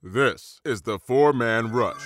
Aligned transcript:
This 0.00 0.60
is 0.64 0.82
the 0.82 1.00
four 1.00 1.32
man 1.32 1.72
rush. 1.72 1.96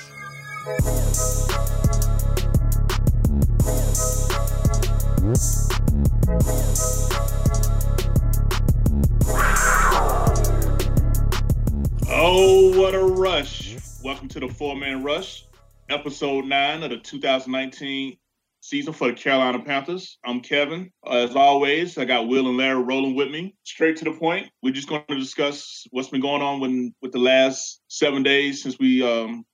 Oh, 12.09 12.73
what 12.81 12.95
a 12.95 12.99
rush. 12.99 13.77
Welcome 14.03 14.29
to 14.29 14.41
the 14.41 14.49
four 14.49 14.75
man 14.75 15.03
rush, 15.03 15.45
episode 15.91 16.47
nine 16.47 16.83
of 16.83 16.89
the 16.89 16.97
2019 16.97 18.17
season 18.63 18.93
for 18.93 19.09
the 19.09 19.15
Carolina 19.15 19.59
Panthers. 19.59 20.19
I'm 20.25 20.41
Kevin. 20.41 20.91
As 21.11 21.35
always, 21.35 21.99
I 21.99 22.05
got 22.05 22.29
Will 22.29 22.49
and 22.49 22.57
Larry 22.57 22.81
rolling 22.81 23.17
with 23.17 23.29
me. 23.29 23.55
Straight 23.65 23.97
to 23.97 24.05
the 24.05 24.13
point. 24.13 24.49
We're 24.63 24.73
just 24.73 24.89
going 24.89 25.03
to 25.09 25.19
discuss 25.19 25.85
what's 25.91 26.09
been 26.09 26.21
going 26.21 26.43
on 26.43 26.61
with, 26.61 26.93
with 27.03 27.13
the 27.13 27.19
last 27.19 27.81
seven 27.89 28.23
days 28.23 28.63
since 28.63 28.79
we 28.79 29.03
um, 29.03 29.45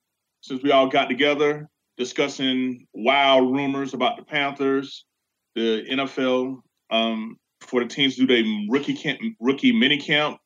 since 0.43 0.63
we 0.63 0.71
all 0.71 0.89
got 0.89 1.09
together, 1.09 1.69
discussing 1.97 2.87
wild 2.93 3.53
rumors 3.53 3.95
about 3.95 4.19
the 4.19 4.25
Panthers, 4.25 5.05
the 5.55 5.85
NFL 5.91 6.61
um, 6.91 7.37
for 7.63 7.83
the 7.83 7.89
teams 7.89 8.15
do 8.15 8.27
their 8.27 8.45
rookie 8.69 8.95
camp, 8.95 9.19
rookie 9.41 9.73
mini 9.73 9.99
camp. 9.99 10.39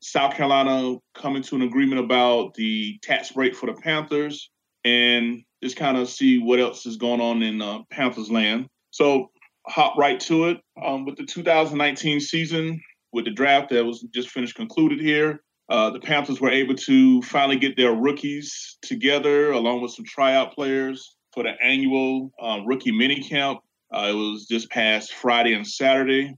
South 0.00 0.34
Carolina 0.34 0.96
coming 1.14 1.42
to 1.42 1.56
an 1.56 1.62
agreement 1.62 2.00
about 2.00 2.54
the 2.54 2.98
tax 3.02 3.32
break 3.32 3.54
for 3.54 3.66
the 3.66 3.74
Panthers, 3.74 4.50
and 4.84 5.42
just 5.62 5.76
kind 5.76 5.96
of 5.96 6.08
see 6.08 6.38
what 6.38 6.60
else 6.60 6.86
is 6.86 6.96
going 6.96 7.20
on 7.20 7.42
in 7.42 7.62
uh, 7.62 7.80
Panthers 7.90 8.30
land. 8.30 8.68
So 8.90 9.30
hop 9.66 9.96
right 9.96 10.20
to 10.20 10.48
it. 10.48 10.60
Um, 10.84 11.04
with 11.04 11.16
the 11.16 11.24
2019 11.24 12.20
season, 12.20 12.80
with 13.12 13.24
the 13.24 13.30
draft 13.30 13.70
that 13.70 13.84
was 13.84 14.06
just 14.14 14.30
finished 14.30 14.56
concluded 14.56 15.00
here, 15.00 15.40
uh, 15.70 15.90
the 15.90 16.00
Panthers 16.00 16.40
were 16.40 16.50
able 16.50 16.74
to 16.74 17.22
finally 17.22 17.56
get 17.56 17.76
their 17.76 17.94
rookies 17.94 18.76
together 18.82 19.52
along 19.52 19.80
with 19.80 19.92
some 19.92 20.04
tryout 20.04 20.54
players 20.54 21.16
for 21.32 21.42
the 21.42 21.52
annual 21.62 22.30
uh, 22.40 22.60
rookie 22.66 22.92
mini 22.92 23.22
camp. 23.22 23.60
Uh, 23.92 24.08
it 24.10 24.14
was 24.14 24.46
this 24.48 24.66
past 24.66 25.12
Friday 25.14 25.54
and 25.54 25.66
Saturday. 25.66 26.34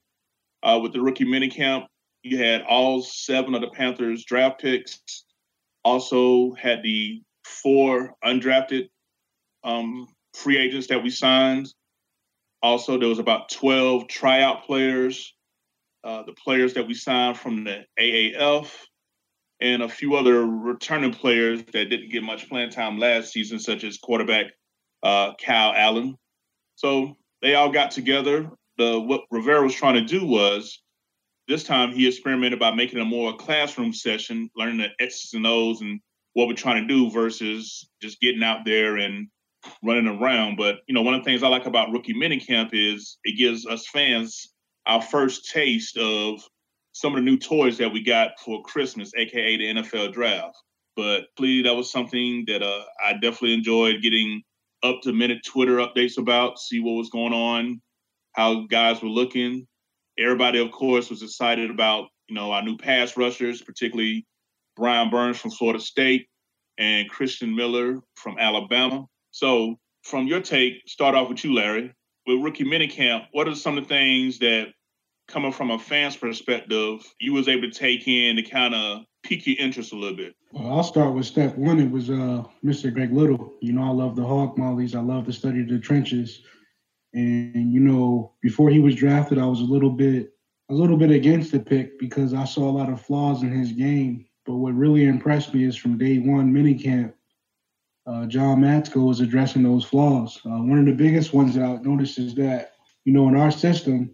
Uh, 0.63 0.79
with 0.83 0.93
the 0.93 1.01
rookie 1.01 1.25
mini 1.25 1.49
camp, 1.49 1.87
you 2.23 2.39
had 2.39 2.63
all 2.63 3.03
seven 3.03 3.55
of 3.55 3.61
the 3.61 3.71
Panthers 3.71 4.25
draft 4.25 4.61
picks. 4.61 5.25
Also 5.85 6.55
had 6.55 6.83
the 6.83 7.23
four 7.47 8.15
undrafted 8.25 8.89
um, 9.65 10.07
free 10.35 10.59
agents 10.59 10.89
that 10.89 11.03
we 11.03 11.11
signed. 11.11 11.73
Also, 12.63 12.99
there 12.99 13.09
was 13.09 13.19
about 13.19 13.51
12 13.51 14.09
tryout 14.09 14.65
players, 14.65 15.35
uh, 16.05 16.23
the 16.25 16.33
players 16.33 16.75
that 16.75 16.87
we 16.87 16.95
signed 16.95 17.39
from 17.39 17.65
the 17.65 17.85
AAF, 17.99 18.71
and 19.61 19.83
a 19.83 19.89
few 19.89 20.17
other 20.17 20.45
returning 20.45 21.13
players 21.13 21.63
that 21.73 21.91
didn't 21.91 22.11
get 22.11 22.23
much 22.23 22.49
playing 22.49 22.71
time 22.71 22.99
last 22.99 23.33
season, 23.33 23.59
such 23.59 23.85
as 23.85 23.99
quarterback 23.99 24.47
uh, 25.03 25.33
Kyle 25.35 25.73
Allen. 25.75 26.17
So 26.75 27.17
they 27.43 27.55
all 27.55 27.71
got 27.71 27.91
together. 27.91 28.51
The 28.79 29.01
what 29.01 29.23
Rivera 29.31 29.63
was 29.63 29.75
trying 29.75 29.95
to 29.95 30.05
do 30.05 30.27
was 30.27 30.83
this 31.49 31.65
time 31.65 31.93
he 31.93 32.09
experimented 32.09 32.59
by 32.59 32.75
making 32.75 32.99
a 32.99 33.05
more 33.05 33.37
classroom 33.37 33.93
session, 33.93 34.51
learning 34.57 34.79
the 34.79 34.89
X's 35.01 35.33
and 35.35 35.47
O's 35.47 35.81
and 35.81 36.01
what 36.37 36.49
we're 36.49 36.55
trying 36.55 36.87
to 36.87 36.95
do 36.95 37.11
versus 37.11 37.89
just 38.03 38.21
getting 38.21 38.43
out 38.43 38.67
there 38.67 38.99
and 38.99 39.27
running 39.83 40.07
around. 40.07 40.57
But 40.59 40.81
you 40.87 40.93
know, 40.93 41.01
one 41.01 41.15
of 41.15 41.21
the 41.21 41.25
things 41.25 41.43
I 41.43 41.49
like 41.49 41.65
about 41.65 41.93
rookie 41.93 42.13
minicamp 42.13 42.71
is 42.75 43.17
it 43.25 43.39
gives 43.39 43.67
us 43.67 43.87
fans 43.87 44.53
our 44.87 45.01
first 45.01 45.51
taste 45.51 45.97
of 45.97 46.47
some 46.93 47.15
of 47.15 47.17
the 47.17 47.23
new 47.23 47.39
toys 47.39 47.79
that 47.79 47.91
we 47.91 48.05
got 48.05 48.39
for 48.39 48.63
Christmas, 48.65 49.13
aka 49.17 49.57
the 49.57 49.81
NFL 49.81 50.13
draft. 50.13 50.55
But 50.95 51.23
please, 51.39 51.65
that 51.65 51.75
was 51.75 51.91
something 51.91 52.45
that 52.49 52.63
uh, 52.63 52.83
I 53.03 53.15
definitely 53.15 53.55
enjoyed 53.55 54.03
getting 54.03 54.43
up 54.83 55.01
to 55.05 55.15
minute 55.15 55.39
Twitter 55.43 55.77
updates 55.77 56.19
about, 56.19 56.59
see 56.59 56.81
what 56.81 56.93
was 56.93 57.09
going 57.09 57.33
on, 57.33 57.81
how 58.33 58.67
guys 58.67 59.01
were 59.01 59.09
looking. 59.09 59.67
Everybody, 60.19 60.59
of 60.59 60.71
course, 60.71 61.09
was 61.09 61.23
excited 61.23 61.71
about 61.71 62.09
you 62.29 62.35
know 62.35 62.53
our 62.53 62.63
new 62.63 62.77
pass 62.77 63.17
rushers, 63.17 63.63
particularly 63.63 64.27
Brian 64.77 65.09
Burns 65.09 65.39
from 65.39 65.51
Florida 65.51 65.81
State 65.81 66.29
and 66.79 67.09
Christian 67.09 67.55
Miller 67.55 68.01
from 68.15 68.39
Alabama. 68.39 69.07
So, 69.31 69.79
from 70.03 70.27
your 70.27 70.41
take, 70.41 70.83
start 70.87 71.15
off 71.15 71.29
with 71.29 71.45
you, 71.45 71.55
Larry. 71.55 71.93
With 72.27 72.43
rookie 72.43 72.65
minicamp, 72.65 73.27
what 73.33 73.49
are 73.49 73.55
some 73.55 73.77
of 73.77 73.85
the 73.85 73.89
things 73.89 74.39
that, 74.39 74.69
coming 75.29 75.53
from 75.53 75.71
a 75.71 75.79
fan's 75.79 76.17
perspective, 76.17 77.01
you 77.21 77.33
was 77.33 77.49
able 77.49 77.71
to 77.71 77.77
take 77.77 78.07
in 78.07 78.37
to 78.37 78.43
kind 78.43 78.75
of 78.75 79.03
pique 79.25 79.47
your 79.47 79.57
interest 79.59 79.93
a 79.93 79.97
little 79.97 80.17
bit? 80.17 80.35
Well, 80.53 80.73
I'll 80.73 80.85
start 80.85 81.15
with 81.15 81.27
step 81.27 81.57
one. 81.57 81.81
It 81.81 81.91
was 81.91 82.11
uh, 82.11 82.45
Mr. 82.65 82.93
Greg 82.93 83.13
Little. 83.13 83.55
You 83.61 83.73
know, 83.73 83.85
I 83.85 83.91
love 83.91 84.17
the 84.17 84.25
hog 84.25 84.57
mollies. 84.57 84.95
I 84.95 85.01
love 85.01 85.27
to 85.27 85.33
study 85.33 85.63
of 85.63 85.69
the 85.69 85.79
trenches. 85.79 86.43
And 87.13 87.73
you 87.73 87.81
know, 87.81 88.33
before 88.43 88.71
he 88.71 88.79
was 88.79 88.95
drafted, 88.95 89.39
I 89.39 89.47
was 89.47 89.61
a 89.61 89.65
little 89.65 89.91
bit, 89.91 90.33
a 90.71 90.75
little 90.75 90.97
bit 90.97 91.11
against 91.11 91.53
the 91.53 91.61
pick 91.61 91.99
because 91.99 92.35
I 92.35 92.45
saw 92.45 92.69
a 92.69 92.77
lot 92.77 92.91
of 92.91 93.01
flaws 93.01 93.43
in 93.43 93.51
his 93.51 93.73
game. 93.73 94.26
But 94.47 94.57
what 94.57 94.75
really 94.75 95.05
impressed 95.05 95.53
me 95.53 95.65
is 95.65 95.77
from 95.77 95.99
day 95.99 96.19
one 96.19 96.53
minicamp, 96.53 97.13
uh, 98.07 98.27
John 98.27 98.61
Matsko 98.61 99.05
was 99.05 99.21
addressing 99.21 99.65
those 99.65 99.85
flaws. 99.85 100.41
Uh, 100.47 100.63
one 100.63 100.79
of 100.79 100.87
the 100.87 100.93
biggest 100.93 101.33
ones 101.33 101.55
that 101.57 101.65
I 101.65 101.77
noticed 101.83 102.19
is 102.19 102.35
that, 102.37 102.75
you 103.05 103.13
know, 103.13 103.29
in 103.29 103.35
our 103.37 103.51
system, 103.51 104.13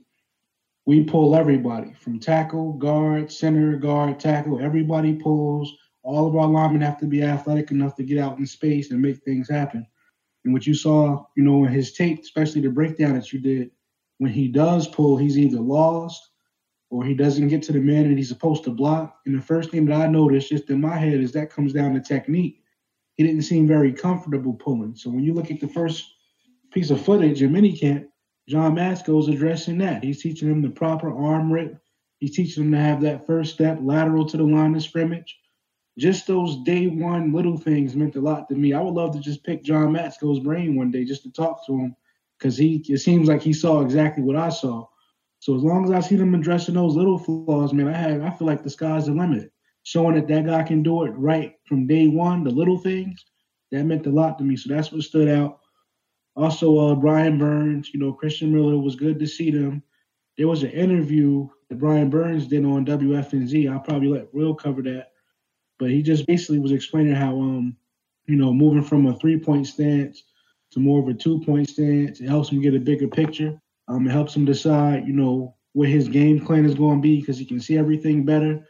we 0.86 1.04
pull 1.04 1.36
everybody 1.36 1.92
from 1.92 2.18
tackle, 2.18 2.72
guard, 2.72 3.30
center, 3.30 3.76
guard, 3.76 4.18
tackle. 4.18 4.60
Everybody 4.60 5.14
pulls. 5.14 5.72
All 6.02 6.26
of 6.26 6.34
our 6.34 6.48
linemen 6.48 6.80
have 6.80 6.98
to 7.00 7.06
be 7.06 7.22
athletic 7.22 7.70
enough 7.70 7.94
to 7.96 8.02
get 8.02 8.18
out 8.18 8.38
in 8.38 8.46
space 8.46 8.90
and 8.90 9.00
make 9.00 9.22
things 9.22 9.48
happen. 9.48 9.86
And 10.44 10.52
what 10.52 10.66
you 10.66 10.74
saw, 10.74 11.26
you 11.36 11.44
know, 11.44 11.64
in 11.64 11.70
his 11.70 11.92
tape, 11.92 12.20
especially 12.20 12.62
the 12.62 12.70
breakdown 12.70 13.14
that 13.14 13.32
you 13.32 13.38
did, 13.38 13.70
when 14.18 14.32
he 14.32 14.48
does 14.48 14.88
pull, 14.88 15.16
he's 15.16 15.38
either 15.38 15.60
lost 15.60 16.31
or 16.92 17.04
he 17.04 17.14
doesn't 17.14 17.48
get 17.48 17.62
to 17.64 17.72
the 17.72 17.80
man 17.80 18.08
that 18.08 18.18
he's 18.18 18.28
supposed 18.28 18.64
to 18.64 18.70
block. 18.70 19.18
And 19.26 19.36
the 19.36 19.42
first 19.42 19.70
thing 19.70 19.86
that 19.86 20.00
I 20.00 20.06
noticed 20.06 20.50
just 20.50 20.70
in 20.70 20.80
my 20.80 20.96
head 20.96 21.20
is 21.20 21.32
that 21.32 21.50
comes 21.50 21.72
down 21.72 21.94
to 21.94 22.00
technique 22.00 22.62
he 23.14 23.24
didn't 23.24 23.42
seem 23.42 23.66
very 23.66 23.92
comfortable 23.92 24.54
pulling. 24.54 24.94
So 24.96 25.10
when 25.10 25.24
you 25.24 25.34
look 25.34 25.50
at 25.50 25.60
the 25.60 25.68
first 25.68 26.14
piece 26.72 26.90
of 26.90 27.04
footage 27.04 27.42
in 27.42 27.52
minicamp, 27.52 28.06
John 28.48 28.74
Matsko's 28.74 29.28
addressing 29.28 29.78
that. 29.78 30.02
He's 30.02 30.22
teaching 30.22 30.50
him 30.50 30.62
the 30.62 30.70
proper 30.70 31.12
arm 31.12 31.52
rip. 31.52 31.78
He's 32.18 32.34
teaching 32.34 32.64
him 32.64 32.72
to 32.72 32.78
have 32.78 33.00
that 33.02 33.26
first 33.26 33.54
step 33.54 33.78
lateral 33.80 34.26
to 34.26 34.36
the 34.36 34.44
line 34.44 34.74
of 34.74 34.82
scrimmage. 34.82 35.38
Just 35.98 36.26
those 36.26 36.62
day 36.64 36.86
one 36.86 37.32
little 37.32 37.58
things 37.58 37.94
meant 37.94 38.16
a 38.16 38.20
lot 38.20 38.48
to 38.48 38.54
me. 38.54 38.72
I 38.72 38.80
would 38.80 38.94
love 38.94 39.12
to 39.12 39.20
just 39.20 39.44
pick 39.44 39.62
John 39.62 39.92
Matsko's 39.92 40.40
brain 40.40 40.74
one 40.74 40.90
day 40.90 41.04
just 41.04 41.22
to 41.24 41.32
talk 41.32 41.66
to 41.66 41.78
him 41.78 41.94
because 42.38 42.56
he 42.56 42.84
it 42.88 42.98
seems 42.98 43.28
like 43.28 43.42
he 43.42 43.52
saw 43.52 43.82
exactly 43.82 44.22
what 44.24 44.36
I 44.36 44.48
saw. 44.48 44.86
So 45.42 45.56
as 45.56 45.64
long 45.64 45.84
as 45.84 45.90
I 45.90 45.98
see 45.98 46.14
them 46.14 46.36
addressing 46.36 46.76
those 46.76 46.94
little 46.94 47.18
flaws, 47.18 47.72
man, 47.72 47.88
I 47.88 47.96
have 47.96 48.22
I 48.22 48.30
feel 48.30 48.46
like 48.46 48.62
the 48.62 48.70
sky's 48.70 49.06
the 49.06 49.12
limit 49.12 49.50
showing 49.82 50.14
that 50.14 50.28
that 50.28 50.46
guy 50.46 50.62
can 50.62 50.84
do 50.84 51.02
it 51.02 51.10
right 51.16 51.54
from 51.66 51.88
day 51.88 52.06
one, 52.06 52.44
the 52.44 52.50
little 52.50 52.78
things, 52.78 53.24
that 53.72 53.82
meant 53.82 54.06
a 54.06 54.10
lot 54.10 54.38
to 54.38 54.44
me. 54.44 54.54
So 54.54 54.72
that's 54.72 54.92
what 54.92 55.02
stood 55.02 55.28
out. 55.28 55.58
Also, 56.36 56.78
uh, 56.78 56.94
Brian 56.94 57.38
Burns, 57.38 57.90
you 57.92 57.98
know, 57.98 58.12
Christian 58.12 58.54
Miller 58.54 58.78
was 58.78 58.94
good 58.94 59.18
to 59.18 59.26
see 59.26 59.50
them. 59.50 59.82
There 60.38 60.46
was 60.46 60.62
an 60.62 60.70
interview 60.70 61.48
that 61.68 61.80
Brian 61.80 62.08
Burns 62.08 62.46
did 62.46 62.64
on 62.64 62.86
WFNZ. 62.86 63.68
I'll 63.68 63.80
probably 63.80 64.10
let 64.10 64.32
Will 64.32 64.54
cover 64.54 64.80
that. 64.82 65.08
But 65.80 65.90
he 65.90 66.02
just 66.02 66.24
basically 66.24 66.60
was 66.60 66.70
explaining 66.70 67.16
how, 67.16 67.32
um, 67.40 67.76
you 68.26 68.36
know, 68.36 68.52
moving 68.52 68.84
from 68.84 69.06
a 69.06 69.18
three 69.18 69.40
point 69.40 69.66
stance 69.66 70.22
to 70.70 70.78
more 70.78 71.00
of 71.00 71.08
a 71.08 71.14
two 71.14 71.40
point 71.40 71.68
stance, 71.68 72.20
it 72.20 72.28
helps 72.28 72.50
him 72.50 72.62
get 72.62 72.76
a 72.76 72.78
bigger 72.78 73.08
picture. 73.08 73.60
Um, 73.92 74.06
it 74.06 74.12
helps 74.12 74.34
him 74.34 74.44
decide, 74.44 75.06
you 75.06 75.12
know, 75.12 75.56
what 75.74 75.88
his 75.88 76.08
game 76.08 76.44
plan 76.44 76.64
is 76.64 76.74
going 76.74 76.98
to 76.98 77.02
be 77.02 77.20
because 77.20 77.38
he 77.38 77.44
can 77.44 77.60
see 77.60 77.78
everything 77.78 78.24
better 78.24 78.66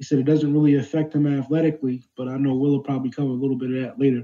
he 0.00 0.04
said 0.04 0.18
it 0.18 0.24
doesn't 0.24 0.54
really 0.54 0.76
affect 0.76 1.14
him 1.14 1.26
athletically, 1.26 2.02
but 2.16 2.26
I 2.26 2.38
know 2.38 2.54
Will 2.54 2.70
will 2.70 2.80
probably 2.80 3.10
cover 3.10 3.28
a 3.28 3.34
little 3.34 3.56
bit 3.56 3.70
of 3.70 3.82
that 3.82 4.00
later. 4.00 4.22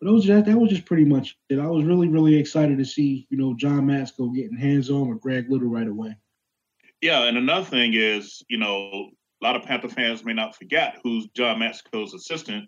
But 0.00 0.10
was 0.10 0.24
just, 0.24 0.46
that 0.46 0.56
was 0.56 0.70
just 0.70 0.86
pretty 0.86 1.04
much 1.04 1.36
it. 1.50 1.58
I 1.58 1.66
was 1.66 1.84
really, 1.84 2.08
really 2.08 2.34
excited 2.34 2.78
to 2.78 2.84
see, 2.84 3.26
you 3.28 3.36
know, 3.36 3.52
John 3.52 3.86
Matsko 3.86 4.34
getting 4.34 4.56
hands 4.56 4.88
on 4.88 5.10
with 5.10 5.20
Greg 5.20 5.50
Little 5.50 5.68
right 5.68 5.86
away. 5.86 6.16
Yeah, 7.02 7.24
and 7.24 7.36
another 7.36 7.66
thing 7.66 7.92
is, 7.92 8.42
you 8.48 8.56
know, 8.56 9.10
a 9.42 9.44
lot 9.44 9.54
of 9.54 9.64
Panther 9.64 9.90
fans 9.90 10.24
may 10.24 10.32
not 10.32 10.56
forget 10.56 10.96
who's 11.04 11.28
John 11.36 11.58
Matsko's 11.58 12.14
assistant, 12.14 12.64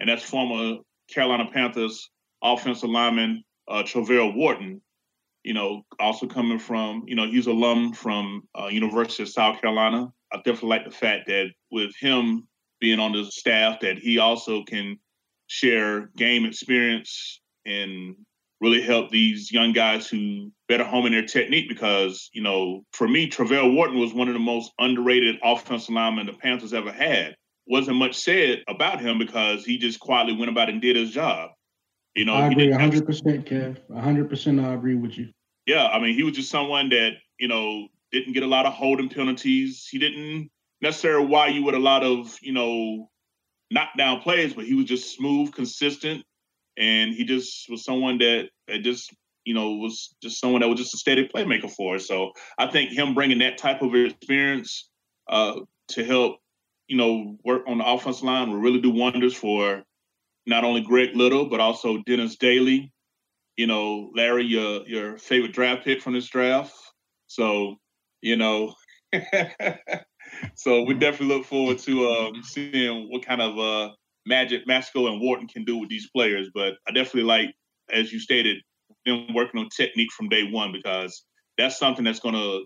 and 0.00 0.08
that's 0.08 0.22
former 0.22 0.78
Carolina 1.12 1.50
Panthers 1.52 2.08
offensive 2.42 2.88
lineman 2.88 3.44
uh, 3.68 3.82
Travelle 3.82 4.34
Wharton. 4.34 4.80
You 5.48 5.54
know, 5.54 5.86
also 5.98 6.26
coming 6.26 6.58
from, 6.58 7.04
you 7.06 7.14
know, 7.14 7.26
he's 7.26 7.46
alum 7.46 7.94
from 7.94 8.42
uh, 8.54 8.66
University 8.66 9.22
of 9.22 9.30
South 9.30 9.62
Carolina. 9.62 10.12
I 10.30 10.36
definitely 10.36 10.68
like 10.68 10.84
the 10.84 10.90
fact 10.90 11.26
that 11.28 11.46
with 11.70 11.96
him 11.98 12.46
being 12.82 13.00
on 13.00 13.12
the 13.12 13.24
staff, 13.24 13.80
that 13.80 13.96
he 13.96 14.18
also 14.18 14.62
can 14.64 14.98
share 15.46 16.10
game 16.18 16.44
experience 16.44 17.40
and 17.64 18.14
really 18.60 18.82
help 18.82 19.08
these 19.08 19.50
young 19.50 19.72
guys 19.72 20.06
who 20.06 20.52
better 20.68 20.84
home 20.84 21.06
in 21.06 21.12
their 21.12 21.24
technique 21.24 21.70
because, 21.70 22.28
you 22.34 22.42
know, 22.42 22.84
for 22.92 23.08
me, 23.08 23.26
Travelle 23.26 23.72
Wharton 23.72 23.98
was 23.98 24.12
one 24.12 24.28
of 24.28 24.34
the 24.34 24.40
most 24.40 24.70
underrated 24.78 25.36
offensive 25.42 25.94
linemen 25.94 26.26
the 26.26 26.34
Panthers 26.34 26.74
ever 26.74 26.92
had. 26.92 27.34
wasn't 27.66 27.96
much 27.96 28.16
said 28.16 28.64
about 28.68 29.00
him 29.00 29.18
because 29.18 29.64
he 29.64 29.78
just 29.78 29.98
quietly 29.98 30.36
went 30.36 30.50
about 30.50 30.68
and 30.68 30.82
did 30.82 30.94
his 30.94 31.10
job. 31.10 31.52
You 32.14 32.26
know, 32.26 32.34
I 32.34 32.48
agree 32.48 32.66
100%, 32.66 33.02
Kev. 33.48 33.78
100% 33.90 34.62
I 34.62 34.74
agree 34.74 34.94
with 34.94 35.16
you. 35.16 35.30
Yeah, 35.68 35.86
I 35.86 36.00
mean, 36.00 36.14
he 36.14 36.22
was 36.22 36.34
just 36.34 36.50
someone 36.50 36.88
that, 36.88 37.12
you 37.38 37.46
know, 37.46 37.88
didn't 38.10 38.32
get 38.32 38.42
a 38.42 38.46
lot 38.46 38.64
of 38.64 38.72
holding 38.72 39.10
penalties. 39.10 39.86
He 39.88 39.98
didn't 39.98 40.50
necessarily 40.80 41.26
why 41.26 41.48
you 41.48 41.62
with 41.62 41.74
a 41.74 41.78
lot 41.78 42.02
of, 42.02 42.36
you 42.40 42.52
know, 42.52 43.10
knockdown 43.70 44.20
plays, 44.22 44.54
but 44.54 44.64
he 44.64 44.74
was 44.74 44.86
just 44.86 45.14
smooth, 45.14 45.52
consistent, 45.52 46.24
and 46.78 47.12
he 47.12 47.24
just 47.24 47.68
was 47.68 47.84
someone 47.84 48.16
that, 48.18 48.48
that 48.66 48.78
just 48.78 49.14
you 49.44 49.54
know 49.54 49.72
was 49.72 50.14
just 50.22 50.40
someone 50.40 50.60
that 50.60 50.68
was 50.68 50.78
just 50.78 50.94
a 50.94 50.98
steady 50.98 51.26
playmaker 51.26 51.70
for 51.70 51.96
us. 51.96 52.06
So 52.06 52.32
I 52.58 52.66
think 52.66 52.90
him 52.90 53.14
bringing 53.14 53.38
that 53.38 53.58
type 53.58 53.82
of 53.82 53.94
experience 53.94 54.90
uh, 55.28 55.60
to 55.88 56.04
help 56.04 56.36
you 56.86 56.96
know 56.96 57.36
work 57.44 57.62
on 57.66 57.78
the 57.78 57.86
offense 57.86 58.22
line 58.22 58.50
will 58.50 58.58
really 58.58 58.80
do 58.80 58.90
wonders 58.90 59.34
for 59.34 59.84
not 60.46 60.64
only 60.64 60.82
Greg 60.82 61.14
Little 61.14 61.46
but 61.46 61.60
also 61.60 62.02
Dennis 62.06 62.36
Daley. 62.36 62.92
You 63.58 63.66
know, 63.66 64.10
Larry, 64.14 64.44
your 64.46 64.88
your 64.88 65.18
favorite 65.18 65.52
draft 65.52 65.84
pick 65.84 66.00
from 66.00 66.14
this 66.14 66.28
draft. 66.28 66.72
So 67.26 67.76
you 68.22 68.36
know. 68.36 68.74
so 70.54 70.82
we 70.82 70.94
definitely 70.94 71.34
look 71.34 71.46
forward 71.46 71.78
to 71.78 72.08
um, 72.08 72.42
seeing 72.42 73.10
what 73.10 73.24
kind 73.24 73.40
of 73.40 73.58
uh, 73.58 73.92
magic 74.26 74.66
Matsko 74.66 75.10
and 75.10 75.20
Wharton 75.20 75.48
can 75.48 75.64
do 75.64 75.78
with 75.78 75.88
these 75.88 76.08
players. 76.14 76.50
But 76.54 76.74
I 76.86 76.92
definitely 76.92 77.22
like, 77.22 77.54
as 77.90 78.12
you 78.12 78.20
stated, 78.20 78.58
them 79.06 79.26
working 79.34 79.60
on 79.60 79.68
technique 79.74 80.12
from 80.12 80.28
day 80.28 80.44
one 80.50 80.72
because 80.72 81.24
that's 81.56 81.78
something 81.78 82.04
that's 82.04 82.20
going 82.20 82.34
to 82.34 82.64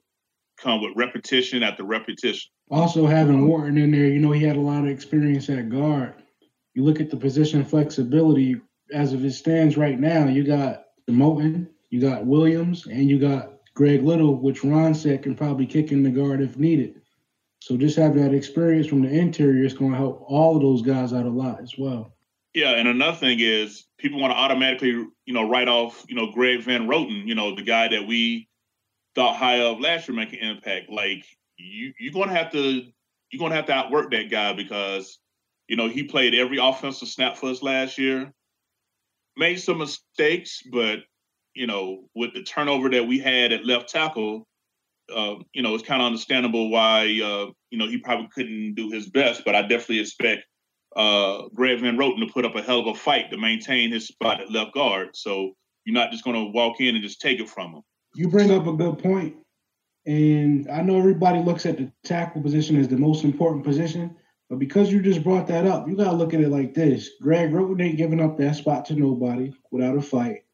come 0.61 0.83
with 0.83 0.93
repetition 0.97 1.63
after 1.63 1.85
repetition. 1.85 2.51
Also, 2.71 3.07
having 3.07 3.47
Wharton 3.47 3.79
in 3.79 3.91
there, 3.91 4.07
you 4.07 4.19
know, 4.19 4.33
he 4.33 4.45
had 4.45 4.57
a 4.57 4.61
lot 4.61 4.85
of 4.85 4.91
experience 4.91 5.49
at 5.49 5.69
guard. 5.69 6.15
You 6.75 6.85
look 6.85 7.01
at 7.01 7.11
the 7.11 7.17
position 7.17 7.65
flexibility 7.65 8.61
as 8.93 9.13
of 9.13 9.25
it 9.25 9.33
stands 9.33 9.77
right 9.77 9.99
now. 9.99 10.27
You 10.27 10.45
got 10.45 10.85
Moten, 11.11 11.69
you 11.91 12.01
got 12.01 12.27
Williams, 12.27 12.87
and 12.87 13.09
you 13.09 13.19
got 13.19 13.53
Greg 13.75 14.03
Little, 14.03 14.37
which 14.37 14.65
Ron 14.65 14.95
said 14.95 15.23
can 15.23 15.35
probably 15.35 15.67
kick 15.67 15.93
in 15.93 16.03
the 16.03 16.11
guard 16.11 16.41
if 16.41 16.57
needed. 16.57 17.01
So 17.61 17.77
just 17.77 17.97
having 17.97 18.23
that 18.23 18.35
experience 18.35 18.89
from 18.89 19.03
the 19.03 19.11
interior 19.11 19.65
is 19.65 19.73
going 19.73 19.93
to 19.93 19.97
help 19.97 20.25
all 20.27 20.57
of 20.57 20.63
those 20.63 20.83
guys 20.83 21.13
out 21.13 21.27
a 21.27 21.31
lot 21.31 21.61
as 21.61 21.79
well. 21.79 22.13
Yeah, 22.55 22.73
and 22.73 22.89
another 22.89 23.17
thing 23.17 23.39
is 23.41 23.85
people 23.99 24.21
want 24.21 24.33
to 24.33 24.37
automatically, 24.37 24.91
you 24.91 25.33
know, 25.33 25.49
write 25.49 25.69
off, 25.69 26.05
you 26.09 26.15
know, 26.15 26.33
Greg 26.33 26.63
Van 26.63 26.87
Roten, 26.87 27.27
you 27.27 27.35
know, 27.35 27.55
the 27.55 27.63
guy 27.63 27.89
that 27.89 28.07
we 28.07 28.49
thought 29.15 29.37
high 29.37 29.61
of 29.61 29.81
last 29.81 30.09
year 30.09 30.17
making 30.17 30.41
impact. 30.41 30.91
Like 30.91 31.25
you, 31.57 31.95
you're 31.99 32.13
gonna 32.13 32.35
have 32.35 32.53
to, 32.53 32.83
you're 33.31 33.39
gonna 33.39 33.55
have 33.55 33.67
to 33.67 33.73
outwork 33.73 34.11
that 34.11 34.31
guy 34.31 34.53
because, 34.53 35.19
you 35.69 35.77
know, 35.77 35.89
he 35.89 36.03
played 36.03 36.35
every 36.35 36.59
offensive 36.59 37.09
snap 37.09 37.37
for 37.39 37.49
us 37.49 37.63
last 37.63 37.97
year, 37.97 38.33
made 39.37 39.61
some 39.61 39.79
mistakes, 39.79 40.63
but 40.71 41.01
you 41.55 41.67
know, 41.67 42.05
with 42.15 42.33
the 42.35 42.43
turnover 42.43 42.89
that 42.91 43.07
we 43.07 43.19
had 43.19 43.53
at 43.53 43.67
left 43.67 43.91
tackle, 43.91 44.47
uh, 45.15 45.35
you 45.53 45.63
know, 45.63 45.75
it's 45.75 45.87
kind 45.87 46.01
of 46.01 46.07
understandable 46.07 46.71
why, 46.71 47.03
uh, 47.03 47.51
you 47.71 47.79
know, 47.79 47.89
he 47.89 47.99
probably 47.99 48.29
couldn't 48.35 48.75
do 48.75 48.91
his 48.91 49.09
best. 49.11 49.45
But 49.45 49.55
I 49.55 49.63
definitely 49.63 50.01
expect 50.01 50.45
uh, 50.97 51.43
Greg 51.55 51.81
Van 51.81 51.97
Roten 51.97 52.27
to 52.27 52.33
put 52.33 52.45
up 52.45 52.55
a 52.55 52.63
hell 52.63 52.81
of 52.81 52.87
a 52.87 52.95
fight 52.95 53.31
to 53.31 53.37
maintain 53.37 53.93
his 53.93 54.07
spot 54.07 54.41
at 54.41 54.51
left 54.51 54.73
guard. 54.75 55.11
So 55.15 55.53
you're 55.85 55.95
not 55.95 56.11
just 56.11 56.25
going 56.25 56.37
to 56.37 56.53
walk 56.53 56.81
in 56.81 56.95
and 56.95 57.05
just 57.05 57.21
take 57.21 57.41
it 57.41 57.49
from 57.49 57.75
him. 57.75 57.83
You 58.15 58.29
bring 58.29 58.51
up 58.51 58.67
a 58.67 58.73
good 58.73 58.99
point, 58.99 59.37
and 60.07 60.71
I 60.71 60.83
know 60.83 60.99
everybody 60.99 61.39
looks 61.41 61.65
at 61.65 61.79
the 61.79 61.91
tackle 62.05 62.43
position 62.43 62.77
as 62.77 62.89
the 62.89 62.99
most 62.99 63.25
important 63.25 63.65
position, 63.65 64.17
but 64.53 64.59
because 64.59 64.93
you 64.93 65.01
just 65.01 65.25
brought 65.25 65.47
that 65.47 65.67
up, 65.67 65.89
you 65.89 65.97
got 65.97 66.11
to 66.11 66.17
look 66.17 66.35
at 66.35 66.41
it 66.43 66.51
like 66.51 66.75
this: 66.75 67.13
Greg 67.23 67.53
Roten 67.53 67.83
ain't 67.83 67.97
giving 67.97 68.21
up 68.21 68.37
that 68.37 68.55
spot 68.55 68.85
to 68.85 68.95
nobody 68.95 69.51
without 69.71 69.97
a 69.97 70.03
fight, 70.03 70.45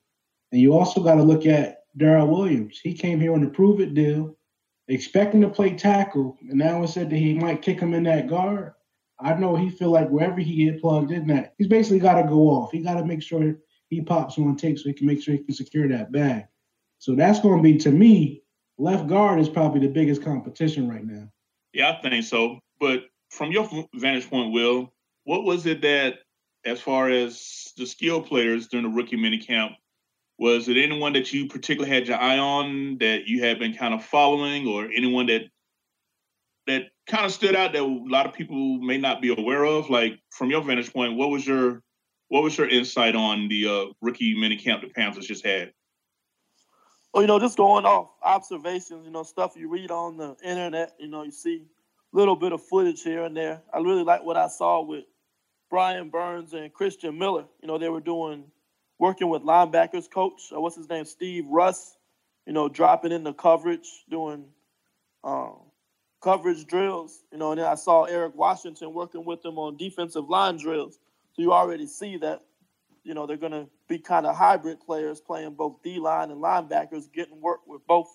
and 0.53 0.61
you 0.61 0.73
also 0.73 1.03
got 1.03 1.17
to 1.17 1.23
look 1.25 1.47
at 1.47 1.81
Daryl 1.99 2.29
Williams. 2.29 2.79
He 2.79 2.95
came 2.95 3.19
here 3.19 3.33
on 3.33 3.43
a 3.43 3.51
prove 3.51 3.81
it 3.81 3.95
deal, 3.95 4.37
expecting 4.87 5.41
to 5.41 5.49
play 5.49 5.75
tackle, 5.75 6.39
and 6.49 6.57
now 6.57 6.81
it 6.85 6.91
said 6.91 7.11
that 7.11 7.17
he 7.17 7.35
might 7.35 7.61
kick 7.61 7.81
him 7.81 7.93
in 7.93 8.05
that 8.05 8.29
guard. 8.29 8.75
I 9.19 9.35
know 9.35 9.57
he 9.57 9.69
feel 9.69 9.91
like 9.91 10.09
wherever 10.11 10.39
he 10.39 10.65
get 10.65 10.81
plugged 10.81 11.11
in 11.11 11.27
that, 11.27 11.55
he's 11.59 11.67
basically 11.67 11.99
got 11.99 12.23
to 12.23 12.29
go 12.29 12.51
off. 12.51 12.71
He 12.71 12.79
got 12.79 13.01
to 13.01 13.05
make 13.05 13.21
sure 13.21 13.57
he 13.89 14.01
pops 14.01 14.39
on 14.39 14.55
tape 14.55 14.79
so 14.79 14.89
he 14.89 14.95
can 14.95 15.09
make 15.09 15.21
sure 15.21 15.35
he 15.35 15.43
can 15.43 15.57
secure 15.57 15.89
that 15.89 16.13
bag. 16.13 16.45
So 17.01 17.17
that's 17.17 17.41
going 17.41 17.57
to 17.57 17.63
be 17.65 17.77
to 17.79 17.91
me, 17.91 18.45
left 18.79 19.09
guard 19.09 19.41
is 19.41 19.49
probably 19.49 19.81
the 19.81 19.93
biggest 19.93 20.23
competition 20.23 20.89
right 20.89 21.05
now. 21.05 21.29
Yeah, 21.73 21.99
I 21.99 22.01
think 22.01 22.25
so. 22.25 22.61
But 22.79 23.07
from 23.31 23.53
your 23.53 23.69
vantage 23.95 24.29
point, 24.29 24.53
Will, 24.53 24.93
what 25.25 25.45
was 25.45 25.67
it 25.67 25.83
that, 25.83 26.15
as 26.65 26.81
far 26.81 27.09
as 27.09 27.73
the 27.77 27.87
skill 27.87 28.23
players 28.23 28.69
during 28.69 28.85
the 28.85 28.97
rookie 28.97 29.17
mini 29.17 29.39
camp, 29.39 29.73
was 30.39 30.69
it 30.69 30.77
anyone 30.77 31.13
that 31.15 31.33
you 31.33 31.47
particularly 31.47 31.93
had 31.93 32.07
your 32.07 32.19
eye 32.19 32.39
on 32.39 32.99
that 32.99 33.27
you 33.27 33.43
had 33.43 33.59
been 33.59 33.75
kind 33.75 33.95
of 33.95 34.05
following, 34.05 34.67
or 34.67 34.87
anyone 34.87 35.27
that 35.27 35.43
that 36.67 36.83
kind 37.07 37.25
of 37.25 37.33
stood 37.33 37.57
out 37.57 37.73
that 37.73 37.83
a 37.83 37.85
lot 37.85 38.27
of 38.27 38.35
people 38.35 38.79
may 38.79 38.99
not 38.99 39.21
be 39.21 39.35
aware 39.37 39.65
of? 39.65 39.91
Like 39.91 40.19
from 40.31 40.51
your 40.51 40.63
vantage 40.63 40.93
point, 40.93 41.17
what 41.17 41.31
was 41.31 41.47
your 41.47 41.83
what 42.29 42.43
was 42.43 42.57
your 42.57 42.69
insight 42.69 43.17
on 43.17 43.49
the 43.49 43.69
uh, 43.69 43.93
rookie 44.01 44.39
mini 44.39 44.57
camp 44.57 44.83
the 44.83 44.89
Panthers 44.89 45.27
just 45.27 45.45
had? 45.45 45.73
Well, 47.13 47.23
you 47.23 47.27
know, 47.27 47.39
just 47.41 47.57
going 47.57 47.87
off 47.87 48.11
observations, 48.23 49.05
you 49.05 49.11
know, 49.11 49.23
stuff 49.23 49.57
you 49.57 49.69
read 49.69 49.91
on 49.91 50.19
the 50.19 50.37
internet, 50.45 50.95
you 51.01 51.09
know, 51.09 51.23
you 51.23 51.31
see 51.31 51.65
little 52.13 52.37
bit 52.37 52.53
of 52.53 52.63
footage 52.63 53.03
here 53.03 53.25
and 53.25 53.37
there. 53.37 53.63
I 53.73 53.79
really 53.79 54.05
like 54.05 54.25
what 54.25 54.37
I 54.37 54.49
saw 54.49 54.83
with 54.83 55.05
Brian 55.71 56.09
Burns 56.11 56.55
and 56.55 56.73
Christian 56.73 57.19
Miller. 57.19 57.45
You 57.61 57.69
know, 57.69 57.79
they 57.79 57.89
were 57.89 58.01
doing 58.01 58.45
working 58.99 59.29
with 59.29 59.43
linebackers 59.43 60.11
coach, 60.11 60.53
uh, 60.55 60.61
what's 60.61 60.77
his 60.77 60.89
name, 60.89 61.05
Steve 61.05 61.47
Russ. 61.49 61.97
You 62.47 62.55
know, 62.55 62.67
dropping 62.67 63.13
in 63.13 63.25
the 63.25 63.35
coverage, 63.35 63.87
doing 64.09 64.47
um, 65.23 65.57
coverage 66.23 66.67
drills, 66.67 67.23
you 67.31 67.39
know, 67.39 67.53
and 67.53 67.61
then 67.61 67.67
I 67.67 67.75
saw 67.75 68.05
Eric 68.05 68.35
Washington 68.35 68.95
working 68.95 69.25
with 69.25 69.43
them 69.43 69.59
on 69.59 69.77
defensive 69.77 70.29
line 70.29 70.57
drills. 70.57 70.99
So 71.35 71.43
you 71.43 71.53
already 71.53 71.87
see 71.87 72.17
that, 72.19 72.43
you 73.05 73.15
know, 73.15 73.27
they're 73.27 73.37
going 73.37 73.53
to 73.53 73.67
be 73.89 73.99
kind 73.99 74.27
of 74.27 74.37
hybrid 74.37 74.81
players 74.81 75.21
playing 75.21 75.55
both 75.55 75.83
D 75.83 75.99
line 75.99 76.31
and 76.31 76.43
linebackers, 76.43 77.13
getting 77.13 77.41
work 77.41 77.61
with 77.67 77.87
both 77.87 78.09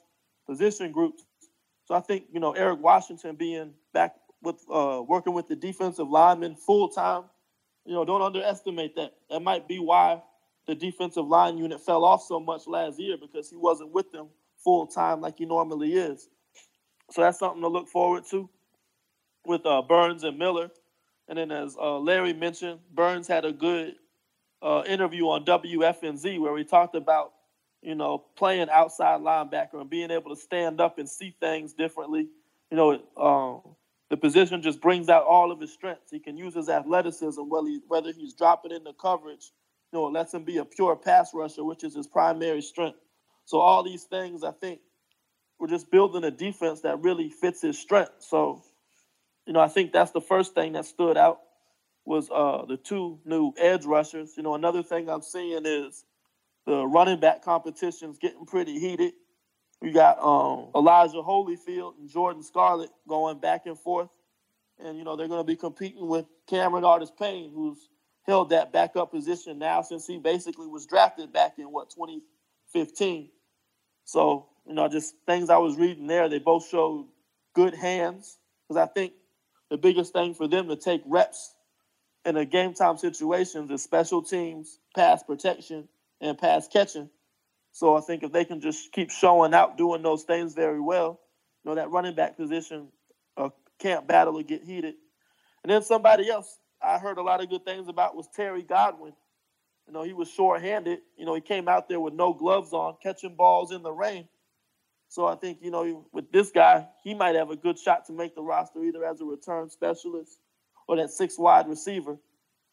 position 0.47 0.91
groups. 0.91 1.25
So 1.85 1.95
I 1.95 1.99
think, 1.99 2.25
you 2.31 2.39
know, 2.39 2.53
Eric 2.53 2.79
Washington 2.81 3.35
being 3.35 3.73
back 3.93 4.15
with 4.41 4.63
uh, 4.71 5.01
working 5.07 5.33
with 5.33 5.47
the 5.47 5.55
defensive 5.55 6.09
linemen 6.09 6.55
full 6.55 6.89
time, 6.89 7.23
you 7.85 7.93
know, 7.93 8.05
don't 8.05 8.21
underestimate 8.21 8.95
that. 8.95 9.13
That 9.29 9.41
might 9.41 9.67
be 9.67 9.79
why 9.79 10.21
the 10.67 10.75
defensive 10.75 11.25
line 11.25 11.57
unit 11.57 11.81
fell 11.81 12.05
off 12.05 12.23
so 12.23 12.39
much 12.39 12.67
last 12.67 12.99
year 12.99 13.17
because 13.17 13.49
he 13.49 13.57
wasn't 13.57 13.91
with 13.91 14.11
them 14.11 14.27
full 14.63 14.87
time 14.87 15.21
like 15.21 15.37
he 15.37 15.45
normally 15.45 15.93
is. 15.93 16.29
So 17.11 17.21
that's 17.21 17.39
something 17.39 17.61
to 17.61 17.67
look 17.67 17.89
forward 17.89 18.23
to 18.31 18.49
with 19.45 19.65
uh, 19.65 19.81
Burns 19.81 20.23
and 20.23 20.37
Miller. 20.37 20.69
And 21.27 21.37
then, 21.37 21.51
as 21.51 21.75
uh, 21.79 21.99
Larry 21.99 22.33
mentioned, 22.33 22.79
Burns 22.93 23.27
had 23.27 23.45
a 23.45 23.51
good 23.51 23.95
uh, 24.61 24.83
interview 24.87 25.25
on 25.25 25.45
WFNZ 25.45 26.39
where 26.39 26.57
he 26.57 26.63
talked 26.63 26.95
about, 26.95 27.32
you 27.83 27.95
know, 27.95 28.23
playing 28.35 28.69
outside 28.69 29.21
linebacker 29.21 29.81
and 29.81 29.89
being 29.89 30.09
able 30.09 30.33
to 30.33 30.41
stand 30.41 30.79
up 30.79 30.97
and 30.97 31.09
see 31.09 31.35
things 31.39 31.73
differently. 31.73 32.27
You 32.71 32.77
know, 32.77 32.91
um, 33.17 33.75
the 34.09 34.17
position 34.17 34.61
just 34.61 34.81
brings 34.81 35.09
out 35.09 35.25
all 35.25 35.51
of 35.51 35.59
his 35.59 35.73
strengths. 35.73 36.11
He 36.11 36.19
can 36.19 36.37
use 36.37 36.55
his 36.55 36.69
athleticism, 36.69 37.41
whether, 37.41 37.67
he, 37.67 37.81
whether 37.87 38.11
he's 38.11 38.33
dropping 38.33 38.71
into 38.71 38.93
coverage, 38.93 39.51
you 39.91 39.99
know, 39.99 40.07
it 40.07 40.13
lets 40.13 40.33
him 40.33 40.43
be 40.43 40.57
a 40.57 40.65
pure 40.65 40.95
pass 40.95 41.31
rusher, 41.33 41.63
which 41.63 41.83
is 41.83 41.95
his 41.95 42.07
primary 42.07 42.61
strength. 42.61 42.97
So 43.45 43.59
all 43.59 43.83
these 43.83 44.03
things, 44.03 44.43
I 44.43 44.51
think, 44.51 44.79
we're 45.59 45.67
just 45.67 45.91
building 45.91 46.23
a 46.23 46.31
defense 46.31 46.81
that 46.81 47.01
really 47.01 47.29
fits 47.29 47.61
his 47.61 47.77
strength. 47.77 48.13
So, 48.19 48.63
you 49.45 49.53
know, 49.53 49.59
I 49.59 49.67
think 49.67 49.91
that's 49.91 50.11
the 50.11 50.21
first 50.21 50.55
thing 50.55 50.73
that 50.73 50.85
stood 50.85 51.17
out 51.17 51.41
was 52.05 52.29
uh, 52.31 52.65
the 52.67 52.77
two 52.77 53.19
new 53.25 53.53
edge 53.57 53.85
rushers. 53.85 54.33
You 54.35 54.43
know, 54.43 54.55
another 54.55 54.83
thing 54.83 55.09
I'm 55.09 55.21
seeing 55.21 55.65
is 55.65 56.05
the 56.65 56.85
running 56.85 57.19
back 57.19 57.43
competition's 57.43 58.17
getting 58.17 58.45
pretty 58.45 58.79
heated. 58.79 59.13
We 59.81 59.91
got 59.91 60.17
um, 60.19 60.69
Elijah 60.75 61.21
Holyfield 61.21 61.97
and 61.99 62.09
Jordan 62.09 62.43
Scarlett 62.43 62.89
going 63.07 63.39
back 63.39 63.65
and 63.65 63.77
forth. 63.77 64.09
And, 64.79 64.97
you 64.97 65.03
know, 65.03 65.15
they're 65.15 65.27
going 65.27 65.41
to 65.41 65.47
be 65.47 65.55
competing 65.55 66.07
with 66.07 66.25
Cameron 66.49 66.85
Artis 66.85 67.11
Payne, 67.17 67.51
who's 67.53 67.89
held 68.25 68.51
that 68.51 68.71
backup 68.71 69.11
position 69.11 69.59
now 69.59 69.81
since 69.81 70.07
he 70.07 70.17
basically 70.17 70.67
was 70.67 70.85
drafted 70.85 71.33
back 71.33 71.55
in, 71.57 71.65
what, 71.65 71.89
2015. 71.89 73.29
So 74.05 74.47
you 74.65 74.73
know, 74.73 74.87
just 74.87 75.15
things 75.25 75.49
I 75.49 75.57
was 75.57 75.77
reading 75.77 76.07
there. 76.07 76.29
They 76.29 76.39
both 76.39 76.67
showed 76.67 77.07
good 77.53 77.73
hands 77.73 78.37
because 78.67 78.81
I 78.81 78.91
think 78.91 79.13
the 79.69 79.77
biggest 79.77 80.13
thing 80.13 80.33
for 80.33 80.47
them 80.47 80.67
to 80.69 80.75
take 80.75 81.01
reps 81.05 81.53
in 82.25 82.37
a 82.37 82.45
game 82.45 82.73
time 82.73 82.97
situations 82.97 83.69
is 83.71 83.83
special 83.83 84.21
teams, 84.21 84.79
pass 84.95 85.23
protection, 85.23 85.87
and 86.23 86.37
pass 86.37 86.67
catching. 86.67 87.09
So 87.73 87.95
I 87.95 88.01
think 88.01 88.23
if 88.23 88.31
they 88.31 88.45
can 88.45 88.61
just 88.61 88.91
keep 88.91 89.11
showing 89.11 89.53
out 89.53 89.77
doing 89.77 90.01
those 90.01 90.23
things 90.23 90.53
very 90.53 90.79
well, 90.79 91.19
you 91.63 91.69
know, 91.69 91.75
that 91.75 91.91
running 91.91 92.15
back 92.15 92.37
position 92.37 92.87
uh, 93.37 93.49
can't 93.79 94.07
battle 94.07 94.37
or 94.37 94.43
get 94.43 94.63
heated. 94.63 94.95
And 95.63 95.71
then 95.71 95.83
somebody 95.83 96.29
else 96.29 96.57
I 96.81 96.99
heard 96.99 97.17
a 97.17 97.23
lot 97.23 97.41
of 97.41 97.49
good 97.49 97.65
things 97.65 97.87
about 97.87 98.15
was 98.15 98.27
Terry 98.35 98.61
Godwin. 98.61 99.13
You 99.87 99.93
know, 99.93 100.03
he 100.03 100.13
was 100.13 100.29
short-handed. 100.29 100.99
You 101.17 101.25
know, 101.25 101.35
he 101.35 101.41
came 101.41 101.67
out 101.67 101.89
there 101.89 101.99
with 101.99 102.13
no 102.13 102.33
gloves 102.33 102.73
on, 102.73 102.95
catching 103.01 103.35
balls 103.35 103.71
in 103.71 103.83
the 103.83 103.91
rain. 103.91 104.27
So 105.09 105.25
I 105.25 105.35
think, 105.35 105.59
you 105.61 105.71
know, 105.71 106.05
with 106.11 106.31
this 106.31 106.51
guy, 106.51 106.87
he 107.03 107.13
might 107.13 107.35
have 107.35 107.49
a 107.51 107.55
good 107.55 107.77
shot 107.77 108.05
to 108.05 108.13
make 108.13 108.35
the 108.35 108.41
roster 108.41 108.83
either 108.83 109.05
as 109.05 109.21
a 109.21 109.25
return 109.25 109.69
specialist 109.69 110.39
or 110.87 110.97
that 110.97 111.11
six 111.11 111.37
wide 111.37 111.67
receiver. 111.67 112.17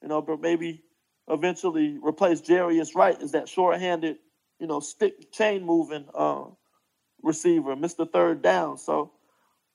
You 0.02 0.08
know, 0.08 0.22
but 0.22 0.40
maybe 0.40 0.82
eventually 1.30 1.98
replace 2.02 2.40
Jarius 2.40 2.94
Wright 2.94 3.20
as 3.22 3.32
that 3.32 3.48
short-handed, 3.48 4.18
you 4.58 4.66
know, 4.66 4.80
stick 4.80 5.32
chain 5.32 5.64
moving 5.64 6.04
uh, 6.14 6.44
receiver, 7.22 7.76
Mr. 7.76 8.10
Third 8.10 8.42
Down. 8.42 8.76
So, 8.78 9.12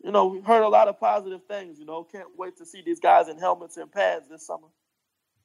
you 0.03 0.11
know, 0.11 0.27
we've 0.27 0.45
heard 0.45 0.63
a 0.63 0.69
lot 0.69 0.87
of 0.87 0.99
positive 0.99 1.41
things. 1.47 1.79
You 1.79 1.85
know, 1.85 2.03
can't 2.03 2.27
wait 2.37 2.57
to 2.57 2.65
see 2.65 2.81
these 2.85 2.99
guys 2.99 3.29
in 3.29 3.37
helmets 3.37 3.77
and 3.77 3.91
pads 3.91 4.27
this 4.29 4.45
summer. 4.45 4.67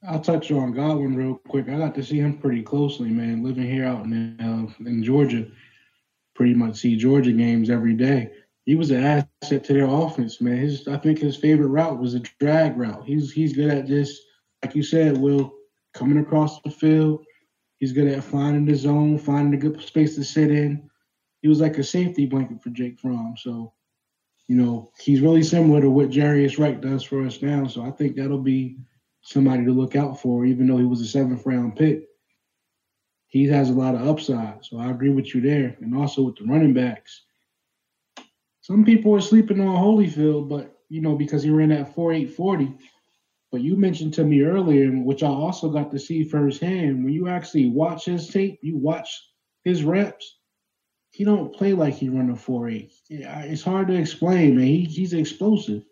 I'll 0.09 0.21
touch 0.21 0.51
on 0.51 0.73
Godwin 0.73 1.15
real 1.15 1.37
quick. 1.49 1.69
I 1.69 1.77
got 1.77 1.95
to 1.95 2.03
see 2.03 2.19
him 2.19 2.39
pretty 2.39 2.63
closely, 2.63 3.11
man. 3.11 3.45
Living 3.45 3.71
here 3.71 3.85
out 3.85 4.05
in 4.05 4.41
uh, 4.41 4.89
in 4.89 5.05
Georgia, 5.05 5.47
pretty 6.35 6.55
much 6.55 6.77
see 6.77 6.97
Georgia 6.97 7.33
games 7.33 7.69
every 7.69 7.95
day. 7.95 8.31
He 8.65 8.77
was 8.77 8.91
an 8.91 9.05
asset 9.43 9.65
to 9.65 9.73
their 9.75 9.89
offense, 9.89 10.41
man. 10.41 10.57
His 10.57 10.89
I 10.89 10.97
think 10.97 11.19
his 11.19 11.37
favorite 11.37 11.69
route 11.69 11.99
was 11.99 12.15
a 12.15 12.21
drag 12.41 12.79
route. 12.79 13.05
He's 13.05 13.31
he's 13.31 13.53
good 13.53 13.71
at 13.71 13.87
just 13.87 14.23
like 14.63 14.75
you 14.75 14.83
said, 14.83 15.19
Will, 15.19 15.53
coming 15.95 16.19
across 16.19 16.61
the 16.63 16.71
field. 16.71 17.25
He's 17.79 17.93
good 17.93 18.09
at 18.09 18.25
finding 18.25 18.67
the 18.67 18.75
zone, 18.75 19.19
finding 19.19 19.55
a 19.55 19.63
good 19.63 19.81
space 19.83 20.15
to 20.17 20.25
sit 20.25 20.51
in. 20.51 20.89
He 21.43 21.49
was 21.49 21.61
like 21.61 21.79
a 21.79 21.85
safety 21.85 22.27
blanket 22.27 22.63
for 22.63 22.71
Jake 22.71 23.01
Fromm. 23.01 23.35
So, 23.39 23.73
you 24.47 24.57
know, 24.57 24.91
he's 25.01 25.23
really 25.23 25.43
similar 25.43 25.81
to 25.81 25.91
what 25.91 26.11
Jarius 26.11 26.59
Wright 26.59 26.81
does 26.81 27.03
for 27.03 27.25
us 27.25 27.41
now. 27.41 27.67
So 27.67 27.83
I 27.83 27.91
think 27.91 28.17
that'll 28.17 28.39
be 28.39 28.77
somebody 29.23 29.65
to 29.65 29.73
look 29.73 29.97
out 29.97 30.21
for, 30.21 30.45
even 30.45 30.67
though 30.67 30.77
he 30.77 30.85
was 30.85 31.01
a 31.01 31.07
seventh 31.07 31.47
round 31.47 31.77
pick. 31.77 32.05
He 33.29 33.47
has 33.47 33.71
a 33.71 33.75
lot 33.75 33.95
of 33.95 34.07
upside. 34.07 34.65
So 34.65 34.79
I 34.79 34.91
agree 34.91 35.11
with 35.11 35.35
you 35.35 35.41
there. 35.41 35.77
And 35.81 35.97
also 35.97 36.23
with 36.23 36.37
the 36.37 36.45
running 36.45 36.75
backs. 36.75 37.23
Some 38.61 38.85
people 38.85 39.15
are 39.15 39.21
sleeping 39.21 39.61
on 39.61 39.77
Holyfield, 39.77 40.49
but 40.49 40.77
you 40.91 41.01
know, 41.01 41.17
because 41.17 41.43
he 41.43 41.51
ran 41.51 41.71
that 41.71 41.95
4840. 41.95 42.75
But 43.53 43.63
you 43.63 43.77
mentioned 43.77 44.15
to 44.15 44.25
me 44.25 44.43
earlier, 44.43 44.91
which 44.91 45.23
I 45.23 45.29
also 45.29 45.71
got 45.71 45.91
to 45.91 45.99
see 45.99 46.25
firsthand, 46.25 47.05
when 47.05 47.13
you 47.13 47.29
actually 47.29 47.69
watch 47.71 48.05
his 48.05 48.29
tape, 48.29 48.61
you 48.63 48.77
watch 48.77 49.11
his 49.65 49.83
reps, 49.83 50.39
he 51.11 51.25
don't 51.25 51.55
play 51.55 51.73
like 51.73 51.95
he 51.95 52.09
run 52.09 52.31
a 52.31 52.35
4-8. 52.35 52.91
It's 53.09 53.63
hard 53.63 53.89
to 53.89 53.95
explain, 53.95 54.57
man. 54.57 54.67
He, 54.67 54.85
he's 54.85 55.13
explosive. 55.13 55.83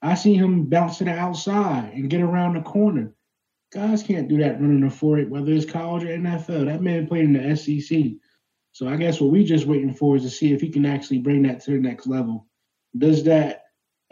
I 0.00 0.14
see 0.14 0.34
him 0.34 0.64
bouncing 0.64 1.08
outside 1.08 1.92
and 1.92 2.08
get 2.08 2.22
around 2.22 2.54
the 2.54 2.62
corner. 2.62 3.14
Guys 3.72 4.02
can't 4.02 4.28
do 4.28 4.38
that 4.38 4.60
running 4.60 4.82
a 4.82 4.86
4-8, 4.86 5.28
whether 5.28 5.52
it's 5.52 5.70
college 5.70 6.04
or 6.04 6.08
NFL. 6.08 6.66
That 6.66 6.82
man 6.82 7.06
played 7.06 7.24
in 7.24 7.34
the 7.34 7.56
SEC. 7.56 8.12
So 8.72 8.88
I 8.88 8.96
guess 8.96 9.20
what 9.20 9.30
we 9.30 9.44
just 9.44 9.66
waiting 9.66 9.92
for 9.92 10.16
is 10.16 10.22
to 10.22 10.30
see 10.30 10.52
if 10.52 10.62
he 10.62 10.70
can 10.70 10.86
actually 10.86 11.18
bring 11.18 11.42
that 11.42 11.62
to 11.64 11.72
the 11.72 11.78
next 11.78 12.06
level. 12.06 12.46
Does 12.96 13.24
that 13.24 13.61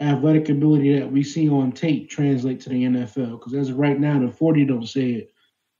athletic 0.01 0.49
ability 0.49 0.99
that 0.99 1.09
we 1.09 1.23
see 1.23 1.47
on 1.49 1.71
tape 1.71 2.09
translate 2.09 2.59
to 2.61 2.69
the 2.69 2.83
NFL. 2.83 3.39
Because 3.39 3.53
as 3.53 3.69
of 3.69 3.77
right 3.77 3.99
now, 3.99 4.19
the 4.19 4.31
40 4.31 4.65
don't 4.65 4.87
say 4.87 5.11
it. 5.11 5.33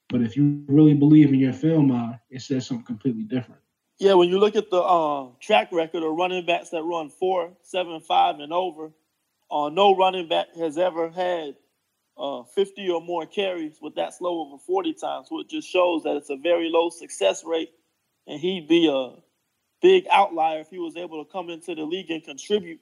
But 0.09 0.21
if 0.21 0.35
you 0.35 0.63
really 0.67 0.93
believe 0.93 1.29
in 1.29 1.39
your 1.39 1.53
film 1.53 1.91
eye, 1.91 2.19
it 2.29 2.41
says 2.41 2.67
something 2.67 2.85
completely 2.85 3.23
different. 3.23 3.61
Yeah, 3.97 4.13
when 4.13 4.29
you 4.29 4.39
look 4.39 4.55
at 4.55 4.69
the 4.69 4.81
uh, 4.81 5.27
track 5.39 5.69
record 5.71 6.03
of 6.03 6.15
running 6.15 6.45
backs 6.45 6.69
that 6.69 6.83
run 6.83 7.09
four, 7.09 7.51
seven, 7.63 7.99
five, 8.01 8.39
and 8.39 8.51
over, 8.51 8.91
uh, 9.49 9.69
no 9.69 9.95
running 9.95 10.27
back 10.27 10.47
has 10.55 10.77
ever 10.77 11.09
had 11.09 11.55
uh, 12.17 12.43
50 12.43 12.89
or 12.89 13.01
more 13.01 13.25
carries 13.25 13.77
with 13.81 13.95
that 13.95 14.13
slow 14.13 14.41
over 14.41 14.57
40 14.57 14.93
times. 14.93 15.27
It 15.31 15.49
just 15.49 15.69
shows 15.69 16.03
that 16.03 16.15
it's 16.15 16.29
a 16.29 16.35
very 16.35 16.69
low 16.69 16.89
success 16.89 17.43
rate, 17.45 17.71
and 18.27 18.39
he'd 18.39 18.67
be 18.67 18.87
a 18.87 19.15
big 19.81 20.05
outlier 20.11 20.59
if 20.59 20.69
he 20.69 20.79
was 20.79 20.95
able 20.95 21.23
to 21.23 21.31
come 21.31 21.49
into 21.49 21.73
the 21.75 21.83
league 21.83 22.11
and 22.11 22.23
contribute 22.23 22.79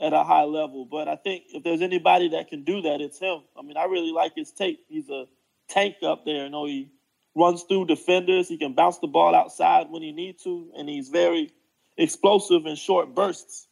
at 0.00 0.12
a 0.12 0.22
high 0.22 0.44
level. 0.44 0.84
But 0.84 1.08
I 1.08 1.16
think 1.16 1.44
if 1.48 1.64
there's 1.64 1.82
anybody 1.82 2.28
that 2.30 2.48
can 2.48 2.64
do 2.64 2.82
that, 2.82 3.00
it's 3.00 3.18
him. 3.18 3.40
I 3.56 3.62
mean, 3.62 3.76
I 3.76 3.84
really 3.84 4.12
like 4.12 4.32
his 4.36 4.52
tape. 4.52 4.84
He's 4.88 5.08
a 5.08 5.26
tank 5.68 5.96
up 6.02 6.24
there. 6.24 6.44
You 6.44 6.50
know, 6.50 6.66
he 6.66 6.90
runs 7.34 7.62
through 7.64 7.86
defenders. 7.86 8.48
He 8.48 8.58
can 8.58 8.74
bounce 8.74 8.98
the 8.98 9.06
ball 9.06 9.34
outside 9.34 9.90
when 9.90 10.02
he 10.02 10.12
needs 10.12 10.42
to, 10.44 10.70
and 10.76 10.88
he's 10.88 11.08
very 11.08 11.50
explosive 11.96 12.66
in 12.66 12.76
short 12.76 13.14
bursts. 13.14 13.68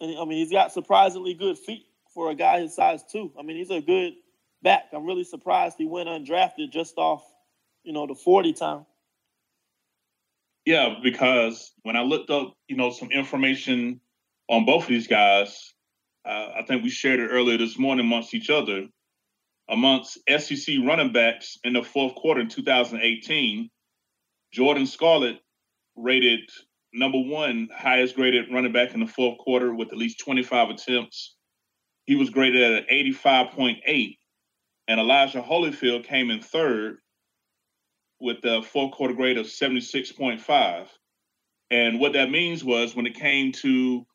And 0.00 0.18
I 0.18 0.24
mean, 0.24 0.38
he's 0.38 0.52
got 0.52 0.72
surprisingly 0.72 1.34
good 1.34 1.58
feet 1.58 1.86
for 2.12 2.30
a 2.30 2.34
guy 2.34 2.60
his 2.60 2.74
size 2.74 3.02
too. 3.04 3.32
I 3.38 3.42
mean, 3.42 3.56
he's 3.56 3.70
a 3.70 3.80
good 3.80 4.14
back. 4.62 4.86
I'm 4.92 5.04
really 5.04 5.24
surprised 5.24 5.76
he 5.78 5.86
went 5.86 6.08
undrafted 6.08 6.70
just 6.70 6.94
off, 6.96 7.24
you 7.82 7.92
know, 7.92 8.06
the 8.06 8.14
40 8.14 8.52
time. 8.54 8.86
Yeah, 10.64 10.94
because 11.02 11.72
when 11.82 11.96
I 11.96 12.00
looked 12.00 12.30
up, 12.30 12.56
you 12.68 12.76
know, 12.76 12.90
some 12.90 13.10
information 13.10 14.00
on 14.48 14.64
both 14.64 14.84
of 14.84 14.88
these 14.88 15.06
guys. 15.06 15.74
Uh, 16.24 16.50
I 16.56 16.62
think 16.66 16.82
we 16.82 16.90
shared 16.90 17.20
it 17.20 17.28
earlier 17.28 17.58
this 17.58 17.78
morning 17.78 18.06
amongst 18.06 18.34
each 18.34 18.50
other. 18.50 18.86
Amongst 19.68 20.18
SEC 20.28 20.76
running 20.84 21.12
backs 21.12 21.58
in 21.64 21.72
the 21.72 21.82
fourth 21.82 22.14
quarter 22.14 22.40
in 22.40 22.48
2018, 22.48 23.70
Jordan 24.52 24.86
Scarlett 24.86 25.38
rated 25.96 26.48
number 26.92 27.18
one 27.18 27.68
highest 27.74 28.14
graded 28.14 28.52
running 28.52 28.72
back 28.72 28.94
in 28.94 29.00
the 29.00 29.06
fourth 29.06 29.38
quarter 29.38 29.74
with 29.74 29.88
at 29.88 29.98
least 29.98 30.20
25 30.20 30.70
attempts. 30.70 31.34
He 32.06 32.14
was 32.14 32.30
graded 32.30 32.62
at 32.62 32.82
an 32.82 32.86
85.8. 32.90 34.18
And 34.86 35.00
Elijah 35.00 35.42
Holyfield 35.42 36.04
came 36.04 36.30
in 36.30 36.40
third 36.40 36.98
with 38.20 38.44
a 38.44 38.62
fourth 38.62 38.92
quarter 38.92 39.14
grade 39.14 39.38
of 39.38 39.46
76.5. 39.46 40.86
And 41.70 41.98
what 41.98 42.12
that 42.12 42.30
means 42.30 42.62
was 42.62 42.94
when 42.94 43.06
it 43.06 43.14
came 43.14 43.52
to 43.52 44.06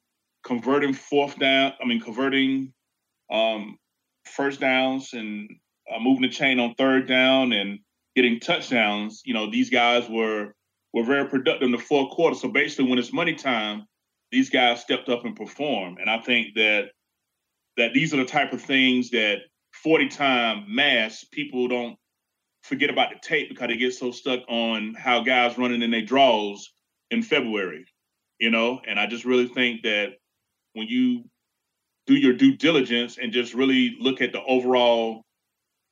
converting 0.43 0.93
fourth 0.93 1.38
down, 1.38 1.74
I 1.81 1.86
mean, 1.86 2.00
converting 2.00 2.74
um, 3.31 3.77
first 4.25 4.60
downs 4.60 5.13
and 5.13 5.50
uh, 5.93 6.00
moving 6.00 6.22
the 6.22 6.29
chain 6.29 6.60
on 6.60 6.75
third 6.75 7.08
down 7.08 7.53
and 7.53 7.79
getting 8.15 8.39
touchdowns. 8.39 9.22
You 9.25 9.34
know, 9.34 9.50
these 9.50 9.69
guys 9.69 10.08
were 10.10 10.53
were 10.93 11.03
very 11.03 11.27
productive 11.29 11.65
in 11.65 11.72
the 11.72 11.77
fourth 11.77 12.12
quarter. 12.12 12.36
So 12.36 12.50
basically, 12.50 12.89
when 12.89 13.00
it's 13.00 13.13
money 13.13 13.36
time, 13.36 13.86
these 14.31 14.50
guys 14.50 14.81
stepped 14.81 15.10
up 15.10 15.25
and 15.25 15.36
performed. 15.36 16.00
And 16.00 16.10
I 16.10 16.19
think 16.19 16.55
that 16.55 16.89
that 17.77 17.93
these 17.93 18.13
are 18.13 18.17
the 18.17 18.25
type 18.25 18.53
of 18.53 18.62
things 18.62 19.10
that 19.12 19.38
40 19.84 20.10
time 20.10 20.65
mass 20.67 21.24
people 21.31 21.67
don't 21.67 21.98
forget 22.63 22.89
about 22.89 23.12
the 23.12 23.19
tape 23.22 23.50
because 23.50 23.67
they 23.67 23.77
get 23.77 23.93
so 23.93 24.12
stuck 24.12 24.41
on 24.50 24.93
how 24.96 25.22
guys 25.24 25.58
running 25.58 25.81
in 25.81 25.91
their 25.91 26.01
draws 26.01 26.72
in 27.10 27.24
February, 27.24 27.86
you 28.39 28.50
know. 28.50 28.81
And 28.86 29.00
I 29.00 29.08
just 29.08 29.25
really 29.25 29.48
think 29.48 29.84
that 29.84 30.13
when 30.73 30.88
you 30.88 31.23
do 32.07 32.15
your 32.15 32.33
due 32.33 32.57
diligence 32.57 33.17
and 33.21 33.31
just 33.31 33.53
really 33.53 33.95
look 33.99 34.21
at 34.21 34.31
the 34.31 34.43
overall, 34.43 35.23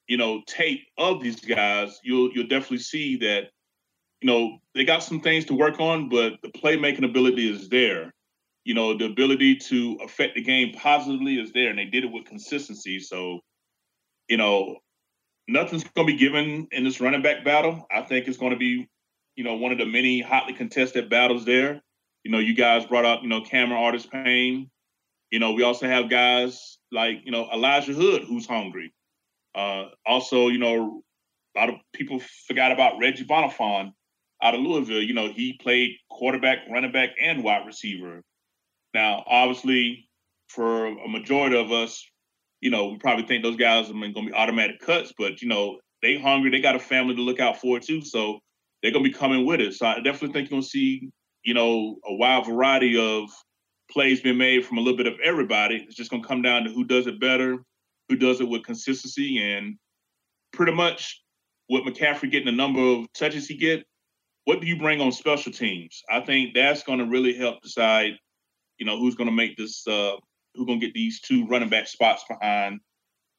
you 0.08 0.18
know, 0.18 0.42
tape 0.48 0.82
of 0.98 1.22
these 1.22 1.40
guys, 1.40 2.00
you'll 2.04 2.32
you'll 2.34 2.48
definitely 2.48 2.80
see 2.80 3.18
that, 3.18 3.50
you 4.22 4.28
know, 4.28 4.58
they 4.74 4.84
got 4.84 5.04
some 5.04 5.22
things 5.22 5.46
to 5.46 5.54
work 5.54 5.80
on, 5.80 6.10
but 6.10 6.34
the 6.42 6.50
playmaking 6.50 7.06
ability 7.06 7.50
is 7.50 7.70
there. 7.70 8.14
You 8.64 8.74
know, 8.74 8.98
the 8.98 9.06
ability 9.06 9.56
to 9.56 9.98
affect 10.04 10.36
the 10.36 10.42
game 10.42 10.74
positively 10.74 11.40
is 11.40 11.54
there, 11.54 11.70
and 11.70 11.80
they 11.80 11.86
did 11.86 12.04
it 12.04 12.12
with 12.12 12.26
consistency. 12.26 13.00
So, 13.00 13.40
you 14.28 14.38
know, 14.38 14.78
nothing's 15.48 15.84
going 15.84 16.08
to 16.08 16.14
be 16.14 16.20
given 16.20 16.68
in 16.72 16.84
this 16.84 17.00
running 17.00 17.22
back 17.22 17.46
battle. 17.46 17.86
I 17.92 18.02
think 18.02 18.28
it's 18.28 18.38
going 18.38 18.52
to 18.52 18.58
be, 18.58 18.90
you 19.36 19.44
know, 19.44 19.56
one 19.56 19.72
of 19.72 19.78
the 19.78 19.86
many 19.86 20.20
hotly 20.20 20.54
contested 20.54 21.10
battles 21.10 21.46
there. 21.46 21.82
You 22.28 22.34
know, 22.34 22.40
you 22.40 22.56
guys 22.56 22.86
brought 22.86 23.06
up, 23.06 23.22
you 23.24 23.30
know, 23.30 23.40
Cameron 23.40 23.82
Artis 23.82 24.06
Payne. 24.06 24.70
You 25.32 25.40
know, 25.40 25.54
we 25.54 25.64
also 25.64 25.88
have 25.88 26.10
guys 26.10 26.78
like, 26.92 27.22
you 27.24 27.32
know, 27.32 27.48
Elijah 27.54 27.94
Hood, 27.94 28.24
who's 28.24 28.46
hungry. 28.46 28.94
Uh, 29.56 29.86
also, 30.06 30.50
you 30.50 30.58
know, 30.58 31.04
a 31.56 31.60
lot 31.60 31.70
of 31.70 31.76
people 31.94 32.20
forgot 32.46 32.74
about 32.74 33.00
Reggie 33.00 33.24
Bonnafon 33.24 33.94
out 34.44 34.56
of 34.56 34.60
Louisville. 34.60 35.02
You 35.02 35.14
know, 35.14 35.32
he 35.32 35.54
played 35.54 35.92
quarterback, 36.10 36.58
running 36.70 36.92
back, 36.92 37.12
and 37.18 37.46
wide 37.46 37.66
receiver. 37.66 38.22
Now, 38.94 39.24
obviously, 39.26 40.10
for 40.50 40.88
a 40.88 41.08
majority 41.08 41.58
of 41.58 41.72
us, 41.72 42.06
you 42.60 42.72
know, 42.72 42.88
we 42.88 42.98
probably 42.98 43.26
think 43.26 43.42
those 43.42 43.56
guys 43.56 43.90
are 43.90 43.94
going 43.94 44.14
to 44.14 44.22
be 44.22 44.34
automatic 44.34 44.82
cuts, 44.82 45.14
but 45.18 45.42
you 45.42 45.48
know, 45.48 45.80
they 46.02 46.20
hungry. 46.20 46.52
They 46.52 46.60
got 46.60 46.76
a 46.76 46.80
family 46.80 47.16
to 47.16 47.22
look 47.22 47.40
out 47.40 47.62
for 47.62 47.80
too, 47.80 48.02
so 48.02 48.40
they're 48.84 48.92
going 48.92 49.06
to 49.06 49.10
be 49.10 49.18
coming 49.18 49.46
with 49.46 49.62
us. 49.62 49.78
So 49.78 49.86
I 49.86 50.02
definitely 50.02 50.34
think 50.34 50.50
you're 50.50 50.58
going 50.58 50.64
to 50.64 50.68
see 50.68 51.10
you 51.48 51.54
know, 51.54 51.96
a 52.06 52.14
wide 52.14 52.46
variety 52.46 53.00
of 53.00 53.30
plays 53.90 54.20
being 54.20 54.38
made 54.38 54.66
from 54.66 54.78
a 54.78 54.82
little 54.82 54.98
bit 54.98 55.08
of 55.08 55.18
everybody. 55.24 55.78
It's 55.78 55.96
just 55.96 56.12
going 56.12 56.22
to 56.22 56.28
come 56.28 56.42
down 56.42 56.66
to 56.66 56.70
who 56.70 56.84
does 56.84 57.08
it 57.08 57.22
better, 57.22 57.64
who 58.10 58.18
does 58.18 58.42
it 58.42 58.50
with 58.50 58.66
consistency, 58.66 59.42
and 59.42 59.78
pretty 60.52 60.74
much 60.74 61.24
with 61.70 61.86
McCaffrey 61.86 62.30
getting 62.30 62.48
the 62.48 62.52
number 62.52 62.82
of 62.82 63.06
touches 63.14 63.48
he 63.48 63.56
get. 63.56 63.86
What 64.44 64.60
do 64.60 64.68
you 64.68 64.78
bring 64.78 65.00
on 65.00 65.14
special 65.14 65.54
teams? 65.54 66.04
I 66.10 66.20
think 66.20 66.54
that's 66.54 66.84
going 66.84 67.00
to 67.00 67.06
really 67.06 67.34
help 67.34 67.62
decide, 67.62 68.18
you 68.78 68.86
know, 68.86 69.00
who's 69.00 69.16
going 69.16 69.30
to 69.30 69.36
make 69.36 69.56
this, 69.56 69.88
uh, 69.88 70.18
who's 70.54 70.66
going 70.66 70.82
to 70.82 70.86
get 70.86 70.94
these 70.94 71.22
two 71.22 71.48
running 71.48 71.70
back 71.70 71.88
spots 71.88 72.26
behind 72.28 72.82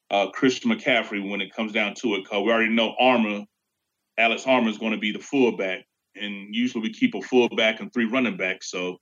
uh, 0.09 0.31
Christian 0.31 0.71
McCaffrey 0.71 1.29
when 1.29 1.41
it 1.41 1.53
comes 1.53 1.73
down 1.73 1.93
to 2.01 2.15
it, 2.15 2.23
because 2.23 2.43
we 2.43 2.51
already 2.51 2.73
know 2.73 2.95
Armah, 2.99 3.45
Alex 4.17 4.45
Armah 4.45 4.69
is 4.69 4.79
going 4.79 4.93
to 4.93 4.97
be 4.97 5.11
the 5.11 5.19
fullback, 5.19 5.85
and 6.15 6.53
usually 6.53 6.81
we 6.81 6.93
keep 6.93 7.15
a 7.15 7.21
fullback 7.21 7.79
and 7.79 7.93
three 7.93 8.05
running 8.05 8.37
backs. 8.37 8.69
So 8.71 8.97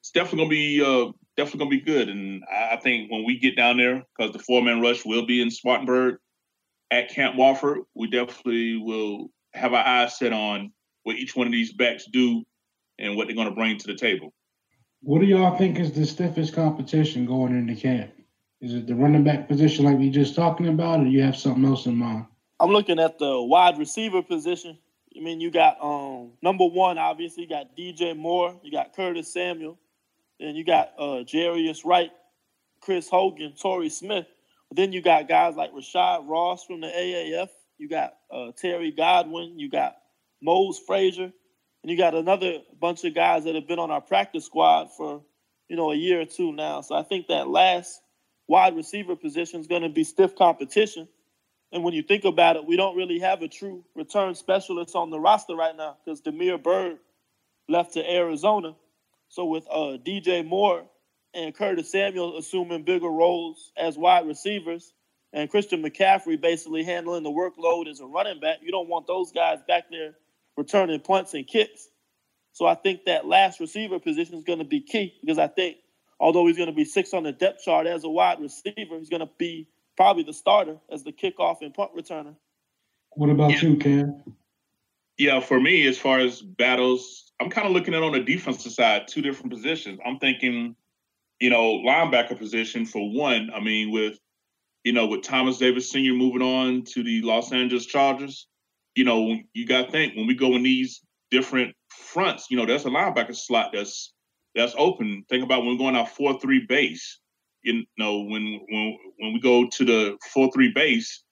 it's 0.00 0.10
definitely 0.10 0.38
going 0.38 0.50
to 0.50 0.54
be 0.54 0.82
uh, 0.82 1.12
definitely 1.36 1.58
going 1.58 1.70
to 1.70 1.84
be 1.84 1.92
good. 1.92 2.08
And 2.08 2.42
I, 2.50 2.74
I 2.74 2.76
think 2.76 3.10
when 3.10 3.24
we 3.24 3.38
get 3.38 3.56
down 3.56 3.76
there, 3.76 4.04
because 4.16 4.32
the 4.32 4.38
four 4.38 4.62
man 4.62 4.80
rush 4.80 5.04
will 5.04 5.26
be 5.26 5.42
in 5.42 5.50
Spartanburg 5.50 6.16
at 6.90 7.10
Camp 7.10 7.36
Wofford, 7.36 7.78
we 7.94 8.08
definitely 8.08 8.76
will 8.76 9.30
have 9.54 9.72
our 9.72 9.84
eyes 9.84 10.18
set 10.18 10.32
on 10.32 10.72
what 11.04 11.16
each 11.16 11.36
one 11.36 11.46
of 11.46 11.52
these 11.52 11.72
backs 11.72 12.06
do 12.12 12.42
and 12.98 13.16
what 13.16 13.26
they're 13.26 13.36
going 13.36 13.48
to 13.48 13.54
bring 13.54 13.78
to 13.78 13.86
the 13.86 13.94
table. 13.94 14.32
What 15.00 15.20
do 15.20 15.26
y'all 15.26 15.56
think 15.56 15.78
is 15.78 15.92
the 15.92 16.06
stiffest 16.06 16.54
competition 16.54 17.26
going 17.26 17.56
into 17.56 17.74
camp? 17.74 18.10
Is 18.60 18.72
it 18.72 18.86
the 18.86 18.94
running 18.94 19.24
back 19.24 19.48
position 19.48 19.84
like 19.84 19.98
we 19.98 20.08
just 20.08 20.34
talking 20.34 20.68
about, 20.68 21.00
or 21.00 21.04
do 21.04 21.10
you 21.10 21.22
have 21.22 21.36
something 21.36 21.64
else 21.64 21.84
in 21.86 21.96
mind? 21.96 22.24
I'm 22.60 22.70
looking 22.70 22.98
at 22.98 23.18
the 23.18 23.42
wide 23.42 23.78
receiver 23.78 24.22
position. 24.22 24.78
I 25.16 25.20
mean, 25.20 25.40
you 25.40 25.50
got 25.50 25.76
um, 25.80 26.32
number 26.42 26.66
one, 26.66 26.98
obviously, 26.98 27.44
you 27.44 27.48
got 27.48 27.76
DJ 27.76 28.16
Moore, 28.16 28.58
you 28.62 28.72
got 28.72 28.94
Curtis 28.94 29.32
Samuel, 29.32 29.78
and 30.40 30.56
you 30.56 30.64
got 30.64 30.92
uh, 30.98 31.22
Jarius 31.24 31.84
Wright, 31.84 32.10
Chris 32.80 33.08
Hogan, 33.08 33.54
Torrey 33.60 33.88
Smith. 33.88 34.26
But 34.68 34.76
then 34.76 34.92
you 34.92 35.02
got 35.02 35.28
guys 35.28 35.56
like 35.56 35.72
Rashad 35.72 36.28
Ross 36.28 36.64
from 36.64 36.80
the 36.80 36.88
AAF. 36.88 37.48
You 37.78 37.88
got 37.88 38.14
uh, 38.30 38.52
Terry 38.56 38.90
Godwin. 38.90 39.58
You 39.58 39.70
got 39.70 39.96
Mose 40.42 40.80
Frazier. 40.86 41.32
And 41.82 41.90
you 41.90 41.96
got 41.96 42.14
another 42.14 42.58
bunch 42.80 43.04
of 43.04 43.14
guys 43.14 43.44
that 43.44 43.54
have 43.54 43.68
been 43.68 43.78
on 43.78 43.90
our 43.90 44.00
practice 44.00 44.46
squad 44.46 44.88
for, 44.96 45.22
you 45.68 45.76
know, 45.76 45.92
a 45.92 45.94
year 45.94 46.22
or 46.22 46.24
two 46.24 46.52
now. 46.52 46.80
So 46.80 46.94
I 46.94 47.02
think 47.02 47.26
that 47.28 47.46
last 47.46 48.00
wide 48.48 48.74
receiver 48.74 49.16
position 49.16 49.60
is 49.60 49.66
going 49.66 49.82
to 49.82 49.88
be 49.90 50.04
stiff 50.04 50.34
competition. 50.34 51.08
And 51.74 51.82
when 51.82 51.92
you 51.92 52.04
think 52.04 52.24
about 52.24 52.54
it, 52.54 52.64
we 52.64 52.76
don't 52.76 52.96
really 52.96 53.18
have 53.18 53.42
a 53.42 53.48
true 53.48 53.84
return 53.96 54.36
specialist 54.36 54.94
on 54.94 55.10
the 55.10 55.18
roster 55.18 55.56
right 55.56 55.76
now 55.76 55.96
because 56.04 56.20
Damiere 56.20 56.56
Byrd 56.56 56.98
left 57.68 57.94
to 57.94 58.10
Arizona. 58.10 58.76
So 59.28 59.44
with 59.46 59.66
uh, 59.68 59.98
DJ 60.06 60.46
Moore 60.46 60.84
and 61.34 61.52
Curtis 61.52 61.90
Samuel 61.90 62.38
assuming 62.38 62.84
bigger 62.84 63.08
roles 63.08 63.72
as 63.76 63.98
wide 63.98 64.24
receivers, 64.28 64.92
and 65.32 65.50
Christian 65.50 65.82
McCaffrey 65.82 66.40
basically 66.40 66.84
handling 66.84 67.24
the 67.24 67.30
workload 67.30 67.88
as 67.88 67.98
a 67.98 68.06
running 68.06 68.38
back, 68.38 68.58
you 68.62 68.70
don't 68.70 68.88
want 68.88 69.08
those 69.08 69.32
guys 69.32 69.58
back 69.66 69.90
there 69.90 70.14
returning 70.56 71.00
punts 71.00 71.34
and 71.34 71.44
kicks. 71.44 71.88
So 72.52 72.66
I 72.66 72.76
think 72.76 73.06
that 73.06 73.26
last 73.26 73.58
receiver 73.58 73.98
position 73.98 74.36
is 74.36 74.44
going 74.44 74.60
to 74.60 74.64
be 74.64 74.80
key 74.80 75.12
because 75.20 75.40
I 75.40 75.48
think 75.48 75.78
although 76.20 76.46
he's 76.46 76.56
going 76.56 76.68
to 76.68 76.74
be 76.74 76.84
six 76.84 77.12
on 77.12 77.24
the 77.24 77.32
depth 77.32 77.64
chart 77.64 77.88
as 77.88 78.04
a 78.04 78.08
wide 78.08 78.40
receiver, 78.40 78.96
he's 78.96 79.10
going 79.10 79.26
to 79.26 79.30
be 79.38 79.66
probably 79.96 80.22
the 80.22 80.32
starter 80.32 80.76
as 80.90 81.02
the 81.04 81.12
kickoff 81.12 81.62
and 81.62 81.72
punt 81.74 81.90
returner. 81.96 82.34
What 83.12 83.30
about 83.30 83.50
yeah. 83.50 83.60
you, 83.60 83.76
Cam? 83.76 84.22
Yeah, 85.16 85.40
for 85.40 85.60
me, 85.60 85.86
as 85.86 85.96
far 85.96 86.18
as 86.18 86.42
battles, 86.42 87.32
I'm 87.40 87.50
kind 87.50 87.66
of 87.66 87.72
looking 87.72 87.94
at 87.94 88.02
on 88.02 88.12
the 88.12 88.20
defensive 88.20 88.72
side, 88.72 89.06
two 89.06 89.22
different 89.22 89.52
positions. 89.52 90.00
I'm 90.04 90.18
thinking, 90.18 90.74
you 91.40 91.50
know, 91.50 91.78
linebacker 91.78 92.36
position 92.36 92.84
for 92.84 93.10
one. 93.12 93.50
I 93.54 93.60
mean, 93.60 93.92
with 93.92 94.18
you 94.82 94.92
know, 94.92 95.06
with 95.06 95.22
Thomas 95.22 95.58
Davis 95.58 95.90
Sr. 95.90 96.12
moving 96.12 96.42
on 96.42 96.82
to 96.84 97.02
the 97.02 97.22
Los 97.22 97.52
Angeles 97.52 97.86
Chargers, 97.86 98.48
you 98.94 99.04
know, 99.04 99.38
you 99.54 99.66
got 99.66 99.86
to 99.86 99.90
think 99.90 100.14
when 100.14 100.26
we 100.26 100.34
go 100.34 100.54
in 100.56 100.62
these 100.62 101.00
different 101.30 101.74
fronts, 101.88 102.50
you 102.50 102.56
know, 102.56 102.66
there's 102.66 102.84
a 102.84 102.90
linebacker 102.90 103.34
slot 103.34 103.70
that's 103.72 104.12
that's 104.54 104.74
open. 104.76 105.24
Think 105.28 105.42
about 105.42 105.60
when 105.60 105.72
we're 105.72 105.78
going 105.78 105.96
our 105.96 106.06
four 106.06 106.38
three 106.38 106.64
base. 106.66 107.20
You 107.64 107.84
know, 107.98 108.20
when 108.20 108.60
when 108.68 108.98
when 109.18 109.32
we 109.32 109.40
go 109.40 109.68
to 109.68 109.84
the 109.84 110.16
four 110.32 110.50
three 110.52 110.72
base, 110.72 111.24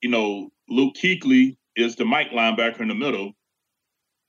you 0.00 0.10
know, 0.10 0.50
Luke 0.68 0.94
Kuechly 0.94 1.56
is 1.76 1.96
the 1.96 2.04
Mike 2.04 2.30
linebacker 2.30 2.80
in 2.80 2.88
the 2.88 2.94
middle. 2.94 3.32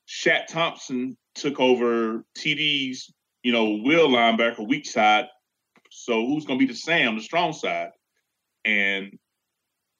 Shaq 0.08 0.48
Thompson 0.48 1.16
took 1.36 1.60
over 1.60 2.26
TD's, 2.38 3.14
you 3.44 3.52
know, 3.52 3.80
will 3.84 4.10
linebacker 4.10 4.68
weak 4.68 4.86
side. 4.86 5.26
So 5.92 6.26
who's 6.26 6.46
going 6.46 6.60
to 6.60 6.66
be 6.66 6.72
the 6.72 6.78
Sam, 6.78 7.16
the 7.16 7.22
strong 7.22 7.54
side? 7.54 7.90
And 8.66 9.18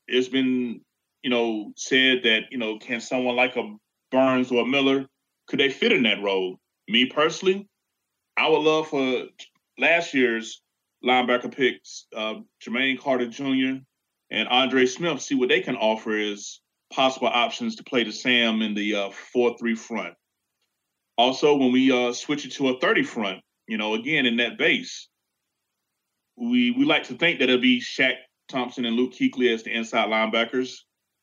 it's 0.08 0.30
been 0.30 0.82
you 1.24 1.30
know, 1.30 1.74
said 1.76 2.24
that, 2.24 2.44
you 2.52 2.58
know, 2.58 2.78
can 2.78 3.02
someone 3.02 3.36
like 3.36 3.56
a 3.56 3.76
Burns 4.12 4.52
or 4.52 4.64
a 4.64 4.68
Miller, 4.68 5.06
could 5.48 5.60
they 5.60 5.70
fit 5.70 5.92
in 5.92 6.04
that 6.04 6.22
role? 6.22 6.60
Me 6.88 7.06
personally, 7.06 7.68
I 8.38 8.50
would 8.50 8.60
love 8.60 8.88
for 8.88 9.26
last 9.78 10.14
year's 10.14 10.62
linebacker 11.04 11.56
picks, 11.56 12.06
uh, 12.16 12.36
Jermaine 12.62 13.00
Carter 13.00 13.28
Jr. 13.28 13.82
and 14.32 14.48
Andre 14.50 14.86
Smith, 14.86 15.22
see 15.22 15.36
what 15.36 15.50
they 15.50 15.62
can 15.62 15.76
offer 15.76 16.18
as 16.18 16.60
possible 16.92 17.28
options 17.28 17.76
to 17.76 17.84
play 17.84 18.04
the 18.04 18.12
Sam 18.12 18.62
in 18.62 18.74
the 18.74 18.96
uh, 18.96 19.10
4-3 19.36 19.78
front. 19.78 20.14
Also, 21.18 21.56
when 21.56 21.72
we 21.72 21.92
uh, 21.92 22.14
switch 22.14 22.46
it 22.46 22.54
to 22.54 22.70
a 22.70 22.80
30 22.80 23.04
front, 23.04 23.42
you 23.68 23.78
know, 23.78 23.94
again, 23.94 24.26
in 24.26 24.38
that 24.38 24.58
base, 24.58 25.10
we 26.36 26.72
we 26.72 26.86
like 26.86 27.04
to 27.04 27.16
think 27.16 27.40
that 27.40 27.50
it'll 27.50 27.62
be 27.62 27.82
Shaq 27.82 28.14
Thompson 28.48 28.86
and 28.86 28.96
Luke 28.96 29.14
Kuechly 29.14 29.54
as 29.54 29.64
the 29.64 29.76
inside 29.76 30.10
linebackers. 30.10 30.78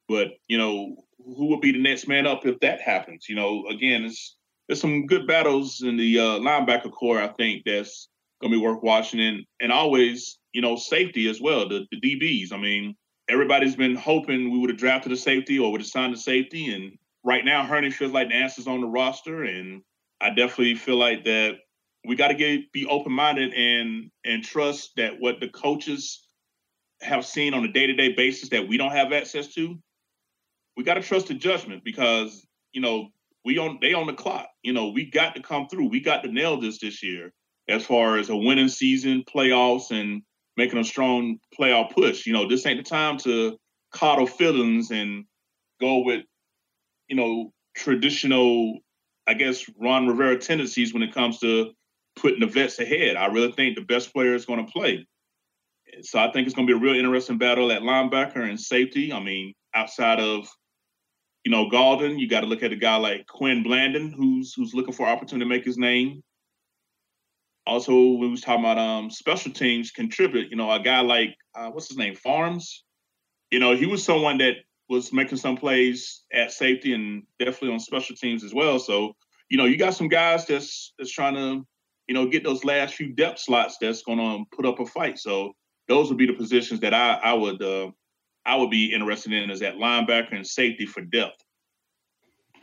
But 0.08 0.28
you 0.46 0.58
know, 0.58 0.96
who 1.18 1.46
will 1.46 1.60
be 1.60 1.72
the 1.72 1.82
next 1.82 2.06
man 2.06 2.26
up 2.26 2.46
if 2.46 2.60
that 2.60 2.80
happens? 2.80 3.26
You 3.28 3.34
know, 3.34 3.66
again, 3.68 4.04
it's 4.04 4.36
there's 4.68 4.80
some 4.80 5.06
good 5.06 5.26
battles 5.26 5.82
in 5.82 5.96
the 5.96 6.18
uh, 6.18 6.38
linebacker 6.38 6.92
corps. 6.92 7.20
I 7.20 7.28
think 7.28 7.64
that's 7.64 8.08
gonna 8.40 8.54
be 8.54 8.60
worth 8.60 8.82
watching, 8.82 9.20
and 9.20 9.44
and 9.60 9.72
always, 9.72 10.38
you 10.52 10.60
know, 10.60 10.76
safety 10.76 11.28
as 11.28 11.40
well. 11.40 11.68
The 11.68 11.86
the 11.90 12.00
DBs. 12.00 12.52
I 12.52 12.58
mean, 12.58 12.96
everybody's 13.28 13.76
been 13.76 13.96
hoping 13.96 14.50
we 14.50 14.58
would 14.58 14.70
have 14.70 14.78
drafted 14.78 15.12
a 15.12 15.16
safety 15.16 15.58
or 15.58 15.72
would 15.72 15.80
have 15.80 15.88
signed 15.88 16.14
a 16.14 16.18
safety, 16.18 16.72
and 16.74 16.98
right 17.24 17.44
now, 17.44 17.64
Hurney 17.64 17.90
feels 17.90 18.12
like 18.12 18.28
the 18.28 18.34
answer's 18.34 18.66
on 18.66 18.80
the 18.80 18.86
roster, 18.86 19.44
and 19.44 19.82
I 20.20 20.30
definitely 20.30 20.74
feel 20.74 20.96
like 20.96 21.24
that 21.24 21.56
we 22.04 22.16
got 22.16 22.28
to 22.28 22.34
get 22.34 22.72
be 22.72 22.86
open 22.86 23.12
minded 23.12 23.52
and 23.54 24.10
and 24.24 24.44
trust 24.44 24.92
that 24.96 25.20
what 25.20 25.40
the 25.40 25.48
coaches 25.48 26.26
have 27.02 27.26
seen 27.26 27.52
on 27.52 27.64
a 27.64 27.72
day 27.72 27.86
to 27.86 27.92
day 27.92 28.12
basis 28.12 28.48
that 28.48 28.66
we 28.66 28.78
don't 28.78 28.92
have 28.92 29.12
access 29.12 29.48
to 29.48 29.78
we 30.76 30.84
got 30.84 30.94
to 30.94 31.02
trust 31.02 31.28
the 31.28 31.34
judgment 31.34 31.82
because 31.84 32.46
you 32.72 32.80
know 32.80 33.08
we 33.44 33.58
on 33.58 33.78
they 33.80 33.94
on 33.94 34.06
the 34.06 34.12
clock. 34.12 34.48
You 34.62 34.72
know 34.72 34.88
we 34.88 35.10
got 35.10 35.34
to 35.34 35.42
come 35.42 35.68
through. 35.68 35.88
We 35.88 36.00
got 36.00 36.22
to 36.22 36.32
nail 36.32 36.60
this 36.60 36.78
this 36.78 37.02
year 37.02 37.32
as 37.68 37.84
far 37.84 38.18
as 38.18 38.28
a 38.28 38.36
winning 38.36 38.68
season, 38.68 39.24
playoffs, 39.24 39.90
and 39.90 40.22
making 40.56 40.78
a 40.78 40.84
strong 40.84 41.38
playoff 41.58 41.92
push. 41.92 42.26
You 42.26 42.32
know 42.32 42.48
this 42.48 42.66
ain't 42.66 42.82
the 42.82 42.88
time 42.88 43.18
to 43.18 43.56
coddle 43.92 44.26
feelings 44.26 44.90
and 44.90 45.24
go 45.80 45.98
with 46.04 46.24
you 47.08 47.16
know 47.16 47.52
traditional, 47.76 48.78
I 49.26 49.34
guess 49.34 49.64
Ron 49.78 50.06
Rivera 50.06 50.38
tendencies 50.38 50.94
when 50.94 51.02
it 51.02 51.14
comes 51.14 51.38
to 51.40 51.72
putting 52.16 52.40
the 52.40 52.46
vets 52.46 52.78
ahead. 52.78 53.16
I 53.16 53.26
really 53.26 53.52
think 53.52 53.76
the 53.76 53.84
best 53.84 54.12
player 54.12 54.34
is 54.34 54.46
going 54.46 54.64
to 54.64 54.72
play. 54.72 55.06
So 56.02 56.18
I 56.18 56.30
think 56.32 56.46
it's 56.46 56.56
going 56.56 56.66
to 56.66 56.72
be 56.72 56.78
a 56.78 56.82
real 56.82 56.98
interesting 56.98 57.38
battle 57.38 57.70
at 57.70 57.82
linebacker 57.82 58.48
and 58.48 58.60
safety. 58.60 59.12
I 59.12 59.20
mean, 59.20 59.54
outside 59.74 60.20
of 60.20 60.48
you 61.46 61.52
know, 61.52 61.70
Gaulden, 61.70 62.18
you 62.18 62.28
got 62.28 62.40
to 62.40 62.46
look 62.46 62.64
at 62.64 62.72
a 62.72 62.76
guy 62.76 62.96
like 62.96 63.28
Quin 63.28 63.62
Blanding, 63.62 64.10
who's 64.10 64.52
who's 64.52 64.74
looking 64.74 64.92
for 64.92 65.06
opportunity 65.06 65.44
to 65.44 65.48
make 65.48 65.64
his 65.64 65.78
name. 65.78 66.20
Also, 67.66 67.92
we 67.92 68.28
was 68.28 68.40
talking 68.40 68.64
about 68.64 68.78
um, 68.78 69.10
special 69.10 69.52
teams 69.52 69.90
contribute. 69.90 70.50
You 70.50 70.56
know, 70.56 70.70
a 70.70 70.80
guy 70.80 71.00
like 71.00 71.34
uh, 71.54 71.70
what's 71.70 71.88
his 71.88 71.96
name, 71.96 72.14
Farms. 72.14 72.84
You 73.50 73.58
know, 73.58 73.74
he 73.74 73.86
was 73.86 74.04
someone 74.04 74.38
that 74.38 74.56
was 74.88 75.12
making 75.12 75.38
some 75.38 75.56
plays 75.56 76.22
at 76.32 76.52
safety 76.52 76.92
and 76.92 77.24
definitely 77.38 77.72
on 77.72 77.80
special 77.80 78.14
teams 78.14 78.44
as 78.44 78.54
well. 78.54 78.78
So, 78.78 79.14
you 79.48 79.58
know, 79.58 79.64
you 79.64 79.76
got 79.76 79.94
some 79.94 80.08
guys 80.08 80.46
that's 80.46 80.94
that's 80.98 81.10
trying 81.10 81.34
to, 81.34 81.66
you 82.06 82.14
know, 82.14 82.26
get 82.28 82.44
those 82.44 82.64
last 82.64 82.94
few 82.94 83.12
depth 83.12 83.40
slots 83.40 83.78
that's 83.80 84.02
going 84.02 84.18
to 84.18 84.44
put 84.54 84.66
up 84.66 84.78
a 84.78 84.86
fight. 84.86 85.18
So, 85.18 85.52
those 85.88 86.08
would 86.08 86.18
be 86.18 86.26
the 86.26 86.34
positions 86.34 86.80
that 86.80 86.94
I 86.94 87.14
I 87.14 87.32
would 87.32 87.62
uh, 87.62 87.90
I 88.44 88.56
would 88.56 88.70
be 88.70 88.92
interested 88.92 89.32
in 89.32 89.50
is 89.50 89.62
at 89.62 89.74
linebacker 89.74 90.34
and 90.34 90.46
safety 90.46 90.86
for 90.86 91.00
depth. 91.00 91.42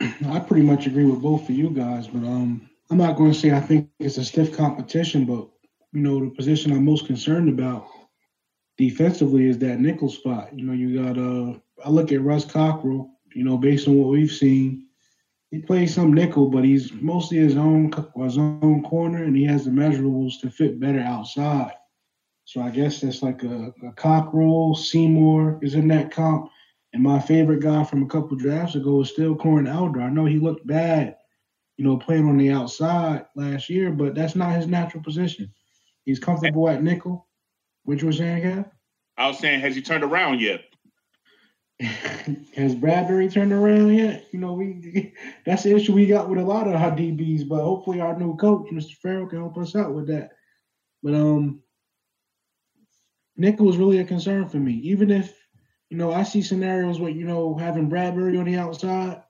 I 0.00 0.40
pretty 0.40 0.64
much 0.64 0.86
agree 0.86 1.04
with 1.04 1.20
both 1.20 1.48
of 1.48 1.54
you 1.54 1.70
guys, 1.70 2.06
but 2.06 2.26
um, 2.26 2.68
I'm 2.90 2.98
not 2.98 3.16
going 3.16 3.32
to 3.32 3.38
say 3.38 3.52
I 3.52 3.60
think 3.60 3.88
it's 3.98 4.18
a 4.18 4.24
stiff 4.24 4.56
competition, 4.56 5.24
but 5.24 5.48
you 5.92 6.00
know 6.00 6.20
the 6.20 6.30
position 6.30 6.72
I'm 6.72 6.84
most 6.84 7.06
concerned 7.06 7.48
about 7.48 7.86
defensively 8.76 9.46
is 9.46 9.58
that 9.58 9.80
nickel 9.80 10.10
spot. 10.10 10.56
You 10.56 10.64
know, 10.64 10.72
you 10.72 11.02
got 11.02 11.18
uh, 11.18 11.58
I 11.84 11.90
look 11.90 12.12
at 12.12 12.22
Ross 12.22 12.44
Cockrell. 12.44 13.10
You 13.34 13.44
know, 13.44 13.56
based 13.56 13.88
on 13.88 13.96
what 13.96 14.10
we've 14.10 14.30
seen, 14.30 14.86
he 15.50 15.58
plays 15.58 15.94
some 15.94 16.12
nickel, 16.12 16.50
but 16.50 16.64
he's 16.64 16.92
mostly 16.92 17.38
his 17.38 17.56
own 17.56 17.92
his 18.16 18.38
own 18.38 18.84
corner, 18.84 19.24
and 19.24 19.36
he 19.36 19.44
has 19.44 19.64
the 19.64 19.70
measurables 19.70 20.40
to 20.40 20.50
fit 20.50 20.78
better 20.78 21.00
outside. 21.00 21.72
So 22.44 22.60
I 22.60 22.70
guess 22.70 23.00
that's 23.00 23.22
like 23.22 23.42
a, 23.42 23.72
a 23.86 23.92
Cockrell. 23.92 24.76
Seymour 24.76 25.58
is 25.62 25.74
in 25.74 25.88
that 25.88 26.10
comp. 26.10 26.50
And 26.92 27.02
my 27.02 27.18
favorite 27.18 27.60
guy 27.60 27.82
from 27.82 28.04
a 28.04 28.06
couple 28.06 28.36
drafts 28.36 28.76
ago 28.76 29.00
is 29.00 29.10
still 29.10 29.34
Corn 29.34 29.66
Elder. 29.66 30.00
I 30.00 30.10
know 30.10 30.26
he 30.26 30.38
looked 30.38 30.66
bad, 30.66 31.16
you 31.76 31.84
know, 31.84 31.96
playing 31.96 32.28
on 32.28 32.36
the 32.36 32.50
outside 32.50 33.26
last 33.34 33.68
year, 33.68 33.90
but 33.90 34.14
that's 34.14 34.36
not 34.36 34.54
his 34.54 34.66
natural 34.66 35.02
position. 35.02 35.52
He's 36.04 36.18
comfortable 36.18 36.68
at 36.68 36.82
nickel. 36.82 37.28
Which 37.84 38.02
was 38.02 38.18
saying, 38.18 38.42
Gav? 38.42 38.66
I 39.16 39.28
was 39.28 39.38
saying, 39.38 39.60
has 39.60 39.74
he 39.74 39.82
turned 39.82 40.04
around 40.04 40.40
yet? 40.40 40.62
Has 41.80 42.74
Bradberry 42.76 43.32
turned 43.32 43.52
around 43.52 43.94
yet? 43.94 44.28
You 44.30 44.38
know, 44.38 44.52
we 44.52 45.12
that's 45.46 45.64
the 45.64 45.74
issue 45.74 45.92
we 45.92 46.06
got 46.06 46.28
with 46.28 46.38
a 46.38 46.44
lot 46.44 46.68
of 46.68 46.74
our 46.74 46.92
DBs, 46.92 47.48
but 47.48 47.62
hopefully 47.62 48.00
our 48.00 48.16
new 48.16 48.36
coach, 48.36 48.68
Mr. 48.70 48.92
Farrell, 48.92 49.26
can 49.26 49.40
help 49.40 49.58
us 49.58 49.74
out 49.74 49.92
with 49.92 50.06
that. 50.06 50.30
But 51.02 51.14
um 51.14 51.62
nickel 53.36 53.66
was 53.66 53.76
really 53.76 53.98
a 53.98 54.04
concern 54.04 54.48
for 54.48 54.58
me. 54.58 54.74
Even 54.74 55.10
if, 55.10 55.36
you 55.90 55.96
know, 55.96 56.12
I 56.12 56.22
see 56.22 56.42
scenarios 56.42 57.00
where, 57.00 57.10
you 57.10 57.26
know, 57.26 57.56
having 57.56 57.90
Bradberry 57.90 58.38
on 58.38 58.44
the 58.44 58.56
outside 58.56 59.22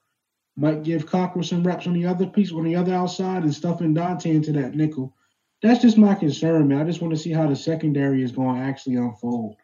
might 0.57 0.85
give 0.85 1.07
Cockrell 1.07 1.45
some 1.45 1.67
reps 1.67 1.87
on 1.87 1.95
the 1.95 2.07
other 2.07 2.27
piece, 2.27 2.53
on 2.53 2.65
the 2.65 2.77
other 2.77 2.95
outside, 2.95 3.43
and 3.43 3.55
stuffing 3.55 3.95
Donte 3.95 4.27
into 4.27 4.53
that 4.53 4.75
nickel. 4.75 5.15
That's 5.63 5.83
just 5.83 5.99
my 5.99 6.15
concern, 6.15 6.69
man. 6.69 6.81
I 6.81 6.85
just 6.85 7.01
want 7.01 7.15
to 7.15 7.21
see 7.21 7.33
how 7.33 7.49
the 7.49 7.57
secondary 7.57 8.23
is 8.23 8.33
going 8.33 8.57
to 8.57 8.63
actually 8.63 8.97
unfold 8.97 9.57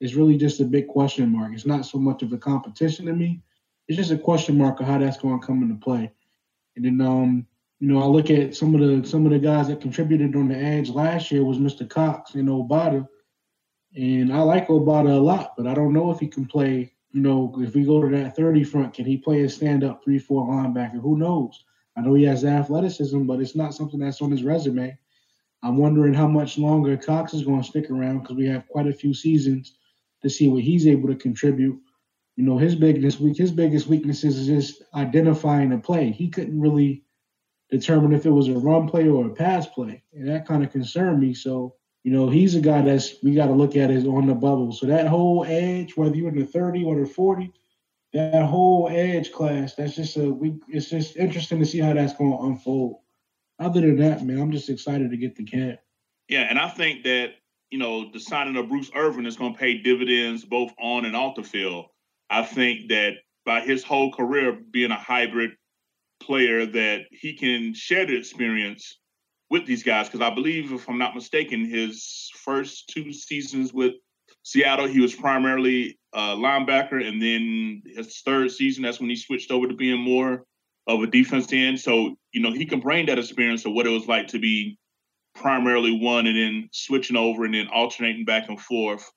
It's 0.00 0.14
really 0.14 0.36
just 0.36 0.60
a 0.60 0.64
big 0.64 0.88
question 0.88 1.30
mark. 1.30 1.52
It's 1.52 1.66
not 1.66 1.86
so 1.86 1.98
much 1.98 2.22
of 2.22 2.32
a 2.32 2.38
competition 2.38 3.06
to 3.06 3.12
me. 3.12 3.42
It's 3.86 3.98
just 3.98 4.10
a 4.10 4.18
question 4.18 4.56
mark 4.56 4.80
of 4.80 4.86
how 4.86 4.98
that's 4.98 5.18
going 5.18 5.40
to 5.40 5.46
come 5.46 5.62
into 5.62 5.74
play. 5.74 6.10
And 6.76 6.84
then, 6.84 7.00
um, 7.00 7.46
you 7.80 7.88
know, 7.88 8.02
I 8.02 8.06
look 8.06 8.30
at 8.30 8.56
some 8.56 8.74
of 8.74 8.80
the 8.80 9.06
some 9.06 9.26
of 9.26 9.32
the 9.32 9.38
guys 9.38 9.68
that 9.68 9.80
contributed 9.80 10.36
on 10.36 10.48
the 10.48 10.56
edge 10.56 10.88
last 10.88 11.30
year 11.30 11.44
was 11.44 11.58
Mr. 11.58 11.88
Cox 11.88 12.34
and 12.34 12.48
Obada, 12.48 13.06
and 13.94 14.32
I 14.32 14.40
like 14.40 14.68
Obada 14.68 15.16
a 15.16 15.20
lot, 15.20 15.54
but 15.56 15.66
I 15.66 15.74
don't 15.74 15.92
know 15.92 16.10
if 16.10 16.20
he 16.20 16.28
can 16.28 16.46
play. 16.46 16.92
You 17.12 17.20
know, 17.20 17.54
if 17.58 17.74
we 17.74 17.84
go 17.84 18.00
to 18.02 18.16
that 18.16 18.36
30 18.36 18.64
front, 18.64 18.94
can 18.94 19.04
he 19.04 19.18
play 19.18 19.42
a 19.42 19.48
stand 19.48 19.84
up 19.84 20.02
three 20.02 20.18
four 20.18 20.46
linebacker? 20.46 21.00
Who 21.00 21.18
knows? 21.18 21.64
I 21.96 22.00
know 22.00 22.14
he 22.14 22.24
has 22.24 22.44
athleticism, 22.44 23.24
but 23.24 23.40
it's 23.40 23.54
not 23.54 23.74
something 23.74 24.00
that's 24.00 24.22
on 24.22 24.30
his 24.30 24.44
resume. 24.44 24.96
I'm 25.62 25.76
wondering 25.76 26.14
how 26.14 26.26
much 26.26 26.58
longer 26.58 26.96
Cox 26.96 27.34
is 27.34 27.44
going 27.44 27.62
to 27.62 27.68
stick 27.68 27.90
around 27.90 28.20
because 28.20 28.36
we 28.36 28.46
have 28.46 28.66
quite 28.68 28.86
a 28.86 28.92
few 28.92 29.14
seasons 29.14 29.76
to 30.22 30.30
see 30.30 30.48
what 30.48 30.62
he's 30.62 30.86
able 30.86 31.08
to 31.08 31.14
contribute. 31.14 31.78
You 32.36 32.44
know, 32.44 32.56
his 32.56 32.74
biggest 32.74 33.20
week, 33.20 33.36
his 33.36 33.50
biggest 33.50 33.86
weaknesses 33.86 34.38
is 34.38 34.46
just 34.46 34.82
identifying 34.94 35.72
a 35.72 35.78
play. 35.78 36.10
He 36.10 36.28
couldn't 36.30 36.58
really 36.58 37.04
determine 37.70 38.12
if 38.12 38.26
it 38.26 38.30
was 38.30 38.48
a 38.48 38.54
run 38.54 38.88
play 38.88 39.08
or 39.08 39.26
a 39.26 39.34
pass 39.34 39.66
play, 39.66 40.02
and 40.12 40.28
that 40.28 40.46
kind 40.46 40.64
of 40.64 40.72
concerned 40.72 41.20
me. 41.20 41.34
So, 41.34 41.76
you 42.04 42.12
know, 42.12 42.28
he's 42.28 42.54
a 42.54 42.60
guy 42.60 42.82
that's 42.82 43.14
we 43.22 43.34
got 43.34 43.46
to 43.46 43.52
look 43.52 43.76
at 43.76 43.90
is 43.90 44.06
on 44.06 44.26
the 44.26 44.34
bubble. 44.34 44.72
So 44.72 44.86
that 44.86 45.06
whole 45.06 45.44
edge, 45.46 45.96
whether 45.96 46.16
you're 46.16 46.30
in 46.30 46.38
the 46.38 46.46
30 46.46 46.84
or 46.84 47.00
the 47.00 47.06
40, 47.06 47.52
that 48.12 48.44
whole 48.44 48.88
edge 48.90 49.32
class, 49.32 49.74
that's 49.74 49.96
just 49.96 50.16
a 50.16 50.32
we. 50.32 50.58
It's 50.68 50.90
just 50.90 51.16
interesting 51.16 51.58
to 51.60 51.66
see 51.66 51.78
how 51.78 51.92
that's 51.92 52.14
going 52.14 52.32
to 52.32 52.44
unfold. 52.44 52.98
Other 53.58 53.80
than 53.80 53.96
that, 53.98 54.24
man, 54.24 54.40
I'm 54.40 54.50
just 54.50 54.68
excited 54.68 55.10
to 55.10 55.16
get 55.16 55.36
the 55.36 55.44
camp. 55.44 55.78
Yeah, 56.28 56.42
and 56.42 56.58
I 56.58 56.68
think 56.68 57.04
that 57.04 57.34
you 57.72 57.78
know, 57.78 58.10
the 58.12 58.20
signing 58.20 58.56
of 58.56 58.68
Bruce 58.68 58.90
Irvin 58.94 59.24
is 59.24 59.36
going 59.36 59.54
to 59.54 59.58
pay 59.58 59.78
dividends 59.78 60.44
both 60.44 60.72
on 60.78 61.06
and 61.06 61.16
off 61.16 61.36
the 61.36 61.42
field. 61.42 61.86
I 62.28 62.42
think 62.42 62.90
that 62.90 63.14
by 63.46 63.60
his 63.60 63.82
whole 63.82 64.12
career 64.12 64.52
being 64.52 64.90
a 64.90 64.96
hybrid 64.96 65.52
player, 66.20 66.66
that 66.66 67.06
he 67.10 67.32
can 67.32 67.72
share 67.72 68.04
the 68.04 68.16
experience 68.16 68.98
with 69.52 69.66
these 69.66 69.82
guys. 69.82 70.08
Because 70.08 70.22
I 70.22 70.34
believe, 70.34 70.72
if 70.72 70.88
I'm 70.88 70.98
not 70.98 71.14
mistaken, 71.14 71.68
his 71.68 72.30
first 72.34 72.88
two 72.88 73.12
seasons 73.12 73.72
with 73.72 73.92
Seattle, 74.42 74.88
he 74.88 75.00
was 75.00 75.14
primarily 75.14 76.00
a 76.14 76.34
linebacker, 76.34 77.06
and 77.06 77.22
then 77.22 77.82
his 77.94 78.22
third 78.24 78.50
season, 78.50 78.82
that's 78.82 78.98
when 78.98 79.10
he 79.10 79.14
switched 79.14 79.50
over 79.50 79.68
to 79.68 79.74
being 79.74 80.00
more 80.00 80.44
of 80.86 81.02
a 81.02 81.06
defense 81.06 81.52
end. 81.52 81.78
So, 81.78 82.16
you 82.32 82.40
know, 82.40 82.50
he 82.50 82.64
can 82.64 82.80
bring 82.80 83.06
that 83.06 83.18
experience 83.18 83.64
of 83.66 83.74
what 83.74 83.86
it 83.86 83.90
was 83.90 84.08
like 84.08 84.28
to 84.28 84.38
be 84.38 84.78
primarily 85.34 85.96
one 85.96 86.26
and 86.26 86.36
then 86.36 86.68
switching 86.72 87.16
over 87.16 87.44
and 87.44 87.54
then 87.54 87.68
alternating 87.68 88.24
back 88.24 88.48
and 88.48 88.60
forth 88.60 89.08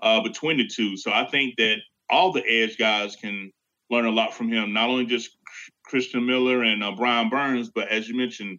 uh, 0.00 0.20
between 0.20 0.58
the 0.58 0.66
two. 0.66 0.96
So 0.96 1.12
I 1.12 1.24
think 1.30 1.54
that 1.56 1.76
all 2.10 2.32
the 2.32 2.44
edge 2.46 2.78
guys 2.78 3.16
can 3.16 3.52
learn 3.90 4.06
a 4.06 4.10
lot 4.10 4.34
from 4.34 4.48
him, 4.48 4.72
not 4.72 4.90
only 4.90 5.06
just 5.06 5.30
Christian 5.84 6.26
Miller 6.26 6.62
and 6.62 6.82
uh, 6.82 6.92
Brian 6.92 7.28
Burns, 7.30 7.70
but 7.70 7.88
as 7.88 8.08
you 8.08 8.16
mentioned, 8.16 8.58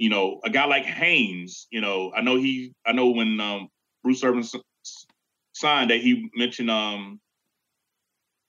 you 0.00 0.08
know, 0.08 0.40
a 0.42 0.48
guy 0.48 0.64
like 0.64 0.86
Haynes, 0.86 1.66
you 1.70 1.82
know, 1.82 2.10
I 2.16 2.22
know 2.22 2.36
he, 2.36 2.72
I 2.86 2.92
know 2.92 3.10
when 3.10 3.38
um, 3.38 3.68
Bruce 4.02 4.24
Irvin 4.24 4.42
signed 5.52 5.90
that 5.90 6.00
he 6.00 6.30
mentioned 6.34 6.70
um, 6.70 7.20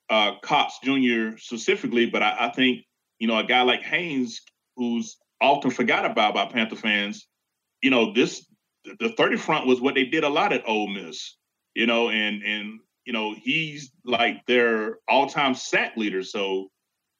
uh, 0.08 0.36
Cox 0.42 0.78
Jr. 0.82 1.36
specifically, 1.36 2.06
but 2.06 2.22
I, 2.22 2.46
I 2.46 2.52
think, 2.52 2.86
you 3.18 3.28
know, 3.28 3.38
a 3.38 3.44
guy 3.44 3.60
like 3.62 3.82
Haynes, 3.82 4.40
who's 4.76 5.18
often 5.42 5.70
forgot 5.70 6.06
about 6.06 6.32
by 6.32 6.46
Panther 6.46 6.74
fans, 6.74 7.28
you 7.82 7.90
know, 7.90 8.14
this 8.14 8.46
the 8.98 9.10
30 9.10 9.36
front 9.36 9.66
was 9.66 9.78
what 9.78 9.94
they 9.94 10.06
did 10.06 10.24
a 10.24 10.30
lot 10.30 10.54
at 10.54 10.66
Ole 10.66 10.88
Miss, 10.88 11.36
you 11.74 11.84
know, 11.84 12.08
and 12.08 12.42
and 12.42 12.80
you 13.04 13.12
know, 13.12 13.34
he's 13.34 13.92
like 14.06 14.46
their 14.46 15.00
all-time 15.06 15.54
sack 15.54 15.98
leader. 15.98 16.22
So, 16.22 16.70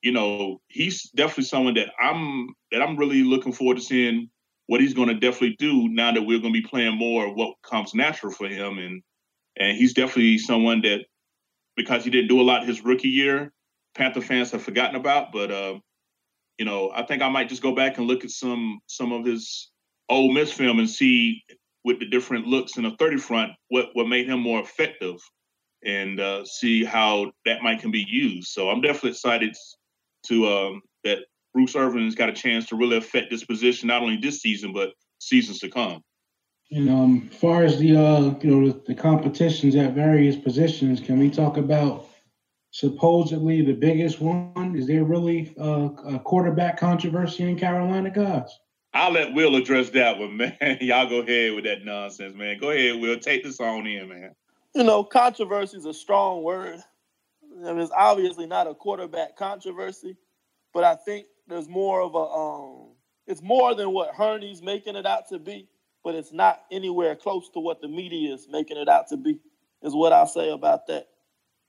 you 0.02 0.12
know, 0.12 0.60
he's 0.66 1.08
definitely 1.10 1.44
someone 1.44 1.74
that 1.74 1.92
I'm 2.00 2.48
that 2.72 2.82
I'm 2.82 2.96
really 2.96 3.22
looking 3.22 3.52
forward 3.52 3.76
to 3.76 3.82
seeing 3.82 4.28
what 4.66 4.80
he's 4.80 4.94
going 4.94 5.08
to 5.08 5.14
definitely 5.14 5.56
do 5.58 5.88
now 5.88 6.12
that 6.12 6.22
we're 6.22 6.40
going 6.40 6.52
to 6.52 6.60
be 6.60 6.66
playing 6.66 6.96
more 6.96 7.26
of 7.26 7.34
what 7.34 7.54
comes 7.62 7.94
natural 7.94 8.32
for 8.32 8.48
him 8.48 8.78
and 8.78 9.02
and 9.56 9.76
he's 9.76 9.92
definitely 9.92 10.38
someone 10.38 10.80
that 10.82 11.04
because 11.76 12.04
he 12.04 12.10
didn't 12.10 12.28
do 12.28 12.40
a 12.40 12.42
lot 12.42 12.66
his 12.66 12.84
rookie 12.84 13.08
year, 13.08 13.52
Panther 13.94 14.20
fans 14.20 14.50
have 14.50 14.62
forgotten 14.62 14.96
about, 14.96 15.32
but 15.32 15.50
uh, 15.50 15.78
you 16.58 16.64
know, 16.64 16.90
I 16.94 17.02
think 17.04 17.22
I 17.22 17.28
might 17.28 17.48
just 17.48 17.62
go 17.62 17.74
back 17.74 17.98
and 17.98 18.06
look 18.06 18.24
at 18.24 18.30
some 18.30 18.80
some 18.86 19.12
of 19.12 19.24
his 19.24 19.70
Ole 20.08 20.32
Miss 20.32 20.52
film 20.52 20.78
and 20.78 20.90
see 20.90 21.42
with 21.84 21.98
the 21.98 22.06
different 22.06 22.46
looks 22.46 22.76
in 22.76 22.84
the 22.84 22.96
30 22.98 23.18
front 23.18 23.52
what 23.68 23.90
what 23.92 24.08
made 24.08 24.28
him 24.28 24.40
more 24.40 24.60
effective 24.60 25.16
and 25.84 26.20
uh, 26.20 26.44
see 26.44 26.84
how 26.84 27.32
that 27.44 27.62
might 27.62 27.80
can 27.80 27.90
be 27.90 28.06
used. 28.08 28.48
So 28.48 28.70
I'm 28.70 28.80
definitely 28.80 29.10
excited 29.10 29.56
to 30.24 30.46
um, 30.46 30.82
that 31.04 31.18
Bruce 31.52 31.76
Irvin 31.76 32.04
has 32.04 32.14
got 32.14 32.28
a 32.28 32.32
chance 32.32 32.66
to 32.66 32.76
really 32.76 32.96
affect 32.96 33.30
this 33.30 33.44
position 33.44 33.88
not 33.88 34.02
only 34.02 34.16
this 34.16 34.40
season 34.40 34.72
but 34.72 34.92
seasons 35.18 35.58
to 35.60 35.68
come. 35.68 36.02
And 36.70 36.88
um, 36.88 37.28
as 37.30 37.38
far 37.38 37.64
as 37.64 37.78
the 37.78 37.96
uh, 37.96 38.34
you 38.40 38.50
know 38.50 38.72
the, 38.72 38.82
the 38.86 38.94
competitions 38.94 39.76
at 39.76 39.92
various 39.92 40.36
positions, 40.36 41.00
can 41.00 41.18
we 41.18 41.28
talk 41.28 41.58
about 41.58 42.08
supposedly 42.70 43.62
the 43.62 43.74
biggest 43.74 44.20
one? 44.20 44.74
Is 44.74 44.86
there 44.86 45.04
really 45.04 45.54
uh, 45.60 45.90
a 46.06 46.18
quarterback 46.18 46.78
controversy 46.78 47.42
in 47.44 47.58
Carolina, 47.58 48.10
guys? 48.10 48.48
I'll 48.94 49.12
let 49.12 49.34
Will 49.34 49.56
address 49.56 49.90
that 49.90 50.18
one, 50.18 50.36
man. 50.38 50.78
Y'all 50.80 51.08
go 51.08 51.20
ahead 51.20 51.54
with 51.54 51.64
that 51.64 51.84
nonsense, 51.84 52.34
man. 52.34 52.58
Go 52.58 52.70
ahead, 52.70 53.00
Will. 53.00 53.18
Take 53.18 53.44
this 53.44 53.60
on 53.60 53.86
in, 53.86 54.08
man. 54.08 54.34
You 54.74 54.84
know, 54.84 55.04
controversy 55.04 55.76
is 55.76 55.84
a 55.84 55.92
strong 55.92 56.42
word. 56.42 56.82
I 57.60 57.72
mean, 57.72 57.80
it's 57.80 57.92
obviously 57.96 58.46
not 58.46 58.66
a 58.66 58.74
quarterback 58.74 59.36
controversy, 59.36 60.16
but 60.72 60.84
I 60.84 60.94
think 60.94 61.26
there's 61.48 61.68
more 61.68 62.00
of 62.00 62.14
a 62.14 62.18
um 62.18 62.88
it's 63.26 63.42
more 63.42 63.74
than 63.74 63.92
what 63.92 64.14
Hurney's 64.14 64.62
making 64.62 64.96
it 64.96 65.06
out 65.06 65.28
to 65.28 65.38
be, 65.38 65.68
but 66.02 66.14
it's 66.14 66.32
not 66.32 66.62
anywhere 66.70 67.14
close 67.14 67.48
to 67.50 67.60
what 67.60 67.80
the 67.80 67.88
media 67.88 68.34
is 68.34 68.48
making 68.50 68.76
it 68.76 68.88
out 68.88 69.08
to 69.08 69.16
be, 69.16 69.38
is 69.82 69.94
what 69.94 70.12
I'll 70.12 70.26
say 70.26 70.50
about 70.50 70.86
that. 70.88 71.08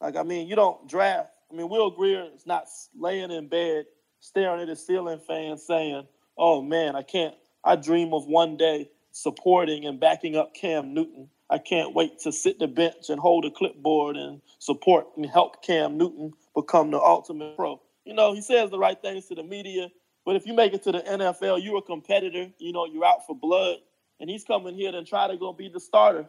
Like, 0.01 0.15
I 0.15 0.23
mean, 0.23 0.47
you 0.47 0.55
don't 0.55 0.87
draft. 0.89 1.29
I 1.51 1.55
mean, 1.55 1.69
Will 1.69 1.91
Grier 1.91 2.27
is 2.35 2.47
not 2.47 2.65
laying 2.97 3.31
in 3.31 3.47
bed 3.47 3.85
staring 4.19 4.61
at 4.61 4.67
his 4.67 4.85
ceiling 4.85 5.19
fan 5.19 5.57
saying, 5.57 6.07
oh 6.37 6.61
man, 6.61 6.95
I 6.95 7.03
can't. 7.03 7.35
I 7.63 7.75
dream 7.75 8.13
of 8.13 8.25
one 8.25 8.57
day 8.57 8.89
supporting 9.11 9.85
and 9.85 9.99
backing 9.99 10.35
up 10.35 10.53
Cam 10.53 10.93
Newton. 10.93 11.29
I 11.49 11.57
can't 11.57 11.93
wait 11.93 12.19
to 12.19 12.31
sit 12.31 12.59
the 12.59 12.67
bench 12.67 13.09
and 13.09 13.19
hold 13.19 13.45
a 13.45 13.51
clipboard 13.51 14.15
and 14.15 14.41
support 14.59 15.07
and 15.15 15.25
help 15.25 15.63
Cam 15.63 15.97
Newton 15.97 16.33
become 16.55 16.91
the 16.91 16.99
ultimate 16.99 17.55
pro. 17.55 17.81
You 18.05 18.13
know, 18.13 18.33
he 18.33 18.41
says 18.41 18.69
the 18.69 18.79
right 18.79 18.99
things 19.01 19.27
to 19.27 19.35
the 19.35 19.43
media, 19.43 19.89
but 20.25 20.35
if 20.35 20.45
you 20.45 20.53
make 20.53 20.73
it 20.73 20.83
to 20.83 20.91
the 20.91 21.01
NFL, 21.01 21.63
you're 21.63 21.77
a 21.77 21.81
competitor. 21.81 22.47
You 22.57 22.73
know, 22.73 22.85
you're 22.85 23.05
out 23.05 23.25
for 23.25 23.35
blood, 23.35 23.77
and 24.19 24.29
he's 24.29 24.43
coming 24.43 24.75
here 24.75 24.91
to 24.91 25.03
try 25.03 25.27
to 25.27 25.37
go 25.37 25.53
be 25.53 25.69
the 25.69 25.79
starter. 25.79 26.25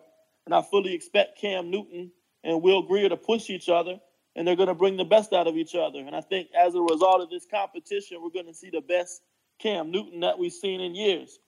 And 0.46 0.54
I 0.54 0.62
fully 0.62 0.94
expect 0.94 1.40
Cam 1.40 1.70
Newton 1.70 2.10
and 2.42 2.60
Will 2.60 2.82
Grier 2.82 3.08
to 3.08 3.16
push 3.16 3.50
each 3.50 3.68
other, 3.68 3.98
and 4.36 4.46
they're 4.46 4.56
going 4.56 4.68
to 4.68 4.74
bring 4.74 4.96
the 4.96 5.04
best 5.04 5.32
out 5.32 5.46
of 5.46 5.56
each 5.56 5.74
other. 5.74 6.00
And 6.00 6.14
I 6.14 6.20
think 6.20 6.48
as 6.58 6.74
a 6.74 6.80
result 6.80 7.22
of 7.22 7.30
this 7.30 7.46
competition, 7.50 8.22
we're 8.22 8.30
going 8.30 8.46
to 8.46 8.54
see 8.54 8.70
the 8.70 8.82
best 8.82 9.22
Cam 9.58 9.90
Newton 9.90 10.20
that 10.20 10.38
we've 10.38 10.52
seen 10.52 10.80
in 10.80 10.94
years. 10.94 11.38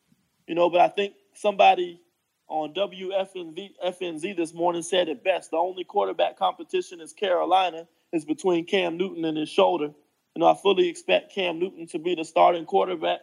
You 0.46 0.54
know, 0.54 0.70
but 0.70 0.80
I 0.80 0.88
think 0.88 1.14
somebody 1.34 2.00
on 2.48 2.74
WFNZ 2.74 3.70
FNZ 3.84 4.36
this 4.36 4.54
morning 4.54 4.82
said 4.82 5.08
it 5.08 5.24
best. 5.24 5.50
The 5.50 5.56
only 5.56 5.84
quarterback 5.84 6.38
competition 6.38 7.00
is 7.00 7.12
Carolina 7.12 7.86
is 8.12 8.24
between 8.24 8.64
Cam 8.64 8.96
Newton 8.96 9.24
and 9.24 9.36
his 9.36 9.48
shoulder. 9.48 9.92
Know, 10.36 10.46
I 10.46 10.54
fully 10.54 10.88
expect 10.88 11.34
Cam 11.34 11.58
Newton 11.58 11.86
to 11.88 11.98
be 11.98 12.14
the 12.14 12.24
starting 12.24 12.66
quarterback 12.66 13.20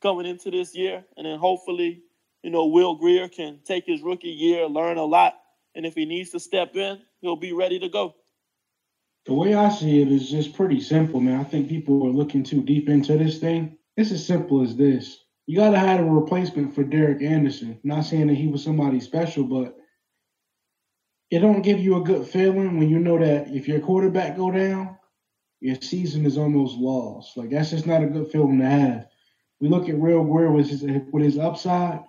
coming 0.00 0.26
into 0.26 0.50
this 0.50 0.76
year, 0.76 1.04
and 1.16 1.26
then 1.26 1.38
hopefully, 1.38 2.02
you 2.44 2.50
know, 2.50 2.66
Will 2.66 2.94
Grier 2.94 3.28
can 3.28 3.58
take 3.64 3.84
his 3.84 4.00
rookie 4.00 4.28
year, 4.28 4.66
learn 4.66 4.96
a 4.96 5.04
lot, 5.04 5.34
and 5.74 5.84
if 5.84 5.94
he 5.94 6.04
needs 6.04 6.30
to 6.30 6.40
step 6.40 6.76
in, 6.76 7.00
he'll 7.20 7.34
be 7.34 7.52
ready 7.52 7.80
to 7.80 7.88
go. 7.88 8.14
The 9.26 9.34
way 9.34 9.54
I 9.54 9.70
see 9.70 10.02
it 10.02 10.08
is 10.10 10.30
just 10.30 10.54
pretty 10.54 10.80
simple, 10.80 11.20
man. 11.20 11.40
I 11.40 11.44
think 11.44 11.68
people 11.68 12.06
are 12.06 12.10
looking 12.10 12.44
too 12.44 12.62
deep 12.62 12.88
into 12.88 13.16
this 13.16 13.38
thing. 13.38 13.76
It's 13.96 14.12
as 14.12 14.24
simple 14.24 14.62
as 14.62 14.76
this. 14.76 15.21
You 15.46 15.56
got 15.56 15.70
to 15.70 15.78
have 15.78 16.00
a 16.00 16.04
replacement 16.04 16.74
for 16.74 16.84
Derek 16.84 17.22
Anderson. 17.22 17.78
Not 17.82 18.04
saying 18.04 18.28
that 18.28 18.34
he 18.36 18.46
was 18.46 18.62
somebody 18.62 19.00
special, 19.00 19.44
but 19.44 19.76
it 21.30 21.40
don't 21.40 21.62
give 21.62 21.80
you 21.80 21.96
a 21.96 22.04
good 22.04 22.26
feeling 22.26 22.78
when 22.78 22.88
you 22.88 22.98
know 22.98 23.18
that 23.18 23.48
if 23.48 23.66
your 23.66 23.80
quarterback 23.80 24.36
go 24.36 24.50
down, 24.50 24.98
your 25.60 25.76
season 25.80 26.26
is 26.26 26.36
almost 26.36 26.76
lost. 26.76 27.36
Like 27.36 27.50
that's 27.50 27.70
just 27.70 27.86
not 27.86 28.02
a 28.02 28.06
good 28.06 28.30
feeling 28.30 28.58
to 28.58 28.66
have. 28.66 29.06
We 29.60 29.68
look 29.68 29.88
at 29.88 30.00
Real 30.00 30.24
Grier 30.24 30.50
with 30.50 30.68
his 30.68 30.82
with 30.82 31.22
his 31.22 31.38
upside. 31.38 32.00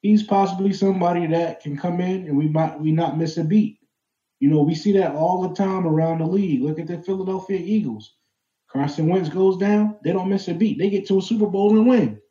He's 0.00 0.22
possibly 0.22 0.72
somebody 0.72 1.26
that 1.28 1.60
can 1.60 1.76
come 1.76 2.00
in 2.00 2.26
and 2.26 2.36
we 2.36 2.48
might 2.48 2.80
we 2.80 2.90
not 2.90 3.18
miss 3.18 3.36
a 3.36 3.44
beat. 3.44 3.78
You 4.40 4.48
know, 4.48 4.62
we 4.62 4.74
see 4.74 4.92
that 4.98 5.14
all 5.14 5.46
the 5.46 5.54
time 5.54 5.86
around 5.86 6.18
the 6.18 6.26
league. 6.26 6.62
Look 6.62 6.80
at 6.80 6.88
the 6.88 7.02
Philadelphia 7.02 7.60
Eagles. 7.60 8.14
Carson 8.68 9.08
Wentz 9.08 9.28
goes 9.28 9.58
down, 9.58 9.98
they 10.02 10.12
don't 10.12 10.30
miss 10.30 10.48
a 10.48 10.54
beat. 10.54 10.78
They 10.78 10.88
get 10.88 11.06
to 11.08 11.18
a 11.18 11.22
Super 11.22 11.46
Bowl 11.46 11.76
and 11.78 11.86
win. 11.86 12.21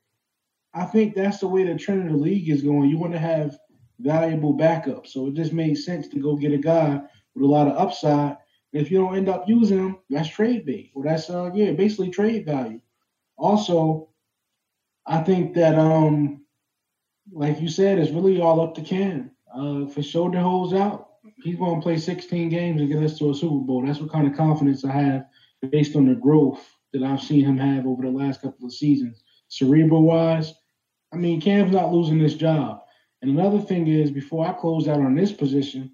I 0.73 0.85
think 0.85 1.15
that's 1.15 1.39
the 1.39 1.47
way 1.47 1.63
the 1.63 1.75
trend 1.75 2.03
of 2.07 2.11
the 2.11 2.17
league 2.17 2.49
is 2.49 2.61
going. 2.61 2.89
You 2.89 2.97
want 2.97 3.13
to 3.13 3.19
have 3.19 3.57
valuable 3.99 4.57
backups. 4.57 5.07
So 5.07 5.27
it 5.27 5.33
just 5.33 5.53
made 5.53 5.77
sense 5.77 6.07
to 6.09 6.19
go 6.19 6.35
get 6.35 6.53
a 6.53 6.57
guy 6.57 7.01
with 7.35 7.43
a 7.43 7.47
lot 7.47 7.67
of 7.67 7.77
upside. 7.77 8.37
And 8.73 8.81
if 8.81 8.91
you 8.91 8.99
don't 8.99 9.15
end 9.15 9.29
up 9.29 9.47
using 9.47 9.77
him, 9.79 9.97
that's 10.09 10.29
trade 10.29 10.65
bait. 10.65 10.91
Well, 10.93 11.05
that's 11.05 11.29
uh 11.29 11.51
yeah, 11.53 11.71
basically 11.71 12.09
trade 12.09 12.45
value. 12.45 12.79
Also, 13.37 14.09
I 15.05 15.21
think 15.23 15.53
that 15.55 15.77
um 15.77 16.45
like 17.31 17.61
you 17.61 17.69
said, 17.69 17.99
it's 17.99 18.11
really 18.11 18.41
all 18.41 18.61
up 18.61 18.75
to 18.75 18.81
Cam. 18.81 19.31
Uh 19.53 19.85
his 19.85 20.05
shoulder 20.05 20.39
holds 20.39 20.73
out, 20.73 21.09
he's 21.43 21.57
gonna 21.57 21.81
play 21.81 21.97
16 21.97 22.49
games 22.49 22.81
and 22.81 22.89
get 22.89 23.03
us 23.03 23.17
to 23.19 23.31
a 23.31 23.35
Super 23.35 23.65
Bowl. 23.65 23.85
That's 23.85 23.99
what 23.99 24.11
kind 24.11 24.27
of 24.27 24.37
confidence 24.37 24.85
I 24.85 24.91
have 24.93 25.25
based 25.69 25.95
on 25.95 26.07
the 26.07 26.15
growth 26.15 26.65
that 26.93 27.03
I've 27.03 27.21
seen 27.21 27.45
him 27.45 27.57
have 27.57 27.85
over 27.85 28.03
the 28.03 28.09
last 28.09 28.41
couple 28.41 28.65
of 28.65 28.73
seasons. 28.73 29.23
Cerebral 29.47 30.03
wise, 30.03 30.53
I 31.13 31.17
mean, 31.17 31.41
Cam's 31.41 31.73
not 31.73 31.91
losing 31.91 32.19
this 32.19 32.35
job. 32.35 32.83
And 33.21 33.31
another 33.31 33.59
thing 33.59 33.87
is, 33.87 34.11
before 34.11 34.47
I 34.47 34.53
close 34.53 34.87
out 34.87 34.99
on 34.99 35.15
this 35.15 35.31
position, 35.31 35.91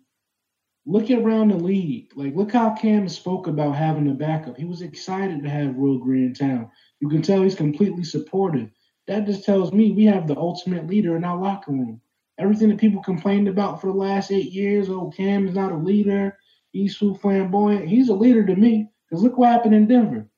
look 0.86 1.10
around 1.10 1.50
the 1.50 1.58
league. 1.58 2.12
Like, 2.16 2.36
look 2.36 2.52
how 2.52 2.76
Cam 2.76 3.10
spoke 3.10 3.48
about 3.48 3.76
having 3.76 4.10
a 4.10 4.14
backup. 4.14 4.58
He 4.58 4.66
was 4.66 4.82
excited 4.82 5.44
to 5.44 5.50
have 5.50 5.76
Will 5.76 5.98
Green 5.98 6.28
in 6.28 6.34
town. 6.34 6.70
You 7.00 7.10
can 7.10 7.22
tell 7.22 7.42
he's 7.42 7.56
completely 7.56 8.04
supportive. 8.04 8.70
That 9.08 9.26
just 9.26 9.44
tells 9.44 9.74
me 9.74 9.92
we 9.92 10.06
have 10.06 10.28
the 10.28 10.38
ultimate 10.38 10.88
leader 10.88 11.16
in 11.18 11.24
our 11.24 11.42
locker 11.42 11.72
room. 11.72 12.00
Everything 12.38 12.70
that 12.70 12.78
people 12.78 13.02
complained 13.02 13.48
about 13.48 13.82
for 13.82 13.88
the 13.88 13.98
last 13.98 14.32
eight 14.32 14.52
years, 14.52 14.90
oh, 14.90 15.12
Cam 15.16 15.48
is 15.48 15.56
not 15.56 15.72
a 15.72 15.78
leader. 15.78 16.38
He's 16.72 16.98
too 16.98 17.16
flamboyant. 17.16 17.88
He's 17.88 18.10
a 18.10 18.14
leader 18.14 18.46
to 18.46 18.56
me. 18.56 18.90
Because 19.10 19.24
look 19.24 19.38
what 19.38 19.50
happened 19.50 19.74
in 19.74 19.88
Denver. 19.88 20.30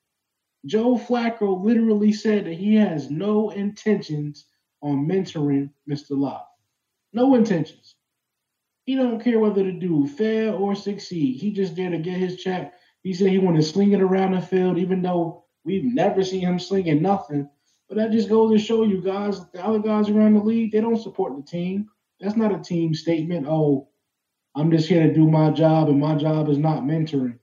Joe 0.65 0.98
Flacco 0.98 1.63
literally 1.63 2.13
said 2.13 2.46
that 2.46 2.54
he 2.54 2.76
has 2.76 3.10
no 3.10 3.50
intentions 3.50 4.46
on 4.82 5.08
mentoring 5.08 5.70
Mr. 5.89 6.12
Locke. 6.12 6.48
No 7.13 7.36
intentions. 7.36 7.96
He 8.86 8.96
don't 8.96 9.24
care 9.24 9.39
whether 9.39 9.63
the 9.63 9.72
dude 9.72 10.10
fail 10.12 10.56
or 10.56 10.76
succeed. 10.76 11.39
He 11.39 11.52
just 11.52 11.76
there 11.76 11.89
to 11.89 11.98
get 11.98 12.18
his 12.18 12.42
check. 12.42 12.74
He 13.04 13.13
said 13.13 13.30
he 13.30 13.38
wanted 13.38 13.62
to 13.62 13.68
sling 13.68 13.94
it 13.94 14.02
around 14.02 14.34
the 14.34 14.42
field, 14.42 14.78
even 14.78 15.02
though 15.02 15.46
we've 15.63 15.86
never 15.86 16.24
seen 16.24 16.42
him 16.42 16.60
slinging 16.60 17.02
nothing. 17.02 17.50
But 17.88 17.98
that 17.98 18.12
just 18.12 18.30
goes 18.30 18.52
to 18.52 18.60
show 18.60 18.84
you 18.84 19.02
guys, 19.02 19.46
the 19.52 19.65
other 19.65 19.80
guys 19.80 20.10
around 20.10 20.34
the 20.36 20.44
league, 20.44 20.72
they 20.72 20.82
don't 20.82 21.02
support 21.02 21.36
the 21.36 21.44
team. 21.44 21.89
That's 22.20 22.36
not 22.36 22.54
a 22.54 22.60
team 22.60 22.94
statement. 22.94 23.48
Oh, 23.48 23.89
I'm 24.56 24.72
just 24.72 24.89
here 24.89 25.08
to 25.08 25.13
do 25.13 25.30
my 25.30 25.52
job, 25.52 25.89
and 25.89 26.00
my 26.00 26.15
job 26.15 26.50
is 26.50 26.58
not 26.58 26.84
mentoring. 26.84 27.39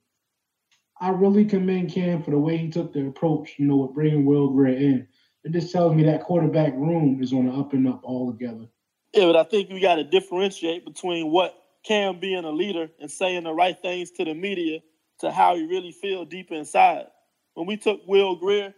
I 1.00 1.10
really 1.10 1.44
commend 1.44 1.92
Cam 1.92 2.22
for 2.22 2.30
the 2.30 2.38
way 2.38 2.56
he 2.56 2.70
took 2.70 2.92
the 2.92 3.06
approach, 3.06 3.54
you 3.58 3.66
know, 3.66 3.76
with 3.76 3.94
bringing 3.94 4.24
Will 4.24 4.50
Grier 4.50 4.76
in. 4.76 5.08
It 5.46 5.52
just 5.52 5.70
tells 5.70 5.94
me 5.94 6.02
that 6.02 6.24
quarterback 6.24 6.72
room 6.72 7.22
is 7.22 7.32
on 7.32 7.46
the 7.46 7.52
up 7.52 7.72
and 7.72 7.86
up 7.86 8.02
altogether. 8.02 8.66
Yeah, 9.14 9.26
but 9.26 9.36
I 9.36 9.44
think 9.44 9.70
we 9.70 9.78
got 9.78 9.94
to 9.94 10.02
differentiate 10.02 10.84
between 10.84 11.30
what 11.30 11.56
Cam 11.84 12.18
being 12.18 12.44
a 12.44 12.50
leader 12.50 12.88
and 13.00 13.08
saying 13.08 13.44
the 13.44 13.52
right 13.52 13.80
things 13.80 14.10
to 14.12 14.24
the 14.24 14.34
media 14.34 14.80
to 15.20 15.30
how 15.30 15.54
you 15.54 15.68
really 15.68 15.92
feel 15.92 16.24
deep 16.24 16.50
inside. 16.50 17.04
When 17.54 17.68
we 17.68 17.76
took 17.76 18.00
Will 18.08 18.34
Grier, 18.34 18.74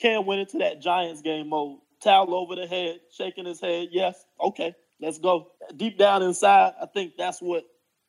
Cam 0.00 0.26
went 0.26 0.40
into 0.40 0.58
that 0.58 0.80
Giants 0.80 1.22
game 1.22 1.50
mode, 1.50 1.78
towel 2.02 2.34
over 2.34 2.56
the 2.56 2.66
head, 2.66 2.98
shaking 3.16 3.46
his 3.46 3.60
head. 3.60 3.90
Yes, 3.92 4.24
okay, 4.40 4.74
let's 5.00 5.20
go. 5.20 5.52
Deep 5.76 5.98
down 5.98 6.24
inside, 6.24 6.72
I 6.82 6.86
think 6.86 7.12
that's 7.16 7.40
what 7.40 7.62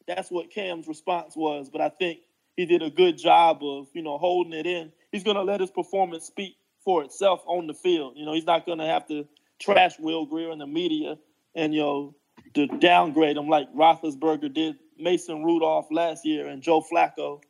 that's 0.07 0.31
what 0.31 0.49
Cam's 0.49 0.87
response 0.87 1.35
was. 1.35 1.69
But 1.69 1.81
I 1.81 1.89
think 1.89 2.21
he 2.57 2.65
did 2.65 2.81
a 2.81 2.89
good 2.89 3.19
job 3.19 3.59
of 3.61 3.85
you 3.93 4.01
know 4.01 4.17
holding 4.17 4.53
it 4.53 4.65
in. 4.65 4.91
He's 5.11 5.23
gonna 5.23 5.43
let 5.43 5.61
his 5.61 5.69
performance 5.69 6.25
speak 6.25 6.55
for 6.83 7.03
itself 7.03 7.41
on 7.45 7.67
the 7.67 7.73
field. 7.73 8.13
You 8.15 8.25
know, 8.25 8.33
he's 8.33 8.45
not 8.45 8.65
gonna 8.65 8.87
have 8.87 9.07
to 9.07 9.27
trash 9.59 9.99
Will 9.99 10.25
Grier 10.25 10.51
in 10.51 10.59
the 10.59 10.67
media 10.67 11.17
and 11.55 11.73
you 11.73 11.81
know 11.81 12.15
to 12.53 12.67
downgrade 12.67 13.37
him 13.37 13.47
like 13.47 13.71
Roethlisberger 13.73 14.53
did 14.53 14.75
Mason 14.97 15.43
Rudolph 15.43 15.87
last 15.91 16.25
year 16.25 16.47
and 16.47 16.61
Joe 16.61 16.81
Flacco 16.81 17.41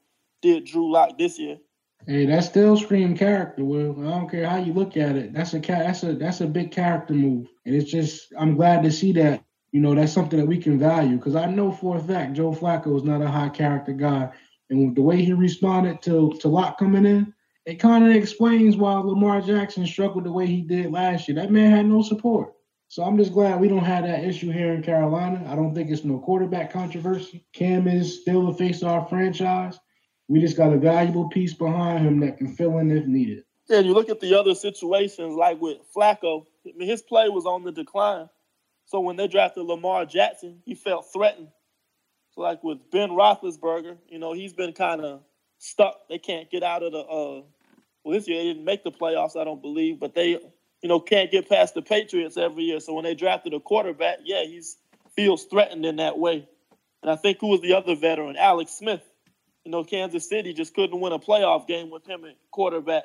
did 0.41 0.65
Drew 0.65 0.91
Lock 0.91 1.17
this 1.17 1.39
year. 1.39 1.57
Hey, 2.05 2.25
that 2.25 2.43
still 2.43 2.75
scream 2.75 3.15
character, 3.15 3.63
Will. 3.63 3.95
I 4.01 4.11
don't 4.11 4.29
care 4.29 4.47
how 4.47 4.57
you 4.57 4.73
look 4.73 4.97
at 4.97 5.15
it. 5.15 5.33
That's 5.33 5.53
a 5.53 5.59
that's 5.59 6.03
a 6.03 6.13
that's 6.13 6.41
a 6.41 6.47
big 6.47 6.71
character 6.71 7.13
move, 7.13 7.47
and 7.65 7.73
it's 7.73 7.89
just 7.89 8.33
I'm 8.37 8.55
glad 8.55 8.83
to 8.83 8.91
see 8.91 9.13
that. 9.13 9.43
You 9.71 9.79
know, 9.79 9.95
that's 9.95 10.13
something 10.13 10.37
that 10.37 10.45
we 10.45 10.59
can 10.59 10.77
value 10.77 11.17
because 11.17 11.35
I 11.35 11.47
know 11.47 11.71
for 11.71 11.97
a 11.97 11.99
fact 11.99 12.33
Joe 12.33 12.51
Flacco 12.51 12.95
is 12.95 13.03
not 13.03 13.23
a 13.23 13.27
high 13.27 13.49
character 13.49 13.93
guy, 13.93 14.29
and 14.69 14.95
the 14.95 15.01
way 15.01 15.23
he 15.23 15.31
responded 15.33 16.01
to 16.03 16.33
to 16.41 16.47
Lock 16.49 16.77
coming 16.77 17.05
in, 17.05 17.32
it 17.65 17.75
kind 17.75 18.05
of 18.05 18.15
explains 18.15 18.75
why 18.75 18.93
Lamar 18.95 19.41
Jackson 19.41 19.85
struggled 19.85 20.25
the 20.25 20.31
way 20.31 20.45
he 20.45 20.61
did 20.61 20.91
last 20.91 21.27
year. 21.27 21.35
That 21.35 21.51
man 21.51 21.71
had 21.71 21.85
no 21.85 22.01
support. 22.01 22.53
So 22.89 23.03
I'm 23.03 23.17
just 23.17 23.33
glad 23.33 23.59
we 23.59 23.69
don't 23.69 23.85
have 23.85 24.03
that 24.03 24.23
issue 24.23 24.51
here 24.51 24.73
in 24.73 24.83
Carolina. 24.83 25.43
I 25.47 25.55
don't 25.55 25.73
think 25.73 25.89
it's 25.89 26.03
no 26.03 26.19
quarterback 26.19 26.71
controversy. 26.71 27.45
Cam 27.53 27.87
is 27.87 28.21
still 28.21 28.45
the 28.45 28.53
face 28.53 28.81
of 28.81 28.89
our 28.89 29.05
franchise. 29.07 29.79
We 30.27 30.39
just 30.39 30.57
got 30.57 30.73
a 30.73 30.77
valuable 30.77 31.29
piece 31.29 31.53
behind 31.53 32.05
him 32.05 32.19
that 32.19 32.37
can 32.37 32.53
fill 32.55 32.77
in 32.77 32.91
if 32.91 33.05
needed. 33.05 33.43
Yeah, 33.67 33.77
and 33.77 33.87
you 33.87 33.93
look 33.93 34.09
at 34.09 34.19
the 34.19 34.37
other 34.37 34.53
situations, 34.53 35.33
like 35.35 35.59
with 35.59 35.77
Flacco, 35.95 36.45
I 36.67 36.71
mean, 36.75 36.87
his 36.87 37.01
play 37.01 37.29
was 37.29 37.45
on 37.45 37.63
the 37.63 37.71
decline. 37.71 38.29
So 38.85 38.99
when 38.99 39.15
they 39.15 39.27
drafted 39.27 39.63
Lamar 39.65 40.05
Jackson, 40.05 40.61
he 40.65 40.75
felt 40.75 41.11
threatened. 41.11 41.47
So 42.31 42.41
like 42.41 42.63
with 42.63 42.79
Ben 42.91 43.09
Roethlisberger, 43.09 43.97
you 44.07 44.19
know, 44.19 44.33
he's 44.33 44.53
been 44.53 44.73
kind 44.73 45.01
of 45.01 45.23
stuck. 45.63 46.07
They 46.09 46.17
can't 46.17 46.51
get 46.51 46.63
out 46.63 46.83
of 46.83 46.91
the. 46.91 46.99
Uh, 46.99 47.41
well, 48.03 48.13
this 48.13 48.27
year 48.27 48.37
they 48.37 48.49
didn't 48.49 48.65
make 48.65 48.83
the 48.83 48.91
playoffs, 48.91 49.39
I 49.39 49.45
don't 49.45 49.61
believe, 49.61 49.99
but 49.99 50.13
they, 50.13 50.31
you 50.31 50.89
know, 50.89 50.99
can't 50.99 51.31
get 51.31 51.47
past 51.47 51.73
the 51.73 51.81
Patriots 51.81 52.35
every 52.35 52.63
year. 52.63 52.81
So 52.81 52.93
when 52.93 53.05
they 53.05 53.15
drafted 53.15 53.53
a 53.53 53.61
quarterback, 53.61 54.19
yeah, 54.25 54.43
he 54.43 54.61
feels 55.15 55.45
threatened 55.45 55.85
in 55.85 55.95
that 55.97 56.19
way. 56.19 56.47
And 57.01 57.09
I 57.09 57.15
think 57.15 57.37
who 57.39 57.47
was 57.47 57.61
the 57.61 57.73
other 57.73 57.95
veteran, 57.95 58.35
Alex 58.37 58.73
Smith. 58.73 59.01
You 59.63 59.71
know, 59.71 59.85
Kansas 59.85 60.27
City 60.27 60.53
just 60.53 60.73
couldn't 60.73 60.99
win 60.99 61.13
a 61.13 61.19
playoff 61.19 61.67
game 61.67 61.89
with 61.89 62.05
him 62.05 62.25
at 62.25 62.35
quarterback. 62.51 63.03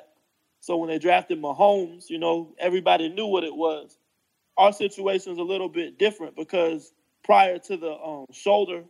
So 0.59 0.75
when 0.75 0.89
they 0.89 0.99
drafted 0.99 1.41
Mahomes, 1.41 2.09
you 2.09 2.19
know, 2.19 2.53
everybody 2.59 3.07
knew 3.07 3.27
what 3.27 3.45
it 3.45 3.55
was. 3.55 3.97
Our 4.57 4.73
situation 4.73 5.31
is 5.31 5.37
a 5.37 5.43
little 5.43 5.69
bit 5.69 5.97
different 5.97 6.35
because 6.35 6.91
prior 7.23 7.57
to 7.59 7.77
the 7.77 7.91
um, 7.93 8.25
shoulder 8.33 8.83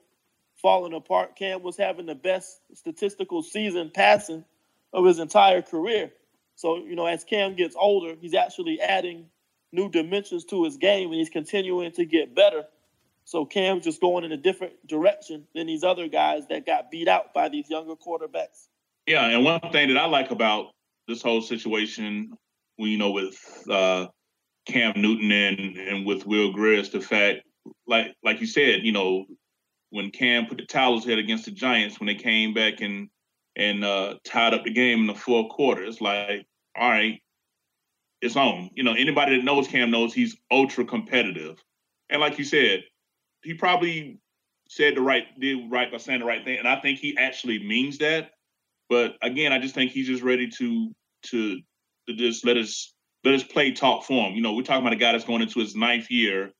falling 0.62 0.93
apart, 0.93 1.36
Cam 1.36 1.62
was 1.63 1.78
having 1.78 2.06
the 2.06 2.15
best 2.15 2.62
statistical 2.74 3.41
season 3.41 3.91
passing 3.93 4.43
of 4.93 5.06
his 5.06 5.19
entire 5.19 5.62
career. 5.62 6.12
So, 6.56 6.78
you 6.78 6.95
know, 6.95 7.06
as 7.06 7.24
Cam 7.24 7.56
gets 7.56 7.76
older, 7.78 8.15
he's 8.19 8.34
actually 8.34 8.82
adding 8.82 9.26
new 9.72 9.89
dimensions 9.89 10.45
to 10.45 10.63
his 10.63 10.78
game 10.78 11.10
and 11.10 11.15
he's 11.15 11.30
continuing 11.30 11.91
to 11.93 12.06
get 12.06 12.36
better. 12.36 12.65
So 13.24 13.45
Cam's 13.45 13.84
just 13.84 14.02
going 14.02 14.24
in 14.24 14.32
a 14.32 14.38
different 14.38 14.74
direction 14.88 15.45
than 15.54 15.67
these 15.67 15.84
other 15.84 16.08
guys 16.08 16.48
that 16.48 16.65
got 16.65 16.89
beat 16.89 17.08
out 17.08 17.34
by 17.34 17.48
these 17.48 17.69
younger 17.69 17.95
quarterbacks. 17.95 18.67
Yeah, 19.06 19.26
and 19.26 19.45
one 19.45 19.62
thing 19.72 19.89
that 19.89 19.98
I 19.98 20.08
like 20.08 20.32
about 20.32 20.72
this 21.08 21.22
whole 21.22 21.41
situation, 21.41 22.34
you 22.78 22.98
know, 22.98 23.12
with 23.12 23.38
uh, 23.69 24.08
Cam 24.65 24.93
Newton 25.00 25.32
and 25.32 25.78
and 25.78 26.06
with 26.06 26.26
Will 26.26 26.52
Grier 26.52 26.80
is 26.80 26.89
the 26.89 27.02
fact, 27.02 27.41
like 27.88 28.15
like 28.24 28.41
you 28.41 28.48
said, 28.48 28.82
you 28.84 28.91
know, 28.91 29.26
when 29.89 30.12
Cam 30.12 30.45
put 30.45 30.58
the 30.58 30.65
towels 30.65 31.06
head 31.06 31.19
against 31.19 31.45
the 31.45 31.52
Giants 31.52 31.99
when 31.99 32.08
they 32.08 32.15
came 32.15 32.54
back 32.54 32.82
and 32.82 33.10
and 33.56 33.84
uh, 33.84 34.15
tied 34.23 34.54
up 34.54 34.63
the 34.63 34.71
game 34.71 35.02
in 35.02 35.08
the 35.08 35.15
fourth 35.15 35.49
quarter, 35.49 35.84
it's 35.84 35.99
like, 35.99 36.45
all 36.78 36.89
right, 36.89 37.21
it's 38.21 38.36
on. 38.36 38.69
You 38.73 38.84
know, 38.84 38.93
anybody 38.93 39.36
that 39.36 39.43
knows 39.43 39.67
Cam 39.67 39.91
knows 39.91 40.13
he's 40.13 40.38
ultra 40.52 40.86
competitive, 40.86 41.62
and 42.10 42.21
like 42.21 42.38
you 42.38 42.45
said, 42.45 42.84
he 43.43 43.54
probably 43.54 44.19
said 44.69 44.95
the 44.95 45.02
right 45.02 45.23
did 45.39 45.71
right 45.71 45.91
by 45.91 45.97
saying 45.97 46.19
the 46.19 46.25
right 46.25 46.43
thing, 46.43 46.60
and 46.60 46.67
I 46.67 46.80
think 46.80 46.99
he 46.99 47.17
actually 47.17 47.65
means 47.65 47.97
that. 47.99 48.32
But 48.88 49.15
again, 49.21 49.54
I 49.54 49.60
just 49.60 49.75
think 49.75 49.91
he's 49.91 50.08
just 50.08 50.23
ready 50.23 50.49
to 50.49 50.95
to 51.23 51.60
to 52.08 52.15
just 52.15 52.45
let 52.45 52.58
us 52.58 52.93
let 53.23 53.36
us 53.36 53.43
play 53.43 53.71
talk 53.71 54.06
for 54.06 54.28
him. 54.28 54.36
You 54.36 54.41
know, 54.41 54.54
we're 54.54 54.63
talking 54.63 54.82
about 54.82 54.93
a 54.93 54.97
guy 54.97 55.12
that's 55.12 55.25
going 55.25 55.41
into 55.41 55.60
his 55.60 55.75
ninth 55.75 56.10
year, 56.10 56.54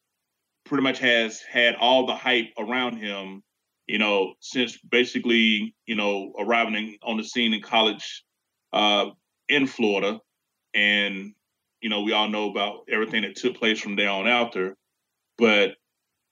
pretty 0.70 0.84
much 0.84 1.00
has 1.00 1.42
had 1.42 1.76
all 1.76 2.06
the 2.06 2.16
hype 2.16 2.54
around 2.58 2.98
him, 2.98 3.44
you 3.88 3.98
know, 3.98 4.34
since 4.40 4.78
basically, 4.78 5.76
you 5.86 5.96
know, 5.96 6.34
arriving 6.40 6.76
in, 6.76 6.98
on 7.04 7.18
the 7.18 7.24
scene 7.24 7.54
in 7.54 7.62
college 7.62 8.24
uh, 8.72 9.08
in 9.50 9.68
Florida. 9.68 10.20
And, 10.74 11.34
you 11.82 11.90
know, 11.90 12.04
we 12.04 12.14
all 12.14 12.30
know 12.30 12.50
about 12.50 12.86
everything 12.90 13.24
that 13.24 13.36
took 13.36 13.58
place 13.58 13.80
from 13.82 13.96
there 13.96 14.10
on 14.10 14.28
out 14.28 14.54
there. 14.54 14.78
But 15.38 15.72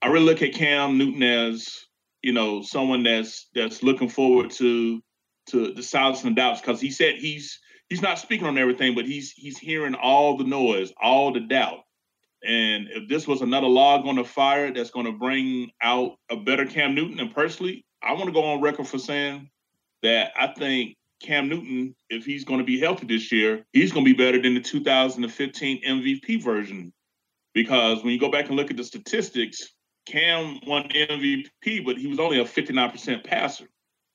I 0.02 0.08
really 0.08 0.26
look 0.26 0.41
at 0.41 0.54
Cam 0.54 0.97
Newton 0.97 1.23
as 1.23 1.88
you 2.28 2.34
know, 2.34 2.62
someone 2.62 3.04
that's 3.04 3.47
that's 3.54 3.84
looking 3.84 4.10
forward 4.10 4.52
to 4.52 5.02
to 5.47 5.73
the 5.73 5.84
silence 5.84 6.23
and 6.23 6.36
doubts 6.36 6.60
because 6.60 6.82
he 6.82 6.91
said 6.91 7.15
he's 7.15 7.60
he's 7.89 8.02
not 8.02 8.19
speaking 8.19 8.47
on 8.47 8.58
everything, 8.58 8.95
but 8.95 9.06
he's 9.06 9.32
he's 9.32 9.58
hearing 9.58 9.95
all 9.95 10.38
the 10.38 10.43
noise, 10.43 10.91
all 11.02 11.32
the 11.32 11.39
doubt. 11.39 11.80
And 12.48 12.88
if 12.92 13.10
this 13.10 13.28
was 13.28 13.42
another 13.42 13.68
log 13.68 14.08
on 14.08 14.16
the 14.16 14.24
fire 14.24 14.72
that's 14.74 14.90
going 14.90 15.06
to 15.06 15.12
bring 15.12 15.70
out 15.82 16.16
a 16.32 16.38
better 16.38 16.66
Cam 16.66 16.96
Newton, 16.96 17.20
and 17.20 17.34
personally, 17.36 17.86
I 18.02 18.14
want 18.14 18.28
to 18.28 18.32
go 18.32 18.44
on 18.46 18.62
record 18.62 18.88
for 18.88 18.98
saying 18.98 19.50
that 20.02 20.32
I 20.40 20.48
think 20.48 20.96
Cam 21.22 21.50
Newton, 21.50 21.94
if 22.10 22.26
he's 22.26 22.46
going 22.46 22.60
to 22.60 22.66
be 22.66 22.80
healthy 22.80 23.06
this 23.06 23.34
year, 23.34 23.66
he's 23.74 23.92
going 23.92 24.06
to 24.06 24.14
be 24.14 24.18
better 24.18 24.42
than 24.42 24.54
the 24.54 24.62
2015 24.62 25.84
MVP 25.84 26.42
version. 26.42 26.94
Because 27.54 28.02
when 28.02 28.14
you 28.14 28.20
go 28.20 28.32
back 28.32 28.48
and 28.48 28.56
look 28.56 28.72
at 28.72 28.78
the 28.78 28.84
statistics, 28.84 29.74
Cam 30.06 30.62
won 30.66 30.88
MVP, 30.88 31.84
but 31.86 31.98
he 31.98 32.08
was 32.08 32.20
only 32.20 32.40
a 32.40 32.46
59% 32.46 33.26
passer. 33.26 33.68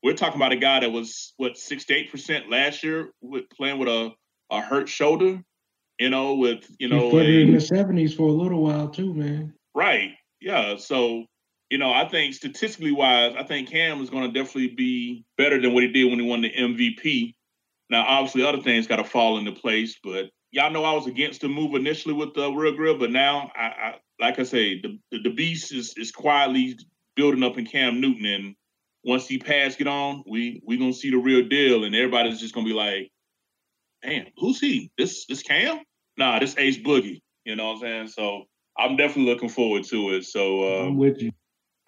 We're 0.03 0.15
talking 0.15 0.37
about 0.37 0.53
a 0.53 0.57
guy 0.57 0.81
that 0.81 0.91
was 0.91 1.35
what 1.37 1.55
68% 1.55 2.51
last 2.51 2.83
year 2.83 3.11
with 3.21 3.51
playing 3.51 3.79
with 3.79 3.89
a, 3.89 4.11
a 4.51 4.63
hurt 4.63 4.89
shoulder, 4.89 5.43
you 6.03 6.11
know, 6.11 6.35
with 6.35 6.65
you 6.79 6.89
know 6.89 7.11
put 7.11 7.27
it 7.27 7.43
in 7.43 7.53
the 7.53 7.59
70s 7.59 8.17
for 8.17 8.29
a 8.29 8.33
little 8.33 8.63
while 8.63 8.89
too, 8.89 9.15
man. 9.15 9.55
Right. 9.75 10.11
Yeah. 10.41 10.77
So, 10.77 11.25
you 11.71 11.79
know, 11.79 11.93
I 11.93 12.09
think 12.09 12.35
statistically 12.35 12.93
wise, 12.93 13.35
I 13.39 13.45
think 13.45 13.71
Cam 13.71 14.03
is 14.03 14.11
going 14.11 14.31
to 14.31 14.39
definitely 14.39 14.75
be 14.75 15.25
better 15.39 15.61
than 15.61 15.73
what 15.73 15.85
he 15.85 15.93
did 15.93 16.11
when 16.11 16.19
he 16.19 16.27
won 16.27 16.43
the 16.43 16.53
MVP. 16.53 17.35
Now, 17.89 18.05
obviously, 18.07 18.45
other 18.45 18.61
things 18.61 18.87
got 18.87 18.97
to 18.97 19.05
fall 19.05 19.39
into 19.39 19.53
place, 19.53 19.99
but 20.03 20.31
y'all 20.51 20.71
know 20.71 20.85
I 20.85 20.95
was 20.95 21.07
against 21.07 21.41
the 21.41 21.49
move 21.49 21.75
initially 21.75 22.15
with 22.15 22.35
the 22.35 22.47
uh, 22.47 22.51
Will 22.51 22.75
Grier, 22.75 22.99
but 22.99 23.11
now, 23.11 23.51
I, 23.55 23.65
I 23.65 23.95
like 24.21 24.39
I 24.39 24.43
say, 24.43 24.81
the, 24.81 24.99
the 25.11 25.31
beast 25.31 25.73
is 25.73 25.95
is 25.97 26.11
quietly 26.11 26.79
building 27.17 27.43
up 27.43 27.59
in 27.59 27.67
Cam 27.67 28.01
Newton, 28.01 28.27
and 28.27 28.55
once 29.05 29.27
he 29.27 29.39
pass 29.39 29.77
get 29.77 29.89
on, 29.89 30.25
we 30.27 30.63
we 30.67 30.79
gonna 30.79 30.93
see 30.93 31.11
the 31.11 31.17
real 31.17 31.47
deal, 31.47 31.85
and 31.85 31.95
everybody's 31.95 32.41
just 32.41 32.55
gonna 32.55 32.67
be 32.67 32.73
like, 32.73 33.11
"Damn, 34.03 34.27
who's 34.37 34.61
he? 34.61 34.91
This 34.97 35.27
this 35.27 35.43
Cam? 35.43 35.81
Nah, 36.17 36.39
this 36.39 36.57
Ace 36.59 36.79
Boogie." 36.79 37.21
You 37.45 37.57
know 37.57 37.69
what 37.69 37.75
I'm 37.75 37.81
saying? 37.81 38.09
So 38.09 38.45
I'm 38.79 38.97
definitely 38.97 39.33
looking 39.33 39.49
forward 39.49 39.85
to 39.85 40.11
it. 40.15 40.25
So 40.25 40.63
uh, 40.63 40.87
I'm 40.87 40.97
with 40.97 41.21
you. 41.21 41.33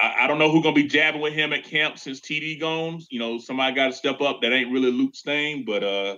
I, 0.00 0.24
I, 0.24 0.26
don't 0.26 0.38
know 0.38 0.50
who's 0.50 0.62
gonna 0.62 0.74
be 0.74 0.86
jabbing 0.86 1.20
with 1.20 1.32
him 1.32 1.52
at 1.52 1.64
camp 1.64 1.98
since 1.98 2.20
TD 2.20 2.60
goes. 2.60 3.06
You 3.10 3.20
know, 3.20 3.38
somebody 3.38 3.74
got 3.74 3.86
to 3.86 3.92
step 3.92 4.20
up. 4.20 4.42
That 4.42 4.52
ain't 4.52 4.72
really 4.72 4.90
Luke's 4.90 5.22
thing, 5.22 5.64
but 5.64 5.84
uh, 5.84 6.16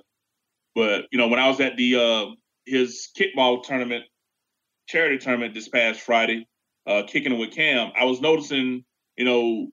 but 0.75 1.05
you 1.13 1.19
know, 1.19 1.29
when 1.29 1.39
I 1.39 1.49
was 1.49 1.61
at 1.61 1.77
the 1.77 1.97
uh 1.97 2.35
his 2.65 3.09
kickball 3.17 3.63
tournament, 3.63 4.05
charity 4.89 5.19
tournament 5.19 5.55
this 5.55 5.69
past 5.69 6.01
Friday, 6.01 6.49
uh, 6.87 7.03
kicking 7.07 7.33
it 7.33 7.39
with 7.39 7.53
Cam, 7.53 7.93
I 7.99 8.05
was 8.05 8.21
noticing, 8.21 8.85
you 9.17 9.25
know, 9.25 9.69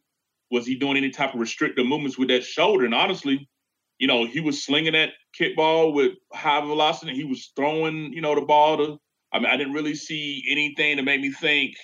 was 0.51 0.65
he 0.65 0.75
doing 0.75 0.97
any 0.97 1.09
type 1.09 1.33
of 1.33 1.39
restrictive 1.39 1.85
movements 1.85 2.17
with 2.17 2.27
that 2.27 2.43
shoulder? 2.43 2.85
And 2.85 2.93
honestly, 2.93 3.49
you 3.99 4.07
know, 4.07 4.25
he 4.25 4.39
was 4.39 4.63
slinging 4.63 4.93
that 4.93 5.11
kickball 5.39 5.93
with 5.93 6.13
high 6.33 6.61
velocity. 6.61 7.15
He 7.15 7.23
was 7.23 7.51
throwing, 7.55 8.13
you 8.13 8.21
know, 8.21 8.35
the 8.35 8.41
ball 8.41 8.77
to. 8.77 8.99
I 9.31 9.39
mean, 9.39 9.47
I 9.47 9.57
didn't 9.57 9.73
really 9.73 9.95
see 9.95 10.43
anything 10.49 10.97
that 10.97 11.03
made 11.03 11.21
me 11.21 11.31
think, 11.31 11.75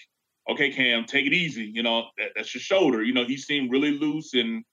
okay, 0.49 0.69
Cam, 0.69 1.05
take 1.05 1.25
it 1.25 1.33
easy. 1.33 1.71
You 1.73 1.83
know, 1.83 2.05
that, 2.17 2.29
that's 2.35 2.53
your 2.53 2.61
shoulder. 2.61 3.03
You 3.03 3.13
know, 3.13 3.25
he 3.25 3.37
seemed 3.37 3.71
really 3.71 3.97
loose 3.97 4.33
and, 4.33 4.63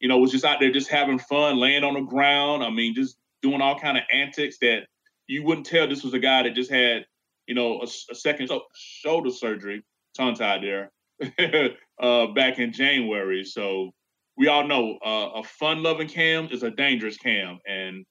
you 0.00 0.08
know, 0.08 0.18
was 0.18 0.32
just 0.32 0.44
out 0.44 0.58
there 0.60 0.72
just 0.72 0.88
having 0.88 1.18
fun, 1.18 1.58
laying 1.58 1.84
on 1.84 1.94
the 1.94 2.00
ground. 2.00 2.62
I 2.62 2.70
mean, 2.70 2.94
just 2.94 3.16
doing 3.42 3.60
all 3.60 3.78
kind 3.78 3.98
of 3.98 4.04
antics 4.12 4.58
that 4.60 4.86
you 5.26 5.42
wouldn't 5.44 5.66
tell 5.66 5.88
this 5.88 6.04
was 6.04 6.14
a 6.14 6.18
guy 6.18 6.42
that 6.42 6.54
just 6.54 6.70
had, 6.70 7.04
you 7.46 7.54
know, 7.54 7.80
a, 7.80 7.84
a 7.84 8.14
second 8.14 8.50
shoulder 8.74 9.30
surgery, 9.30 9.82
tongue 10.16 10.34
tied 10.34 10.62
there, 10.62 10.92
uh, 12.00 12.26
back 12.28 12.58
in 12.58 12.72
January. 12.72 13.44
So 13.44 13.90
we 14.36 14.48
all 14.48 14.66
know 14.66 14.98
uh, 15.04 15.40
a 15.40 15.44
fun-loving 15.44 16.08
Cam 16.08 16.48
is 16.50 16.62
a 16.62 16.70
dangerous 16.70 17.16
Cam, 17.16 17.58
and 17.66 18.04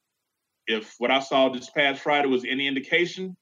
if 0.68 0.96
what 0.98 1.12
I 1.12 1.20
saw 1.20 1.50
this 1.50 1.70
past 1.70 2.02
Friday 2.02 2.28
was 2.28 2.46
any 2.46 2.68
indication, 2.68 3.36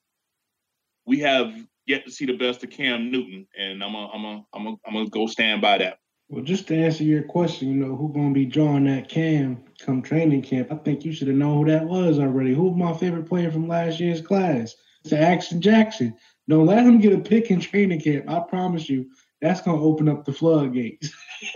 we 1.06 1.20
have 1.20 1.54
yet 1.86 2.06
to 2.06 2.12
see 2.12 2.26
the 2.26 2.38
best 2.38 2.63
of 2.63 2.70
Cam 2.70 3.12
Newton, 3.12 3.48
and 3.58 3.84
I'm 3.84 3.94
gonna, 3.94 4.08
I'm 4.13 4.22
gonna, 4.22 4.44
I'm 4.54 4.63
gonna, 4.63 4.78
I'm 4.86 4.94
gonna 4.94 5.10
go 5.10 5.28
stand 5.28 5.62
by 5.62 5.80
that. 5.80 5.98
Well, 6.30 6.44
just 6.44 6.68
to 6.68 6.76
answer 6.78 7.04
your 7.04 7.24
question, 7.24 7.70
you 7.70 7.76
know, 7.76 7.96
who's 7.96 8.13
gonna 8.13 8.34
be 8.34 8.46
drawing 8.46 8.86
that 8.86 9.10
Cam 9.10 9.63
come 9.84 10.02
training 10.02 10.44
camp? 10.44 10.72
I 10.72 10.76
think 10.76 11.04
you 11.04 11.12
should 11.12 11.28
have 11.28 11.38
known 11.38 11.65
who 11.65 11.72
that 11.72 11.86
was 11.86 12.20
already. 12.20 12.54
Who's 12.54 12.76
my 12.76 12.94
favorite 12.94 13.28
player 13.28 13.52
from 13.52 13.68
last 13.68 14.00
year's 14.00 14.22
class? 14.22 14.76
It's 15.04 15.13
Action 15.13 15.62
Jackson. 15.62 16.15
Don't 16.48 16.68
let 16.68 16.86
him 16.86 17.00
get 17.00 17.13
a 17.13 17.20
pick 17.20 17.50
in 17.50 17.60
training 17.60 18.02
camp. 18.02 18.30
I 18.30 18.42
promise 18.42 18.88
you, 18.89 19.10
that's 19.42 19.62
gonna 19.62 19.82
open 19.82 20.08
up 20.08 20.26
the 20.26 20.34
floodgates. 20.34 21.12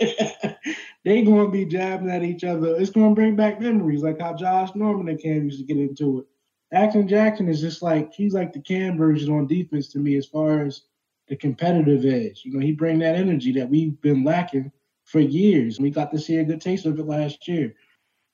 they 1.04 1.22
gonna 1.22 1.50
be 1.50 1.64
jabbing 1.64 2.10
at 2.10 2.22
each 2.22 2.44
other. 2.44 2.76
It's 2.76 2.90
gonna 2.90 3.14
bring 3.14 3.36
back 3.36 3.60
memories, 3.60 4.02
like 4.02 4.20
how 4.20 4.34
Josh 4.34 4.74
Norman 4.74 5.08
and 5.08 5.20
Cam 5.20 5.44
used 5.44 5.58
to 5.58 5.64
get 5.64 5.76
into 5.76 6.20
it. 6.20 6.26
Action 6.72 7.06
Jackson 7.06 7.48
is 7.48 7.60
just 7.60 7.82
like 7.82 8.12
he's 8.12 8.34
like 8.34 8.52
the 8.52 8.60
Cam 8.60 8.96
version 8.96 9.32
on 9.32 9.46
defense 9.46 9.88
to 9.88 9.98
me, 9.98 10.16
as 10.16 10.26
far 10.26 10.64
as 10.64 10.82
the 11.28 11.36
competitive 11.36 12.04
edge. 12.04 12.42
You 12.44 12.52
know, 12.52 12.60
he 12.60 12.72
bring 12.72 12.98
that 13.00 13.16
energy 13.16 13.52
that 13.52 13.68
we've 13.68 14.00
been 14.00 14.24
lacking 14.24 14.72
for 15.04 15.20
years. 15.20 15.78
We 15.78 15.90
got 15.90 16.10
to 16.12 16.18
see 16.18 16.36
a 16.36 16.44
good 16.44 16.60
taste 16.60 16.86
of 16.86 16.98
it 16.98 17.06
last 17.06 17.46
year. 17.46 17.74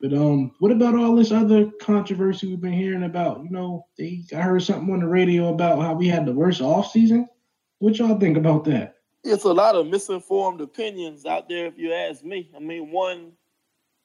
But 0.01 0.15
um, 0.15 0.53
what 0.61 0.73
about 0.73 0.95
all 0.95 1.15
this 1.15 1.31
other 1.31 1.71
controversy 1.83 2.49
we've 2.49 2.61
been 2.61 2.73
hearing 2.73 3.03
about? 3.03 3.45
You 3.45 3.51
know, 3.51 3.87
they 3.99 4.25
I 4.33 4.41
heard 4.41 4.63
something 4.63 4.93
on 4.93 5.01
the 5.01 5.07
radio 5.07 5.53
about 5.53 5.81
how 5.81 5.95
we 5.95 6.09
had 6.09 6.25
the 6.25 6.33
worst 6.33 6.63
off 6.63 6.91
season. 6.91 7.29
What 7.81 7.99
y'all 7.99 8.19
think 8.19 8.39
about 8.39 8.65
that? 8.65 8.95
It's 9.25 9.45
a 9.45 9.53
lot 9.53 9.75
of 9.75 9.87
misinformed 9.87 10.61
opinions 10.61 11.27
out 11.27 11.49
there. 11.49 11.67
If 11.67 11.79
you 11.79 11.93
ask 11.93 12.25
me, 12.25 12.51
I 12.57 12.59
mean, 12.59 12.91
one, 12.91 13.33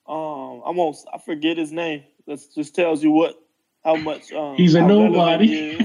um, 0.07 0.61
I 0.65 0.71
won't, 0.71 0.97
I 1.13 1.17
forget 1.17 1.57
his 1.57 1.71
name. 1.71 2.03
That 2.27 2.39
just 2.53 2.75
tells 2.75 3.03
you 3.03 3.11
what, 3.11 3.35
how 3.83 3.95
much. 3.95 4.31
Um, 4.31 4.55
He's 4.55 4.75
a 4.75 4.81
nobody. 4.81 5.77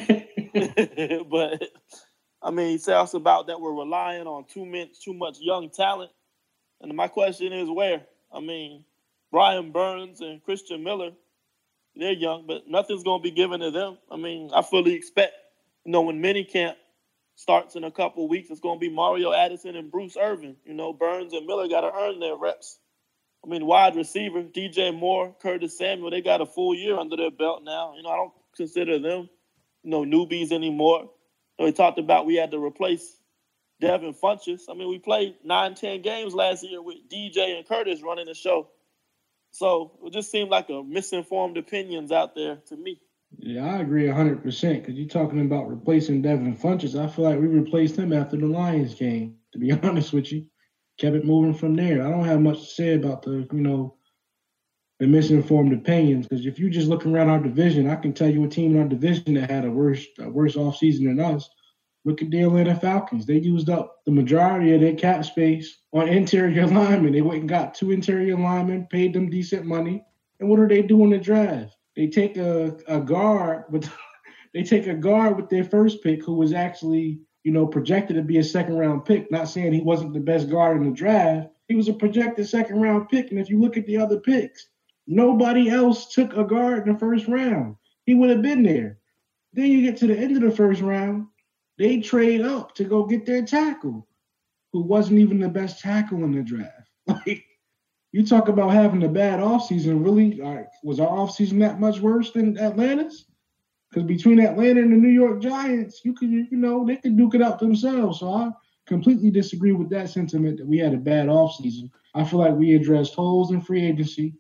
He 0.52 1.24
but 1.30 1.62
I 2.42 2.50
mean, 2.50 2.68
he 2.68 2.78
talks 2.78 3.14
about 3.14 3.46
that 3.46 3.60
we're 3.60 3.72
relying 3.72 4.26
on 4.26 4.44
too 4.46 4.64
much, 4.64 5.00
too 5.00 5.14
much 5.14 5.38
young 5.40 5.70
talent. 5.70 6.10
And 6.80 6.94
my 6.94 7.08
question 7.08 7.52
is, 7.52 7.68
where? 7.68 8.02
I 8.32 8.40
mean, 8.40 8.84
Brian 9.30 9.70
Burns 9.70 10.20
and 10.20 10.42
Christian 10.42 10.82
Miller, 10.82 11.10
they're 11.94 12.12
young, 12.12 12.46
but 12.46 12.68
nothing's 12.68 13.02
going 13.02 13.20
to 13.20 13.22
be 13.22 13.30
given 13.30 13.60
to 13.60 13.70
them. 13.70 13.98
I 14.10 14.16
mean, 14.16 14.50
I 14.54 14.62
fully 14.62 14.94
expect, 14.94 15.34
you 15.84 15.92
know, 15.92 16.00
when 16.00 16.22
minicamp 16.22 16.74
starts 17.40 17.74
in 17.74 17.85
a 17.85 17.90
couple 17.90 18.29
weeks. 18.29 18.50
It's 18.50 18.61
going 18.61 18.79
to 18.79 18.81
be 18.81 18.94
Mario 18.94 19.33
Addison 19.33 19.74
and 19.74 19.90
Bruce 19.90 20.16
Irvin. 20.20 20.57
You 20.66 20.74
know, 20.74 20.92
Burns 20.92 21.33
and 21.33 21.46
Miller 21.46 21.68
got 21.68 21.81
to 21.81 21.92
earn 21.92 22.20
their 22.20 22.37
reps. 22.37 22.79
I 23.42 23.48
mean, 23.48 23.64
wide 23.64 23.96
receiver, 23.96 24.42
DJ 24.42 24.94
Moore, 24.94 25.35
Curtis 25.40 25.79
Samuel, 25.79 26.11
they 26.11 26.20
got 26.20 26.42
a 26.42 26.46
full 26.46 26.74
year 26.74 26.98
under 26.98 27.16
their 27.16 27.31
belt 27.31 27.62
now. 27.64 27.94
You 27.96 28.03
know, 28.03 28.11
I 28.11 28.16
don't 28.16 28.33
consider 28.55 28.98
them, 28.98 29.31
you 29.83 29.90
know, 29.90 30.05
newbies 30.05 30.53
anymore. 30.53 31.00
You 31.00 31.09
know, 31.61 31.64
we 31.64 31.72
talked 31.72 31.98
about 31.98 32.26
we 32.26 32.35
had 32.35 32.50
to 32.50 32.62
replace 32.62 33.16
Devin 33.81 34.12
Funchess. 34.12 34.64
I 34.68 34.74
mean, 34.74 34.90
we 34.90 34.98
played 34.98 35.37
nine, 35.42 35.74
ten 35.74 36.03
games 36.03 36.35
last 36.35 36.62
year 36.62 36.83
with 36.83 36.96
DJ 37.11 37.57
and 37.57 37.66
Curtis 37.66 38.03
running 38.03 38.26
the 38.26 38.35
show. 38.35 38.68
So 39.53 39.92
it 40.05 40.12
just 40.12 40.31
seemed 40.31 40.50
like 40.50 40.68
a 40.68 40.83
misinformed 40.83 41.57
opinions 41.57 42.12
out 42.12 42.35
there 42.35 42.57
to 42.66 42.76
me. 42.76 43.00
Yeah, 43.38 43.64
I 43.64 43.80
agree 43.80 44.04
100% 44.04 44.42
because 44.42 44.94
you're 44.94 45.08
talking 45.08 45.40
about 45.40 45.68
replacing 45.68 46.22
Devin 46.22 46.56
Funchess. 46.56 46.98
I 46.98 47.06
feel 47.06 47.24
like 47.24 47.38
we 47.38 47.46
replaced 47.46 47.96
him 47.96 48.12
after 48.12 48.36
the 48.36 48.46
Lions 48.46 48.94
game, 48.94 49.36
to 49.52 49.58
be 49.58 49.72
honest 49.82 50.12
with 50.12 50.32
you. 50.32 50.46
Kept 50.98 51.16
it 51.16 51.24
moving 51.24 51.54
from 51.54 51.74
there. 51.76 52.06
I 52.06 52.10
don't 52.10 52.24
have 52.24 52.40
much 52.40 52.60
to 52.60 52.66
say 52.66 52.94
about 52.94 53.22
the, 53.22 53.48
you 53.52 53.60
know, 53.60 53.96
the 54.98 55.06
misinformed 55.06 55.72
opinions 55.72 56.28
because 56.28 56.44
if 56.44 56.58
you 56.58 56.68
just 56.68 56.88
look 56.88 57.06
around 57.06 57.30
our 57.30 57.40
division, 57.40 57.88
I 57.88 57.96
can 57.96 58.12
tell 58.12 58.28
you 58.28 58.44
a 58.44 58.48
team 58.48 58.76
in 58.76 58.82
our 58.82 58.88
division 58.88 59.34
that 59.34 59.50
had 59.50 59.64
a 59.64 59.70
worse 59.70 60.06
a 60.18 60.28
worse 60.28 60.56
offseason 60.56 61.04
than 61.04 61.18
us. 61.18 61.48
Look 62.04 62.22
at 62.22 62.30
the 62.30 62.42
Atlanta 62.42 62.74
Falcons. 62.74 63.24
They 63.26 63.38
used 63.38 63.70
up 63.70 63.96
the 64.04 64.12
majority 64.12 64.74
of 64.74 64.80
their 64.82 64.94
cap 64.94 65.24
space 65.24 65.78
on 65.92 66.09
interior 66.09 66.66
linemen. 66.68 67.12
They 67.12 67.22
went 67.22 67.40
and 67.40 67.48
got 67.48 67.74
two 67.74 67.92
interior 67.92 68.36
linemen, 68.36 68.88
paid 68.90 69.14
them 69.14 69.30
decent 69.30 69.64
money. 69.64 70.05
And 70.38 70.48
what 70.50 70.61
are 70.61 70.68
they 70.68 70.82
doing 70.82 71.11
to 71.11 71.18
draft? 71.18 71.74
They 71.97 72.07
take 72.07 72.36
a, 72.36 72.76
a 72.88 73.01
guard 73.01 73.64
with 73.70 73.91
they 74.55 74.62
take 74.62 74.86
a 74.86 74.95
guard 74.95 75.36
with 75.36 75.49
their 75.49 75.64
first 75.64 76.03
pick 76.03 76.24
who 76.24 76.34
was 76.34 76.53
actually 76.53 77.20
you 77.45 77.53
know 77.53 77.66
projected 77.66 78.16
to 78.16 78.22
be 78.22 78.38
a 78.38 78.45
second 78.45 78.76
round 78.76 79.05
pick. 79.05 79.30
Not 79.30 79.49
saying 79.49 79.72
he 79.72 79.80
wasn't 79.80 80.14
the 80.14 80.20
best 80.20 80.51
guard 80.51 80.78
in 80.78 80.91
the 80.91 80.97
draft. 80.97 81.49
He 81.68 81.74
was 81.74 81.88
a 81.88 81.93
projected 81.93 82.49
second 82.49 82.80
round 82.80 83.09
pick. 83.09 83.30
And 83.30 83.38
if 83.38 83.49
you 83.49 83.61
look 83.61 83.76
at 83.76 83.86
the 83.86 83.97
other 83.97 84.18
picks 84.18 84.68
nobody 85.11 85.68
else 85.68 86.12
took 86.14 86.32
a 86.34 86.45
guard 86.45 86.86
in 86.86 86.93
the 86.93 86.99
first 86.99 87.26
round. 87.26 87.74
He 88.07 88.14
would 88.14 88.30
have 88.30 88.43
been 88.43 88.62
there. 88.62 88.99
Then 89.53 89.66
you 89.66 89.82
get 89.82 89.97
to 89.99 90.07
the 90.07 90.16
end 90.16 90.36
of 90.36 90.43
the 90.43 90.57
first 90.57 90.80
round. 90.80 91.26
They 91.78 91.99
trade 91.99 92.43
up 92.43 92.74
to 92.76 92.84
go 92.84 93.05
get 93.05 93.26
their 93.26 93.45
tackle 93.45 94.07
who 94.72 94.82
wasn't 94.82 95.18
even 95.18 95.41
the 95.41 95.49
best 95.49 95.80
tackle 95.80 96.24
in 96.24 96.32
the 96.32 96.43
draft. 96.43 96.72
Like 97.26 97.43
you 98.12 98.26
talk 98.26 98.48
about 98.48 98.72
having 98.72 99.02
a 99.04 99.08
bad 99.08 99.40
offseason. 99.40 100.04
Really, 100.04 100.40
uh, 100.42 100.64
was 100.82 101.00
our 101.00 101.08
offseason 101.08 101.61
that 101.61 101.80
much 101.80 102.00
worse 102.00 102.32
than 102.32 102.58
Atlanta's? 102.58 103.26
Because 103.88 104.06
between 104.06 104.40
Atlanta 104.40 104.80
and 104.80 104.92
the 104.92 104.96
New 104.96 105.08
York 105.08 105.40
Giants, 105.40 106.02
you 106.04 106.12
could, 106.12 106.30
you 106.30 106.48
know, 106.50 106.86
they 106.86 106.96
could 106.96 107.16
duke 107.16 107.34
it 107.34 107.42
out 107.42 107.58
themselves. 107.58 108.20
So 108.20 108.32
I 108.32 108.50
completely 108.86 109.30
disagree 109.30 109.72
with 109.72 109.90
that 109.90 110.11
sentiment 110.11 110.58
that 110.58 110.66
we 110.66 110.78
had 110.78 110.94
a 110.94 110.98
bad 110.98 111.26
offseason. 111.26 111.90
I 112.14 112.24
feel 112.24 112.40
like 112.40 112.54
we 112.54 112.74
addressed 112.74 113.14
holes 113.14 113.52
in 113.52 113.61
free 113.61 113.84
agency 113.84 114.34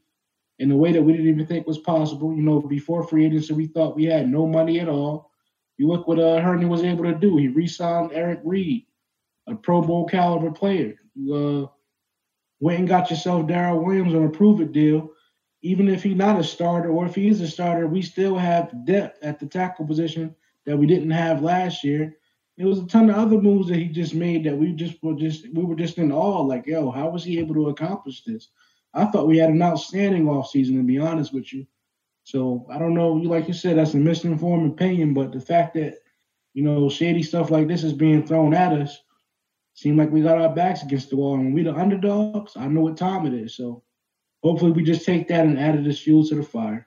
in 0.58 0.70
a 0.70 0.76
way 0.76 0.92
that 0.92 1.02
we 1.02 1.12
didn't 1.12 1.28
even 1.28 1.46
think 1.46 1.66
was 1.66 1.78
possible. 1.78 2.34
You 2.34 2.42
know, 2.42 2.60
before 2.60 3.06
free 3.06 3.26
agency, 3.26 3.54
we 3.54 3.66
thought 3.66 3.96
we 3.96 4.04
had 4.04 4.28
no 4.28 4.46
money 4.46 4.78
at 4.80 4.88
all. 4.88 5.30
You 5.78 5.88
look 5.88 6.06
what 6.06 6.18
uh, 6.18 6.40
Hurney 6.40 6.66
was 6.66 6.82
able 6.82 7.04
to 7.04 7.14
do. 7.14 7.36
He 7.36 7.48
re-signed 7.48 8.12
Eric 8.12 8.40
Reid, 8.44 8.84
a 9.48 9.54
Pro 9.54 9.80
Bowl 9.80 10.06
caliber 10.06 10.50
player. 10.50 10.96
Uh, 11.32 11.66
went 12.60 12.78
and 12.78 12.88
got 12.88 13.10
yourself 13.10 13.46
Daryl 13.46 13.82
Williams 13.84 14.14
on 14.14 14.24
a 14.24 14.30
prove-it 14.30 14.72
deal. 14.72 15.10
Even 15.62 15.88
if 15.88 16.02
he's 16.02 16.16
not 16.16 16.40
a 16.40 16.44
starter, 16.44 16.90
or 16.90 17.06
if 17.06 17.14
he 17.14 17.28
is 17.28 17.40
a 17.40 17.48
starter, 17.48 17.86
we 17.86 18.00
still 18.00 18.36
have 18.36 18.86
depth 18.86 19.18
at 19.22 19.38
the 19.38 19.46
tackle 19.46 19.86
position 19.86 20.34
that 20.64 20.76
we 20.76 20.86
didn't 20.86 21.10
have 21.10 21.42
last 21.42 21.84
year. 21.84 22.16
There 22.56 22.66
was 22.66 22.78
a 22.78 22.86
ton 22.86 23.10
of 23.10 23.16
other 23.16 23.40
moves 23.40 23.68
that 23.68 23.76
he 23.76 23.88
just 23.88 24.14
made 24.14 24.44
that 24.44 24.56
we 24.56 24.72
just 24.72 25.02
were 25.02 25.14
just 25.14 25.46
we 25.54 25.64
were 25.64 25.74
just 25.74 25.98
in 25.98 26.12
awe. 26.12 26.40
Like, 26.42 26.66
yo, 26.66 26.90
how 26.90 27.08
was 27.08 27.24
he 27.24 27.38
able 27.38 27.54
to 27.54 27.68
accomplish 27.68 28.22
this? 28.24 28.48
I 28.94 29.06
thought 29.06 29.28
we 29.28 29.38
had 29.38 29.50
an 29.50 29.62
outstanding 29.62 30.24
offseason, 30.24 30.76
to 30.76 30.82
be 30.82 30.98
honest 30.98 31.32
with 31.32 31.52
you. 31.52 31.66
So 32.24 32.66
I 32.70 32.78
don't 32.78 32.94
know. 32.94 33.16
You 33.20 33.28
like 33.28 33.48
you 33.48 33.54
said, 33.54 33.76
that's 33.76 33.94
a 33.94 33.98
misinformed 33.98 34.72
opinion, 34.72 35.14
but 35.14 35.32
the 35.32 35.40
fact 35.40 35.74
that 35.74 35.96
you 36.52 36.62
know 36.62 36.88
shady 36.88 37.22
stuff 37.22 37.50
like 37.50 37.66
this 37.66 37.82
is 37.82 37.92
being 37.92 38.26
thrown 38.26 38.54
at 38.54 38.72
us, 38.72 38.98
seem 39.80 39.96
like 39.96 40.10
we 40.10 40.20
got 40.20 40.38
our 40.38 40.54
backs 40.54 40.82
against 40.82 41.10
the 41.10 41.16
wall. 41.16 41.34
And 41.34 41.54
we 41.54 41.62
the 41.62 41.74
underdogs, 41.74 42.56
I 42.56 42.66
know 42.66 42.82
what 42.82 42.96
time 42.96 43.26
it 43.26 43.34
is. 43.34 43.56
So 43.56 43.82
hopefully 44.42 44.72
we 44.72 44.82
just 44.82 45.06
take 45.06 45.28
that 45.28 45.46
and 45.46 45.58
add 45.58 45.76
it 45.76 45.86
as 45.86 45.98
fuel 45.98 46.26
to 46.26 46.34
the 46.34 46.42
fire. 46.42 46.86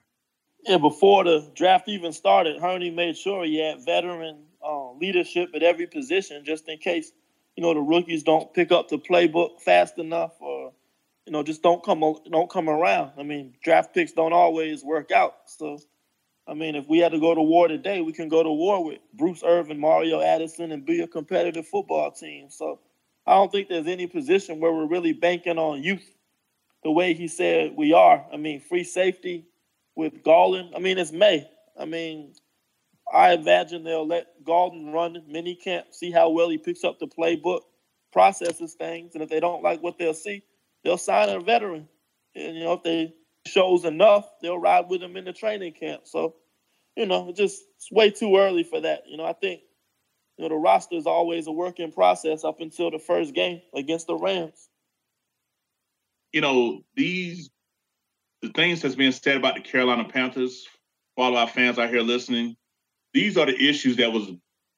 Yeah, 0.62 0.78
before 0.78 1.24
the 1.24 1.50
draft 1.54 1.88
even 1.88 2.12
started, 2.12 2.60
Hurney 2.60 2.90
made 2.90 3.18
sure 3.18 3.44
he 3.44 3.58
had 3.58 3.84
veteran 3.84 4.44
uh, 4.64 4.92
leadership 4.92 5.50
at 5.54 5.62
every 5.62 5.86
position, 5.86 6.44
just 6.44 6.68
in 6.68 6.78
case 6.78 7.12
you 7.56 7.62
know 7.62 7.74
the 7.74 7.80
rookies 7.80 8.22
don't 8.22 8.52
pick 8.54 8.72
up 8.72 8.88
the 8.88 8.98
playbook 8.98 9.60
fast 9.60 9.98
enough 9.98 10.32
or 10.40 10.72
you 11.26 11.32
know, 11.32 11.42
just 11.42 11.62
don't 11.62 11.82
come 11.82 12.00
don't 12.30 12.50
come 12.50 12.68
around. 12.68 13.12
I 13.18 13.22
mean, 13.22 13.54
draft 13.62 13.94
picks 13.94 14.12
don't 14.12 14.32
always 14.32 14.84
work 14.84 15.10
out. 15.10 15.36
So, 15.46 15.78
I 16.46 16.54
mean, 16.54 16.74
if 16.74 16.86
we 16.88 16.98
had 16.98 17.12
to 17.12 17.20
go 17.20 17.34
to 17.34 17.42
war 17.42 17.68
today, 17.68 18.00
we 18.02 18.12
can 18.12 18.28
go 18.28 18.42
to 18.42 18.50
war 18.50 18.84
with 18.84 18.98
Bruce 19.14 19.42
Irvin, 19.42 19.80
Mario 19.80 20.20
Addison, 20.20 20.72
and 20.72 20.84
be 20.84 21.00
a 21.00 21.06
competitive 21.06 21.66
football 21.66 22.10
team. 22.10 22.50
So, 22.50 22.80
I 23.26 23.34
don't 23.34 23.50
think 23.50 23.68
there's 23.68 23.86
any 23.86 24.06
position 24.06 24.60
where 24.60 24.72
we're 24.72 24.86
really 24.86 25.12
banking 25.12 25.58
on 25.58 25.82
youth 25.82 26.04
the 26.82 26.90
way 26.90 27.14
he 27.14 27.26
said 27.28 27.72
we 27.74 27.94
are. 27.94 28.24
I 28.32 28.36
mean, 28.36 28.60
free 28.60 28.84
safety 28.84 29.46
with 29.96 30.22
Gallman. 30.22 30.72
I 30.76 30.78
mean, 30.78 30.98
it's 30.98 31.12
May. 31.12 31.48
I 31.78 31.86
mean, 31.86 32.34
I 33.12 33.32
imagine 33.32 33.82
they'll 33.82 34.06
let 34.06 34.44
Gallman 34.44 34.92
run 34.92 35.22
mini 35.26 35.54
camp, 35.54 35.86
see 35.92 36.10
how 36.10 36.30
well 36.30 36.50
he 36.50 36.58
picks 36.58 36.84
up 36.84 36.98
the 36.98 37.06
playbook, 37.06 37.60
processes 38.12 38.74
things, 38.74 39.14
and 39.14 39.22
if 39.22 39.30
they 39.30 39.40
don't 39.40 39.62
like 39.62 39.82
what 39.82 39.98
they'll 39.98 40.14
see, 40.14 40.42
they'll 40.82 40.98
sign 40.98 41.30
a 41.30 41.40
veteran. 41.40 41.88
And, 42.34 42.56
you 42.56 42.64
know, 42.64 42.74
if 42.74 42.82
they 42.82 43.14
shows 43.46 43.84
enough, 43.84 44.28
they'll 44.40 44.58
ride 44.58 44.88
with 44.88 45.02
him 45.02 45.16
in 45.16 45.24
the 45.24 45.32
training 45.32 45.72
camp. 45.72 46.02
So, 46.04 46.34
you 46.96 47.06
know, 47.06 47.28
it's 47.28 47.38
just 47.38 47.62
it's 47.76 47.90
way 47.90 48.10
too 48.10 48.36
early 48.36 48.62
for 48.62 48.80
that. 48.80 49.02
You 49.06 49.16
know, 49.16 49.24
I 49.24 49.32
think 49.32 49.60
you 50.36 50.44
know 50.44 50.48
the 50.48 50.60
roster 50.60 50.96
is 50.96 51.06
always 51.06 51.46
a 51.46 51.52
work 51.52 51.80
in 51.80 51.92
process 51.92 52.44
up 52.44 52.60
until 52.60 52.90
the 52.90 52.98
first 52.98 53.34
game 53.34 53.60
against 53.74 54.06
the 54.06 54.16
Rams. 54.16 54.68
You 56.32 56.40
know, 56.40 56.82
these 56.96 57.50
the 58.42 58.50
things 58.50 58.82
that's 58.82 58.94
being 58.94 59.12
said 59.12 59.36
about 59.36 59.54
the 59.54 59.60
Carolina 59.60 60.04
Panthers, 60.04 60.66
all 61.16 61.36
our 61.36 61.48
fans 61.48 61.78
out 61.78 61.90
here 61.90 62.02
listening, 62.02 62.56
these 63.12 63.36
are 63.38 63.46
the 63.46 63.68
issues 63.68 63.96
that 63.96 64.12
was 64.12 64.30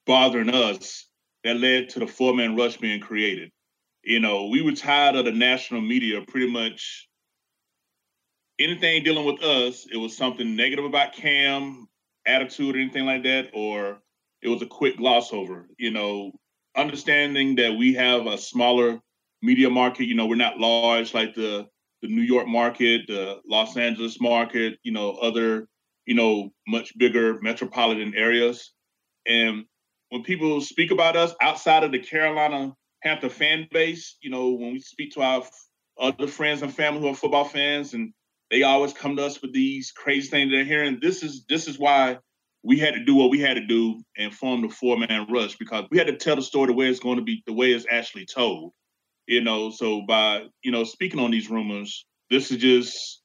bothering 0.07 0.51
us 0.51 1.07
that 1.43 1.57
led 1.57 1.89
to 1.91 1.99
the 1.99 2.07
four-man 2.07 2.57
rush 2.57 2.77
being 2.77 3.01
created 3.01 3.51
you 4.07 4.21
know, 4.21 4.47
we 4.47 4.63
were 4.63 4.73
tired 4.73 5.17
of 5.17 5.25
the 5.25 5.33
national 5.33 5.81
media 5.81 6.23
pretty 6.23 6.49
much 6.49 7.09
anything 8.59 9.03
dealing 9.03 9.25
with 9.25 9.43
us, 9.43 9.87
it 9.93 9.97
was 9.97 10.17
something 10.17 10.57
negative 10.57 10.85
about 10.85 11.13
Cam, 11.13 11.89
attitude, 12.27 12.77
or 12.77 12.79
anything 12.79 13.07
like 13.07 13.23
that, 13.25 13.51
or 13.55 13.99
it 14.43 14.49
was 14.49 14.63
a 14.63 14.67
quick 14.67 14.97
gloss 14.97 15.33
over. 15.33 15.69
You 15.79 15.91
know, 15.91 16.33
understanding 16.77 17.57
that 17.57 17.77
we 17.77 17.95
have 17.95 18.27
a 18.27 18.39
smaller 18.39 19.01
media 19.43 19.71
market, 19.71 20.07
you 20.07 20.15
know, 20.15 20.27
we're 20.27 20.37
not 20.37 20.59
large 20.59 21.15
like 21.15 21.35
the 21.35 21.67
the 22.03 22.09
New 22.09 22.23
York 22.23 22.47
market, 22.47 23.07
the 23.07 23.41
Los 23.49 23.77
Angeles 23.77 24.21
market, 24.21 24.79
you 24.83 24.93
know, 24.93 25.13
other, 25.13 25.67
you 26.05 26.15
know, 26.15 26.53
much 26.69 26.97
bigger 26.99 27.41
metropolitan 27.41 28.15
areas. 28.15 28.73
And 29.27 29.65
when 30.11 30.23
people 30.23 30.61
speak 30.61 30.91
about 30.91 31.17
us 31.17 31.35
outside 31.41 31.85
of 31.85 31.93
the 31.93 31.99
Carolina 31.99 32.75
Panther 33.07 33.29
fan 33.29 33.69
base. 33.71 34.17
You 34.21 34.31
know, 34.31 34.51
when 34.51 34.73
we 34.73 34.81
speak 34.81 35.13
to 35.13 35.23
our 35.23 35.45
other 35.99 36.27
friends 36.27 36.63
and 36.63 36.75
family 36.75 37.01
who 37.01 37.09
are 37.09 37.15
football 37.15 37.45
fans, 37.45 37.95
and 37.95 38.13
they 38.51 38.63
always 38.63 38.93
come 38.93 39.17
to 39.17 39.25
us 39.25 39.41
with 39.43 39.53
these 39.53 39.93
crazy 39.93 40.29
things 40.29 40.51
they're 40.51 40.65
hearing. 40.65 40.99
This 41.01 41.23
is 41.23 41.45
this 41.49 41.69
is 41.69 41.79
why 41.79 42.19
we 42.63 42.79
had 42.79 42.95
to 42.95 43.05
do 43.05 43.15
what 43.15 43.31
we 43.31 43.41
had 43.41 43.55
to 43.55 43.67
do 43.67 44.03
and 44.17 44.35
form 44.35 44.63
the 44.63 44.69
four 44.69 44.99
man 44.99 45.27
rush 45.31 45.57
because 45.57 45.85
we 45.91 45.99
had 45.99 46.07
to 46.09 46.17
tell 46.17 46.37
the 46.37 46.43
story 46.43 46.67
the 46.67 46.73
way 46.73 46.89
it's 46.89 47.01
going 47.01 47.17
to 47.17 47.23
be, 47.25 47.43
the 47.47 47.53
way 47.53 47.73
it's 47.73 47.87
actually 47.91 48.27
told. 48.27 48.73
You 49.27 49.41
know, 49.41 49.71
so 49.71 50.03
by 50.07 50.47
you 50.63 50.71
know 50.73 50.85
speaking 50.85 51.21
on 51.21 51.31
these 51.31 51.51
rumors, 51.51 52.07
this 52.31 52.51
is 52.51 52.59
just 52.59 53.23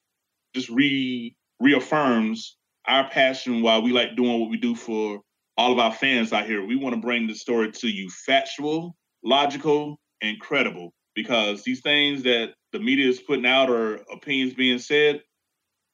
just 0.54 0.68
re 0.68 1.34
reaffirms 1.60 2.56
our 2.86 3.08
passion 3.08 3.62
while 3.62 3.82
we 3.82 3.92
like 3.92 4.16
doing 4.16 4.40
what 4.40 4.50
we 4.50 4.56
do 4.56 4.74
for 4.74 5.20
all 5.56 5.72
of 5.72 5.78
our 5.78 5.92
fans 5.92 6.32
out 6.32 6.46
here. 6.46 6.64
We 6.64 6.76
want 6.76 6.94
to 6.94 7.00
bring 7.00 7.28
the 7.28 7.34
story 7.34 7.70
to 7.70 7.88
you 7.88 8.10
factual 8.10 8.96
logical, 9.22 9.98
and 10.20 10.38
credible 10.40 10.92
because 11.14 11.62
these 11.62 11.80
things 11.80 12.22
that 12.24 12.54
the 12.72 12.78
media 12.78 13.08
is 13.08 13.20
putting 13.20 13.46
out 13.46 13.70
or 13.70 14.00
opinions 14.12 14.54
being 14.54 14.78
said, 14.78 15.22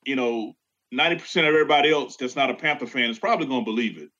you 0.04 0.16
know, 0.16 0.54
90% 0.94 1.20
of 1.40 1.44
everybody 1.46 1.90
else 1.90 2.16
that's 2.16 2.36
not 2.36 2.50
a 2.50 2.54
Panther 2.54 2.86
fan 2.86 3.10
is 3.10 3.18
probably 3.18 3.46
going 3.46 3.64
to 3.64 3.70
believe 3.70 3.98
it. 3.98 4.10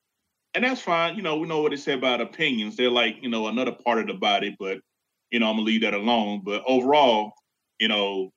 And 0.55 0.65
that's 0.65 0.81
fine. 0.81 1.17
You 1.17 1.23
know, 1.23 1.37
we 1.39 1.47
know 1.47 1.63
what 1.63 1.71
they 1.71 1.77
say 1.77 1.93
about 1.93 2.21
opinions. 2.21 2.77
They're 2.77 2.91
like, 2.91 3.17
you 3.23 3.29
know, 3.29 3.47
another 3.47 3.73
part 3.73 4.01
of 4.01 4.07
the 4.07 4.15
body, 4.15 4.57
but, 4.59 4.79
you 5.31 5.39
know, 5.39 5.49
I'm 5.49 5.57
going 5.57 5.67
to 5.67 5.73
leave 5.73 5.83
that 5.83 5.95
alone. 5.95 6.43
But 6.45 6.63
overall, 6.67 7.33
you 7.79 7.89
know, 7.89 8.31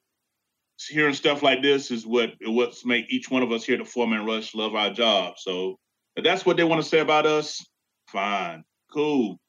hearing 0.88 1.14
stuff 1.14 1.44
like 1.44 1.62
this 1.62 1.92
is 1.92 2.06
what 2.06 2.32
what's 2.42 2.86
make 2.86 3.06
each 3.10 3.30
one 3.30 3.44
of 3.44 3.52
us 3.52 3.64
here 3.64 3.80
at 3.80 3.86
the 3.86 3.90
Four 3.90 4.08
Man 4.08 4.26
Rush 4.26 4.56
love 4.56 4.76
our 4.76 4.92
job. 4.92 5.36
So 5.38 5.78
if 6.16 6.24
that's 6.24 6.46
what 6.46 6.58
they 6.58 6.64
want 6.64 6.82
to 6.82 6.88
say 6.88 7.00
about 7.00 7.26
us, 7.26 7.64
fine, 8.08 8.64
cool 8.92 9.40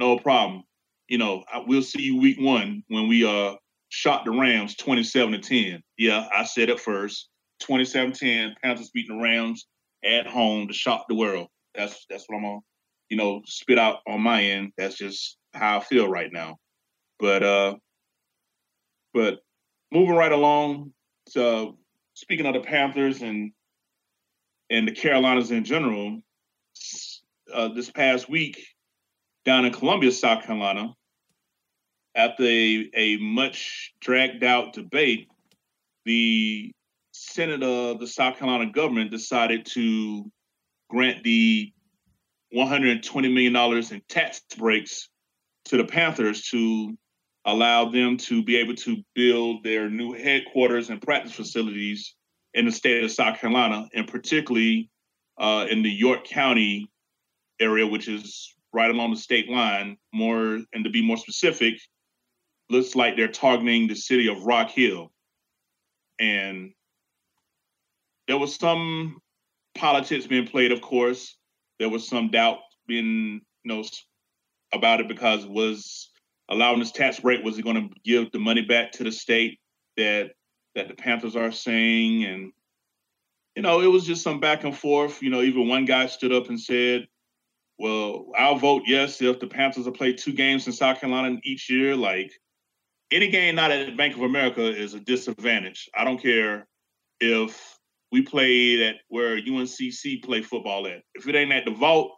no 0.00 0.18
problem. 0.18 0.64
You 1.10 1.18
know, 1.18 1.42
we'll 1.66 1.82
see 1.82 2.02
you 2.02 2.20
week 2.20 2.38
one 2.40 2.84
when 2.86 3.08
we 3.08 3.26
uh 3.26 3.56
shot 3.88 4.24
the 4.24 4.30
Rams 4.30 4.76
27 4.76 5.32
to 5.32 5.38
10. 5.40 5.82
Yeah, 5.98 6.28
I 6.32 6.44
said 6.44 6.70
it 6.70 6.78
first. 6.78 7.28
27-10, 7.64 8.54
Panthers 8.62 8.90
beating 8.90 9.18
the 9.18 9.22
Rams 9.22 9.66
at 10.04 10.26
home 10.26 10.68
to 10.68 10.72
shock 10.72 11.06
the 11.08 11.16
world. 11.16 11.48
That's 11.74 12.06
that's 12.08 12.24
what 12.28 12.38
I'm 12.38 12.44
on, 12.44 12.60
you 13.08 13.16
know, 13.16 13.42
spit 13.44 13.76
out 13.76 13.98
on 14.06 14.20
my 14.20 14.40
end. 14.40 14.72
That's 14.78 14.96
just 14.96 15.36
how 15.52 15.78
I 15.78 15.80
feel 15.80 16.08
right 16.08 16.32
now. 16.32 16.58
But 17.18 17.42
uh 17.42 17.74
but 19.12 19.40
moving 19.90 20.14
right 20.14 20.32
along 20.32 20.92
to 21.32 21.76
speaking 22.14 22.46
of 22.46 22.54
the 22.54 22.60
Panthers 22.60 23.20
and 23.20 23.50
and 24.70 24.86
the 24.86 24.92
Carolinas 24.92 25.50
in 25.50 25.64
general, 25.64 26.20
uh, 27.52 27.68
this 27.74 27.90
past 27.90 28.30
week 28.30 28.64
down 29.44 29.64
in 29.64 29.72
Columbia, 29.72 30.12
South 30.12 30.44
Carolina, 30.44 30.94
after 32.14 32.44
a, 32.44 32.90
a 32.94 33.16
much 33.18 33.92
dragged 34.00 34.44
out 34.44 34.72
debate, 34.72 35.28
the 36.04 36.72
Senate 37.12 37.62
of 37.62 38.00
the 38.00 38.06
South 38.06 38.38
Carolina 38.38 38.70
government 38.70 39.10
decided 39.10 39.66
to 39.66 40.30
grant 40.88 41.22
the 41.22 41.72
$120 42.54 43.32
million 43.32 43.54
in 43.92 44.02
tax 44.08 44.40
breaks 44.56 45.08
to 45.66 45.76
the 45.76 45.84
Panthers 45.84 46.42
to 46.48 46.96
allow 47.44 47.88
them 47.90 48.16
to 48.16 48.42
be 48.42 48.56
able 48.56 48.74
to 48.74 48.98
build 49.14 49.62
their 49.62 49.88
new 49.88 50.12
headquarters 50.12 50.90
and 50.90 51.00
practice 51.00 51.32
facilities 51.32 52.14
in 52.54 52.66
the 52.66 52.72
state 52.72 53.04
of 53.04 53.10
South 53.10 53.38
Carolina, 53.38 53.88
and 53.94 54.08
particularly 54.08 54.90
uh, 55.38 55.66
in 55.70 55.82
the 55.82 55.90
York 55.90 56.24
County 56.24 56.90
area, 57.60 57.86
which 57.86 58.08
is 58.08 58.54
right 58.72 58.90
along 58.90 59.10
the 59.10 59.16
state 59.16 59.48
line. 59.48 59.96
More 60.12 60.58
and 60.72 60.84
to 60.84 60.90
be 60.90 61.02
more 61.02 61.16
specific, 61.16 61.74
looks 62.70 62.94
like 62.94 63.16
they're 63.16 63.28
targeting 63.28 63.88
the 63.88 63.94
city 63.94 64.28
of 64.28 64.44
Rock 64.44 64.70
Hill. 64.70 65.12
And 66.18 66.72
there 68.28 68.38
was 68.38 68.54
some 68.54 69.20
politics 69.74 70.26
being 70.26 70.46
played, 70.46 70.72
of 70.72 70.80
course. 70.80 71.36
There 71.78 71.88
was 71.88 72.06
some 72.06 72.30
doubt 72.30 72.58
being, 72.86 73.40
you 73.64 73.68
know, 73.74 73.84
about 74.72 75.00
it 75.00 75.08
because 75.08 75.46
was 75.46 76.10
allowing 76.48 76.80
this 76.80 76.92
tax 76.92 77.20
break 77.20 77.42
was 77.44 77.58
it 77.58 77.62
going 77.62 77.88
to 77.88 77.94
give 78.04 78.30
the 78.32 78.38
money 78.38 78.62
back 78.62 78.92
to 78.92 79.04
the 79.04 79.12
state 79.12 79.58
that 79.96 80.32
that 80.74 80.88
the 80.88 80.94
Panthers 80.94 81.34
are 81.34 81.50
saying, 81.50 82.24
and 82.24 82.52
you 83.56 83.62
know, 83.62 83.80
it 83.80 83.86
was 83.86 84.06
just 84.06 84.22
some 84.22 84.38
back 84.38 84.62
and 84.64 84.76
forth. 84.76 85.22
You 85.22 85.30
know, 85.30 85.42
even 85.42 85.68
one 85.68 85.84
guy 85.84 86.06
stood 86.06 86.32
up 86.32 86.48
and 86.48 86.60
said, 86.60 87.08
Well, 87.78 88.26
I'll 88.38 88.56
vote 88.56 88.82
yes 88.86 89.20
if 89.20 89.40
the 89.40 89.46
Panthers 89.46 89.86
will 89.86 89.92
play 89.92 90.12
two 90.12 90.32
games 90.32 90.66
in 90.66 90.72
South 90.72 91.00
Carolina 91.00 91.38
each 91.42 91.68
year. 91.68 91.96
Like 91.96 92.32
any 93.12 93.28
game 93.28 93.54
not 93.54 93.70
at 93.70 93.96
Bank 93.96 94.14
of 94.14 94.22
America 94.22 94.64
is 94.64 94.94
a 94.94 95.00
disadvantage. 95.00 95.88
I 95.94 96.04
don't 96.04 96.20
care 96.20 96.66
if 97.20 97.78
we 98.12 98.22
played 98.22 98.80
at 98.80 98.96
where 99.08 99.40
UNCC 99.40 100.22
play 100.22 100.42
football 100.42 100.86
at. 100.86 101.02
If 101.14 101.28
it 101.28 101.34
ain't 101.34 101.52
at 101.52 101.64
the 101.64 101.72
vault, 101.72 102.12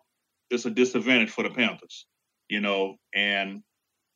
it's 0.50 0.66
a 0.66 0.70
disadvantage 0.70 1.30
for 1.30 1.42
the 1.42 1.50
Panthers, 1.50 2.06
you 2.48 2.60
know. 2.60 2.96
And 3.14 3.62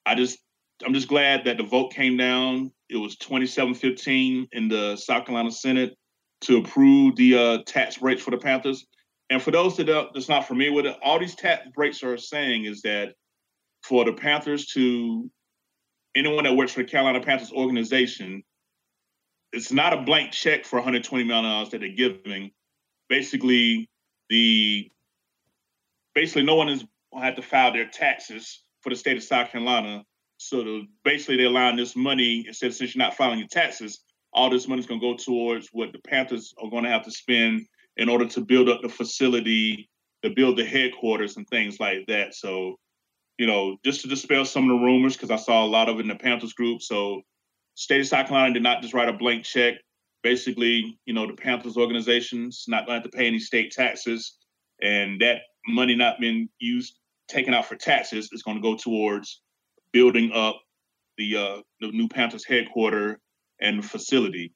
I 0.05 0.15
just, 0.15 0.39
I'm 0.85 0.95
just 0.95 1.09
glad 1.09 1.45
that 1.45 1.57
the 1.57 1.65
vote 1.65 1.93
came 1.93 2.17
down. 2.17 2.73
It 2.89 2.97
was 2.97 3.17
27-15 3.17 4.49
in 4.53 4.69
the 4.69 4.97
South 4.97 5.27
Carolina 5.27 5.51
Senate 5.51 5.95
to 6.43 6.59
approve 6.59 7.17
the 7.17 7.37
uh, 7.37 7.59
tax 7.67 7.99
breaks 7.99 8.23
for 8.23 8.31
the 8.31 8.39
Panthers. 8.39 8.87
And 9.31 9.43
for 9.43 9.51
those 9.51 9.77
that 9.79 9.89
are, 9.89 10.09
that's 10.15 10.29
not 10.29 10.47
familiar 10.47 10.73
with 10.73 10.87
it, 10.87 10.97
all 11.03 11.19
these 11.19 11.35
tax 11.35 11.67
breaks 11.75 12.03
are 12.03 12.17
saying 12.17 12.67
is 12.67 12.83
that 12.83 13.15
for 13.83 14.05
the 14.05 14.13
Panthers 14.13 14.67
to 14.67 15.31
anyone 16.17 16.45
that 16.45 16.57
works 16.57 16.73
for 16.73 16.83
the 16.83 16.89
Carolina 16.89 17.21
Panthers 17.21 17.53
organization 17.53 18.43
it's 19.53 19.73
not 19.73 19.93
a 19.93 20.03
blank 20.03 20.33
check 20.33 20.65
for 20.65 20.77
120 20.77 21.25
million 21.25 21.45
dollars 21.45 21.71
that 21.71 21.81
they're 21.81 21.89
giving. 21.89 22.51
Basically, 23.09 23.89
the 24.29 24.91
basically 26.15 26.43
no 26.43 26.57
one 26.57 26.69
is 26.69 26.85
have 27.19 27.37
to 27.37 27.43
file 27.43 27.73
their 27.73 27.89
taxes 27.89 28.63
for 28.83 28.91
the 28.91 28.97
state 28.97 29.17
of 29.17 29.23
South 29.23 29.51
Carolina. 29.51 30.05
So 30.37 30.63
the, 30.63 30.83
basically, 31.05 31.39
they're 31.39 31.47
allowing 31.47 31.77
this 31.77 31.97
money 31.97 32.45
instead 32.47 32.75
since 32.75 32.95
you're 32.95 33.05
not 33.05 33.17
filing 33.17 33.39
your 33.39 33.49
taxes, 33.49 34.01
all 34.33 34.51
this 34.51 34.69
money 34.69 34.81
is 34.81 34.87
going 34.87 35.01
to 35.01 35.07
go 35.07 35.17
towards 35.17 35.69
what 35.73 35.93
the 35.93 35.99
Panthers 36.01 36.53
are 36.63 36.69
going 36.69 36.85
to 36.85 36.91
have 36.91 37.05
to 37.05 37.11
spend 37.11 37.67
in 37.97 38.11
order 38.11 38.27
to 38.27 38.43
build 38.43 38.69
up 38.69 38.83
the 38.83 38.89
facility, 38.91 39.89
to 40.23 40.29
build 40.29 40.59
the 40.59 40.65
headquarters 40.65 41.39
and 41.39 41.49
things 41.49 41.81
like 41.81 42.07
that. 42.09 42.35
So, 42.35 42.79
you 43.39 43.47
know, 43.47 43.77
just 43.85 44.01
to 44.03 44.09
dispel 44.09 44.45
some 44.45 44.71
of 44.71 44.79
the 44.79 44.85
rumors, 44.85 45.15
because 45.15 45.31
I 45.31 45.37
saw 45.37 45.65
a 45.65 45.67
lot 45.67 45.89
of 45.89 45.97
it 45.97 46.03
in 46.03 46.09
the 46.09 46.15
Panthers 46.15 46.53
group. 46.53 46.83
So 46.83 47.23
state 47.75 48.01
of 48.01 48.07
South 48.07 48.29
Carolina 48.29 48.55
did 48.55 48.63
not 48.63 48.83
just 48.83 48.95
write 48.95 49.09
a 49.09 49.13
blank 49.13 49.45
check. 49.45 49.75
Basically, 50.23 50.99
you 51.05 51.15
know, 51.15 51.27
the 51.27 51.35
Panthers 51.35 51.77
organization's 51.77 52.65
not 52.67 52.87
going 52.87 52.99
to 52.99 53.03
have 53.03 53.11
to 53.11 53.17
pay 53.17 53.27
any 53.27 53.39
state 53.39 53.71
taxes, 53.73 54.37
and 54.83 55.21
that 55.21 55.43
money 55.69 55.95
not 55.95 56.19
being 56.19 56.49
used, 56.59 56.99
taken 57.29 57.55
out 57.55 57.67
for 57.67 57.77
taxes, 57.77 58.31
is 58.33 58.43
going 58.43 58.57
to 58.57 58.63
go 58.63 58.77
towards 58.77 59.43
building 59.93 60.33
up 60.33 60.61
the 61.19 61.37
uh, 61.37 61.61
the 61.81 61.93
new 61.93 62.09
Panthers 62.09 62.45
headquarter 62.45 63.19
and 63.61 63.85
facility. 63.85 64.53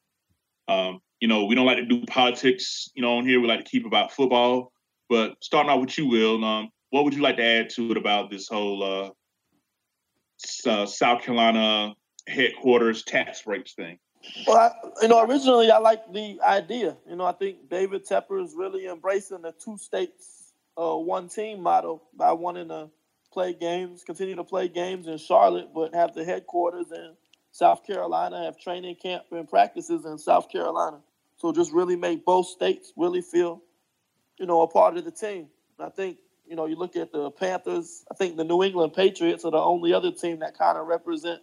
Um, 0.68 1.00
you 1.20 1.28
know, 1.28 1.44
we 1.44 1.54
don't 1.54 1.66
like 1.66 1.78
to 1.78 1.84
do 1.84 2.04
politics, 2.06 2.90
you 2.94 3.02
know, 3.02 3.18
on 3.18 3.26
here. 3.26 3.40
We 3.40 3.46
like 3.46 3.64
to 3.64 3.70
keep 3.70 3.86
about 3.86 4.12
football. 4.12 4.72
But 5.08 5.34
starting 5.42 5.70
out 5.70 5.80
with 5.80 5.96
you, 5.98 6.06
Will, 6.06 6.44
um, 6.44 6.70
what 6.90 7.04
would 7.04 7.14
you 7.14 7.22
like 7.22 7.36
to 7.36 7.44
add 7.44 7.70
to 7.70 7.90
it 7.92 7.96
about 7.96 8.30
this 8.30 8.48
whole 8.48 8.82
uh, 8.82 10.68
uh, 10.68 10.86
South 10.86 11.22
Carolina 11.22 11.94
headquarters 12.28 13.02
tax 13.04 13.42
breaks 13.42 13.74
thing? 13.74 13.98
Well, 14.46 14.56
I, 14.56 14.72
you 15.02 15.08
know, 15.08 15.24
originally 15.24 15.70
I 15.70 15.78
liked 15.78 16.12
the 16.12 16.38
idea. 16.42 16.96
You 17.08 17.16
know, 17.16 17.24
I 17.24 17.32
think 17.32 17.70
David 17.70 18.06
Tepper 18.06 18.44
is 18.44 18.54
really 18.54 18.86
embracing 18.86 19.42
the 19.42 19.52
two 19.52 19.78
states, 19.78 20.52
uh, 20.76 20.96
one 20.96 21.28
team 21.28 21.62
model 21.62 22.02
by 22.14 22.32
wanting 22.32 22.68
to 22.68 22.90
play 23.32 23.54
games, 23.54 24.02
continue 24.04 24.34
to 24.34 24.44
play 24.44 24.68
games 24.68 25.06
in 25.06 25.16
Charlotte, 25.16 25.68
but 25.74 25.94
have 25.94 26.14
the 26.14 26.24
headquarters 26.24 26.90
in 26.90 27.14
South 27.52 27.86
Carolina, 27.86 28.44
have 28.44 28.58
training 28.58 28.96
camp 28.96 29.24
and 29.30 29.48
practices 29.48 30.04
in 30.04 30.18
South 30.18 30.50
Carolina. 30.50 30.98
So 31.36 31.52
just 31.52 31.72
really 31.72 31.96
make 31.96 32.24
both 32.24 32.46
states 32.46 32.92
really 32.96 33.22
feel, 33.22 33.62
you 34.38 34.46
know, 34.46 34.62
a 34.62 34.68
part 34.68 34.96
of 34.96 35.04
the 35.04 35.10
team. 35.10 35.48
I 35.78 35.88
think, 35.88 36.18
you 36.50 36.56
know, 36.56 36.66
you 36.66 36.74
look 36.74 36.96
at 36.96 37.12
the 37.12 37.30
Panthers, 37.30 38.04
I 38.10 38.14
think 38.14 38.36
the 38.36 38.42
New 38.42 38.64
England 38.64 38.92
Patriots 38.92 39.44
are 39.44 39.52
the 39.52 39.56
only 39.56 39.94
other 39.94 40.10
team 40.10 40.40
that 40.40 40.58
kind 40.58 40.76
of 40.76 40.88
represent 40.88 41.40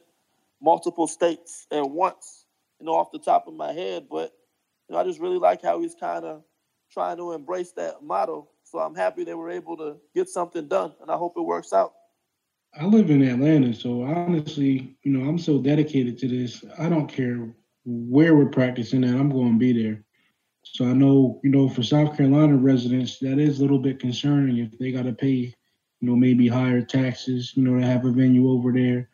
multiple 0.61 1.07
states 1.07 1.65
at 1.71 1.89
once, 1.89 2.45
you 2.77 2.85
know, 2.85 2.91
off 2.91 3.13
the 3.13 3.19
top 3.19 3.47
of 3.47 3.53
my 3.53 3.71
head. 3.71 4.07
But 4.11 4.33
you 4.87 4.93
know, 4.93 4.99
I 4.99 5.05
just 5.05 5.21
really 5.21 5.37
like 5.37 5.61
how 5.61 5.79
he's 5.81 5.95
kind 5.95 6.25
of 6.25 6.43
trying 6.91 7.15
to 7.17 7.31
embrace 7.31 7.71
that 7.77 8.03
motto. 8.03 8.49
So 8.65 8.79
I'm 8.79 8.95
happy 8.95 9.23
they 9.23 9.33
were 9.33 9.49
able 9.49 9.77
to 9.77 9.95
get 10.13 10.27
something 10.27 10.67
done, 10.67 10.93
and 11.01 11.09
I 11.09 11.15
hope 11.15 11.35
it 11.37 11.41
works 11.41 11.71
out. 11.71 11.93
I 12.77 12.83
live 12.83 13.09
in 13.09 13.23
Atlanta, 13.23 13.73
so 13.73 14.03
honestly, 14.03 14.97
you 15.03 15.11
know, 15.13 15.27
I'm 15.27 15.39
so 15.39 15.57
dedicated 15.57 16.17
to 16.19 16.27
this. 16.27 16.65
I 16.77 16.89
don't 16.89 17.07
care 17.07 17.47
where 17.85 18.35
we're 18.35 18.49
practicing 18.49 19.05
at, 19.05 19.15
I'm 19.15 19.29
going 19.29 19.53
to 19.53 19.57
be 19.57 19.71
there. 19.71 20.03
So 20.73 20.85
I 20.85 20.93
know, 20.93 21.39
you 21.43 21.49
know, 21.49 21.69
for 21.69 21.83
South 21.83 22.15
Carolina 22.15 22.55
residents, 22.55 23.19
that 23.19 23.39
is 23.39 23.59
a 23.59 23.61
little 23.61 23.79
bit 23.79 23.99
concerning 23.99 24.57
if 24.57 24.77
they 24.77 24.91
got 24.91 25.03
to 25.03 25.13
pay, 25.13 25.27
you 25.27 25.53
know, 26.01 26.15
maybe 26.15 26.47
higher 26.47 26.81
taxes, 26.81 27.53
you 27.55 27.63
know, 27.63 27.79
to 27.79 27.85
have 27.85 28.05
a 28.05 28.11
venue 28.11 28.49
over 28.49 28.71
there. 28.71 29.09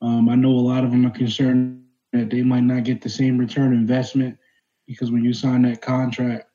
Um, 0.00 0.28
I 0.28 0.34
know 0.34 0.50
a 0.50 0.68
lot 0.68 0.84
of 0.84 0.90
them 0.90 1.06
are 1.06 1.10
concerned 1.10 1.82
that 2.12 2.30
they 2.30 2.42
might 2.42 2.60
not 2.60 2.84
get 2.84 3.02
the 3.02 3.08
same 3.08 3.38
return 3.38 3.72
investment 3.72 4.38
because 4.86 5.10
when 5.10 5.24
you 5.24 5.32
sign 5.32 5.62
that 5.62 5.82
contract, 5.82 6.48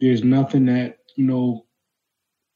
there's 0.00 0.22
nothing 0.22 0.66
that 0.66 0.98
you 1.16 1.24
know, 1.24 1.66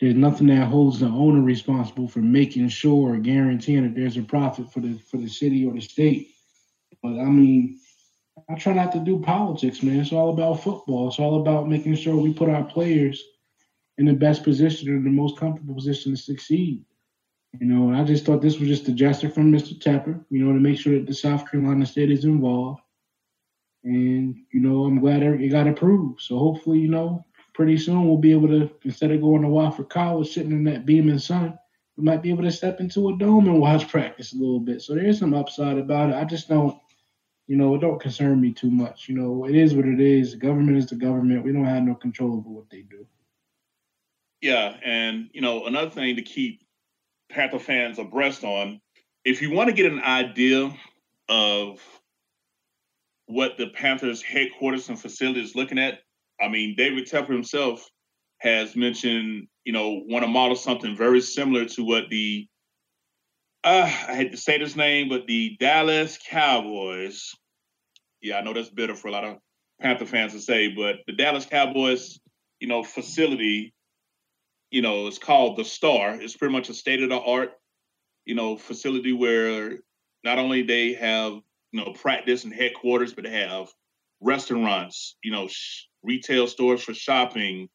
there's 0.00 0.14
nothing 0.14 0.46
that 0.48 0.68
holds 0.68 1.00
the 1.00 1.06
owner 1.06 1.40
responsible 1.40 2.08
for 2.08 2.20
making 2.20 2.68
sure 2.68 3.14
or 3.14 3.18
guaranteeing 3.18 3.82
that 3.82 3.94
there's 3.94 4.16
a 4.16 4.22
profit 4.22 4.72
for 4.72 4.80
the 4.80 4.98
for 5.10 5.16
the 5.16 5.28
city 5.28 5.66
or 5.66 5.72
the 5.72 5.80
state. 5.80 6.28
But 7.02 7.18
I 7.18 7.24
mean, 7.24 7.80
I 8.50 8.56
try 8.56 8.72
not 8.72 8.90
to 8.92 8.98
do 8.98 9.20
politics, 9.20 9.82
man. 9.82 10.00
It's 10.00 10.12
all 10.12 10.30
about 10.30 10.62
football. 10.62 11.08
It's 11.08 11.20
all 11.20 11.40
about 11.40 11.68
making 11.68 11.94
sure 11.94 12.16
we 12.16 12.34
put 12.34 12.48
our 12.48 12.64
players 12.64 13.22
in 13.98 14.06
the 14.06 14.12
best 14.12 14.42
position 14.42 14.88
or 14.88 15.00
the 15.00 15.08
most 15.08 15.38
comfortable 15.38 15.74
position 15.74 16.12
to 16.12 16.20
succeed. 16.20 16.84
You 17.60 17.66
know, 17.66 17.92
I 17.94 18.02
just 18.04 18.24
thought 18.24 18.42
this 18.42 18.58
was 18.58 18.68
just 18.68 18.88
a 18.88 18.92
gesture 18.92 19.30
from 19.30 19.52
Mr. 19.52 19.78
Tepper, 19.78 20.24
you 20.30 20.44
know, 20.44 20.52
to 20.52 20.58
make 20.58 20.78
sure 20.78 20.94
that 20.94 21.06
the 21.06 21.14
South 21.14 21.48
Carolina 21.48 21.86
State 21.86 22.10
is 22.10 22.24
involved. 22.24 22.80
And, 23.84 24.36
you 24.52 24.60
know, 24.60 24.84
I'm 24.84 24.98
glad 24.98 25.22
it 25.22 25.48
got 25.50 25.68
approved. 25.68 26.20
So 26.20 26.36
hopefully, 26.36 26.80
you 26.80 26.88
know, 26.88 27.24
pretty 27.54 27.76
soon 27.78 28.06
we'll 28.06 28.18
be 28.18 28.32
able 28.32 28.48
to, 28.48 28.70
instead 28.84 29.12
of 29.12 29.20
going 29.20 29.42
to 29.42 29.48
Wofford 29.48 29.90
College, 29.90 30.32
sitting 30.32 30.52
in 30.52 30.64
that 30.64 30.86
beaming 30.86 31.18
sun, 31.18 31.56
we 31.96 32.04
might 32.04 32.22
be 32.22 32.30
able 32.30 32.44
to 32.44 32.52
step 32.52 32.80
into 32.80 33.10
a 33.10 33.16
dome 33.16 33.46
and 33.48 33.60
watch 33.60 33.88
practice 33.90 34.32
a 34.32 34.36
little 34.36 34.60
bit. 34.60 34.82
So 34.82 34.94
there's 34.94 35.20
some 35.20 35.34
upside 35.34 35.78
about 35.78 36.10
it. 36.10 36.16
I 36.16 36.24
just 36.24 36.48
don't, 36.48 36.79
you 37.50 37.56
know, 37.56 37.74
it 37.74 37.80
don't 37.80 38.00
concern 38.00 38.40
me 38.40 38.52
too 38.52 38.70
much. 38.70 39.08
You 39.08 39.16
know, 39.16 39.44
it 39.44 39.56
is 39.56 39.74
what 39.74 39.84
it 39.84 40.00
is. 40.00 40.30
The 40.30 40.36
government 40.36 40.76
is 40.78 40.86
the 40.86 40.94
government. 40.94 41.44
We 41.44 41.52
don't 41.52 41.64
have 41.64 41.82
no 41.82 41.96
control 41.96 42.34
over 42.34 42.48
what 42.48 42.70
they 42.70 42.82
do. 42.82 43.04
Yeah, 44.40 44.76
and 44.84 45.30
you 45.32 45.40
know, 45.40 45.66
another 45.66 45.90
thing 45.90 46.14
to 46.14 46.22
keep 46.22 46.60
Panther 47.28 47.58
fans 47.58 47.98
abreast 47.98 48.44
on. 48.44 48.80
If 49.24 49.42
you 49.42 49.50
want 49.50 49.68
to 49.68 49.74
get 49.74 49.90
an 49.90 49.98
idea 49.98 50.72
of 51.28 51.80
what 53.26 53.58
the 53.58 53.70
Panthers 53.70 54.22
headquarters 54.22 54.88
and 54.88 55.00
facility 55.00 55.42
is 55.42 55.56
looking 55.56 55.80
at, 55.80 55.98
I 56.40 56.46
mean, 56.46 56.76
David 56.76 57.08
Tepper 57.08 57.32
himself 57.32 57.84
has 58.38 58.76
mentioned, 58.76 59.48
you 59.64 59.72
know, 59.72 60.02
want 60.06 60.22
to 60.22 60.28
model 60.28 60.54
something 60.54 60.96
very 60.96 61.20
similar 61.20 61.64
to 61.64 61.82
what 61.82 62.04
the 62.10 62.46
uh, 63.64 63.90
I 64.08 64.14
hate 64.14 64.30
to 64.30 64.38
say 64.38 64.56
this 64.56 64.76
name, 64.76 65.08
but 65.08 65.26
the 65.26 65.56
Dallas 65.58 66.16
Cowboys. 66.28 67.34
Yeah, 68.22 68.38
I 68.38 68.42
know 68.42 68.52
that's 68.52 68.68
bitter 68.68 68.94
for 68.94 69.08
a 69.08 69.12
lot 69.12 69.24
of 69.24 69.38
Panther 69.80 70.06
fans 70.06 70.32
to 70.32 70.40
say, 70.40 70.68
but 70.68 70.96
the 71.06 71.12
Dallas 71.12 71.46
Cowboys, 71.46 72.20
you 72.60 72.68
know, 72.68 72.82
facility 72.82 73.72
you 74.70 74.82
know, 74.82 75.06
is 75.06 75.18
called 75.18 75.56
the 75.56 75.64
Star. 75.64 76.14
It's 76.20 76.36
pretty 76.36 76.52
much 76.52 76.68
a 76.68 76.74
state 76.74 77.02
of 77.02 77.08
the 77.08 77.18
art, 77.18 77.52
you 78.24 78.34
know, 78.34 78.56
facility 78.56 79.12
where 79.12 79.78
not 80.24 80.38
only 80.38 80.62
they 80.62 80.94
have 80.94 81.32
you 81.72 81.84
know 81.84 81.92
practice 81.92 82.44
and 82.44 82.52
headquarters, 82.52 83.12
but 83.12 83.24
they 83.24 83.30
have 83.30 83.68
restaurants, 84.20 85.16
you 85.22 85.32
know, 85.32 85.48
sh- 85.48 85.86
retail 86.02 86.46
stores 86.46 86.82
for 86.82 86.94
shopping, 86.94 87.68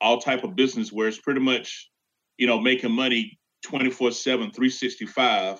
all 0.00 0.20
type 0.20 0.44
of 0.44 0.56
business 0.56 0.92
where 0.92 1.08
it's 1.08 1.18
pretty 1.18 1.40
much, 1.40 1.90
you 2.36 2.46
know, 2.46 2.60
making 2.60 2.92
money 2.92 3.38
24 3.64 4.12
7, 4.12 4.50
365, 4.50 5.58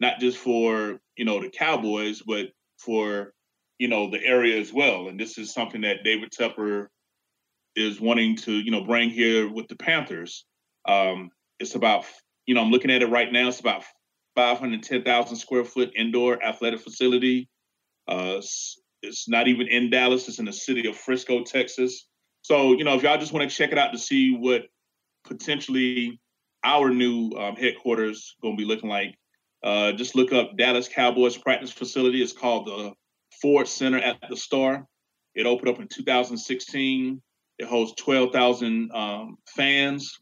not 0.00 0.20
just 0.20 0.38
for, 0.38 1.00
you 1.16 1.24
know, 1.24 1.40
the 1.40 1.48
Cowboys, 1.48 2.22
but 2.22 2.48
for, 2.78 3.32
you 3.78 3.88
know, 3.88 4.10
the 4.10 4.22
area 4.24 4.58
as 4.58 4.72
well. 4.72 5.08
And 5.08 5.18
this 5.18 5.38
is 5.38 5.52
something 5.52 5.82
that 5.82 6.04
David 6.04 6.30
Tepper 6.30 6.88
is 7.76 8.00
wanting 8.00 8.36
to, 8.36 8.52
you 8.52 8.70
know, 8.70 8.84
bring 8.84 9.10
here 9.10 9.48
with 9.48 9.68
the 9.68 9.76
Panthers. 9.76 10.44
Um, 10.86 11.30
it's 11.60 11.74
about, 11.74 12.04
you 12.46 12.54
know, 12.54 12.62
I'm 12.62 12.70
looking 12.70 12.90
at 12.90 13.02
it 13.02 13.10
right 13.10 13.32
now. 13.32 13.48
It's 13.48 13.60
about 13.60 13.84
510,000 14.34 15.36
square 15.36 15.64
foot 15.64 15.92
indoor 15.96 16.42
athletic 16.42 16.80
facility. 16.80 17.48
Uh, 18.08 18.40
it's, 19.02 19.28
not 19.28 19.46
even 19.46 19.68
in 19.68 19.90
Dallas. 19.90 20.28
It's 20.28 20.40
in 20.40 20.46
the 20.46 20.52
city 20.52 20.88
of 20.88 20.96
Frisco, 20.96 21.44
Texas. 21.44 22.06
So, 22.42 22.72
you 22.72 22.84
know, 22.84 22.96
if 22.96 23.02
y'all 23.02 23.18
just 23.18 23.32
want 23.32 23.48
to 23.48 23.56
check 23.56 23.70
it 23.70 23.78
out 23.78 23.92
to 23.92 23.98
see 23.98 24.34
what 24.34 24.62
potentially 25.24 26.20
our 26.64 26.90
new 26.90 27.30
um, 27.32 27.54
headquarters 27.54 28.34
going 28.42 28.56
to 28.56 28.60
be 28.60 28.66
looking 28.66 28.88
like, 28.88 29.14
uh, 29.62 29.92
just 29.92 30.16
look 30.16 30.32
up 30.32 30.56
Dallas 30.56 30.88
Cowboys 30.88 31.36
practice 31.36 31.70
facility. 31.70 32.22
It's 32.22 32.32
called 32.32 32.66
the 32.66 32.92
Ford 33.40 33.68
Center 33.68 33.98
at 33.98 34.18
the 34.28 34.36
Star. 34.36 34.86
It 35.34 35.46
opened 35.46 35.68
up 35.68 35.80
in 35.80 35.88
2016. 35.88 37.22
It 37.58 37.66
holds 37.66 37.94
12,000 37.94 38.90
um, 38.92 39.36
fans. 39.46 40.18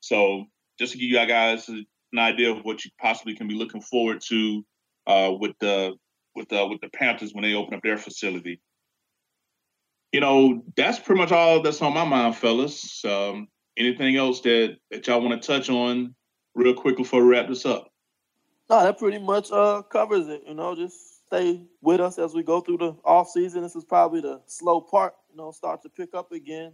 So 0.00 0.44
just 0.78 0.92
to 0.92 0.98
give 0.98 1.10
you 1.10 1.26
guys 1.26 1.68
an 1.68 1.86
idea 2.18 2.50
of 2.50 2.64
what 2.64 2.84
you 2.84 2.90
possibly 3.00 3.36
can 3.36 3.48
be 3.48 3.54
looking 3.54 3.80
forward 3.80 4.20
to 4.28 4.64
uh, 5.06 5.32
with 5.38 5.52
the 5.60 5.94
with 6.34 6.48
the 6.48 6.66
with 6.66 6.80
the 6.80 6.88
Panthers 6.88 7.32
when 7.32 7.42
they 7.42 7.54
open 7.54 7.74
up 7.74 7.82
their 7.82 7.98
facility. 7.98 8.60
You 10.12 10.20
know, 10.20 10.64
that's 10.76 10.98
pretty 10.98 11.20
much 11.20 11.32
all 11.32 11.62
that's 11.62 11.82
on 11.82 11.94
my 11.94 12.04
mind, 12.04 12.36
fellas. 12.36 13.04
Um, 13.04 13.48
anything 13.76 14.16
else 14.16 14.40
that 14.42 14.76
that 14.90 15.06
y'all 15.06 15.20
want 15.20 15.40
to 15.40 15.46
touch 15.46 15.70
on 15.70 16.14
real 16.54 16.74
quick 16.74 16.96
before 16.96 17.22
we 17.22 17.30
wrap 17.30 17.48
this 17.48 17.66
up? 17.66 17.88
No, 18.68 18.82
that 18.82 18.98
pretty 18.98 19.18
much 19.18 19.50
uh, 19.50 19.82
covers 19.82 20.28
it. 20.28 20.42
You 20.46 20.54
know, 20.54 20.74
just 20.74 20.96
stay 21.30 21.62
with 21.80 22.00
us 22.00 22.18
as 22.18 22.34
we 22.34 22.42
go 22.42 22.60
through 22.60 22.78
the 22.78 22.96
off 23.04 23.30
season. 23.30 23.62
This 23.62 23.76
is 23.76 23.84
probably 23.84 24.20
the 24.20 24.40
slow 24.46 24.80
part. 24.80 25.14
You 25.30 25.36
know, 25.36 25.52
start 25.52 25.80
to 25.82 25.88
pick 25.88 26.12
up 26.12 26.32
again 26.32 26.72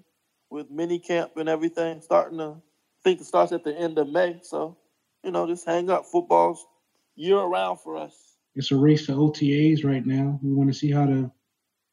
with 0.49 0.71
mini 0.71 0.99
camp 0.99 1.33
and 1.37 1.49
everything 1.49 2.01
starting 2.01 2.39
to. 2.39 2.57
I 2.57 3.03
think 3.05 3.21
it 3.21 3.27
starts 3.27 3.53
at 3.53 3.65
the 3.65 3.77
end 3.77 3.99
of 3.99 4.09
May. 4.09 4.41
So, 4.43 4.79
you 5.23 5.31
know, 5.31 5.47
just 5.47 5.67
hang 5.67 5.91
up. 5.91 6.07
Football's 6.07 6.67
year 7.17 7.37
around 7.37 7.79
for 7.79 7.99
us. 7.99 8.39
It's 8.55 8.71
a 8.71 8.77
race 8.77 9.07
to 9.07 9.13
OTAs 9.13 9.85
right 9.85 10.05
now. 10.07 10.41
We 10.43 10.55
want 10.55 10.73
to 10.73 10.79
see 10.79 10.91
how 10.91 11.05
the 11.05 11.31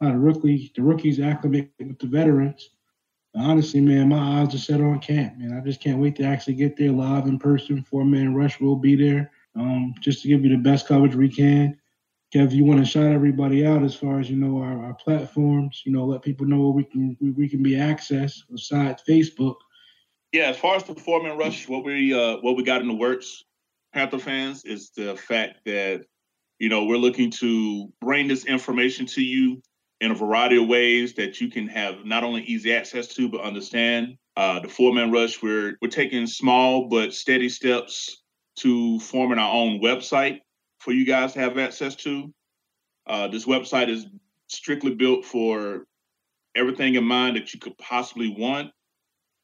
how 0.01 0.11
the 0.11 0.17
rookie 0.17 0.71
the 0.73 0.83
rookies 0.83 1.19
acclimate 1.19 1.69
with 1.79 1.99
the 1.99 2.07
veterans. 2.07 2.69
Honestly, 3.35 3.81
man, 3.81 4.09
my 4.09 4.41
eyes 4.41 4.55
are 4.55 4.59
set 4.59 4.79
on 4.79 4.99
camp, 4.99 5.37
man. 5.37 5.57
I 5.57 5.65
just 5.65 5.81
can't 5.81 5.99
wait 5.99 6.15
to 6.17 6.23
actually 6.23 6.53
get 6.53 6.77
there 6.77 6.91
live 6.91 7.25
in 7.25 7.39
person. 7.39 7.83
Four 7.83 8.05
man 8.05 8.33
rush 8.33 8.61
will 8.61 8.77
be 8.77 8.95
there, 8.95 9.31
um, 9.55 9.93
just 9.99 10.21
to 10.21 10.29
give 10.29 10.45
you 10.45 10.51
the 10.51 10.63
best 10.63 10.87
coverage 10.87 11.15
we 11.15 11.29
can. 11.29 11.77
Kev, 12.33 12.51
you 12.51 12.65
want 12.65 12.79
to 12.79 12.85
shout 12.85 13.11
everybody 13.11 13.63
out 13.63 13.83
as 13.83 13.93
far 13.93 14.19
as 14.19 14.27
you 14.27 14.35
know 14.35 14.57
our, 14.57 14.85
our 14.85 14.93
platforms. 14.95 15.83
You 15.85 15.91
know, 15.91 16.05
let 16.05 16.23
people 16.23 16.47
know 16.47 16.59
where 16.61 16.71
we 16.71 16.83
can 16.83 17.15
we, 17.21 17.47
can 17.47 17.61
be 17.61 17.73
accessed 17.73 18.39
besides 18.49 19.03
Facebook. 19.07 19.57
Yeah, 20.31 20.45
as 20.49 20.57
far 20.57 20.75
as 20.75 20.83
man 20.87 21.37
rush, 21.37 21.67
what 21.67 21.83
we 21.83 22.11
uh, 22.11 22.37
what 22.37 22.57
we 22.57 22.63
got 22.63 22.81
in 22.81 22.87
the 22.87 22.95
works, 22.95 23.43
Panther 23.93 24.17
fans, 24.17 24.65
is 24.65 24.89
the 24.97 25.15
fact 25.15 25.59
that 25.65 26.05
you 26.57 26.69
know 26.69 26.85
we're 26.85 26.97
looking 26.97 27.29
to 27.29 27.93
bring 28.01 28.27
this 28.27 28.45
information 28.45 29.05
to 29.05 29.21
you 29.21 29.61
in 30.01 30.09
a 30.09 30.15
variety 30.15 30.59
of 30.59 30.67
ways 30.67 31.13
that 31.13 31.39
you 31.39 31.51
can 31.51 31.67
have 31.67 32.03
not 32.03 32.23
only 32.23 32.41
easy 32.45 32.73
access 32.73 33.07
to 33.09 33.29
but 33.29 33.41
understand. 33.41 34.17
Uh, 34.35 34.59
the 34.59 34.67
four 34.69 34.91
man 34.91 35.11
rush, 35.11 35.43
we're 35.43 35.77
we're 35.83 35.87
taking 35.87 36.25
small 36.25 36.87
but 36.87 37.13
steady 37.13 37.47
steps 37.47 38.23
to 38.55 38.99
forming 39.01 39.37
our 39.37 39.53
own 39.53 39.79
website 39.79 40.39
for 40.83 40.91
you 40.91 41.05
guys 41.05 41.33
to 41.33 41.39
have 41.39 41.57
access 41.57 41.95
to. 41.95 42.33
Uh, 43.07 43.27
this 43.27 43.45
website 43.45 43.89
is 43.89 44.05
strictly 44.47 44.93
built 44.93 45.23
for 45.25 45.85
everything 46.55 46.95
in 46.95 47.03
mind 47.03 47.37
that 47.37 47.53
you 47.53 47.59
could 47.59 47.77
possibly 47.77 48.35
want. 48.37 48.71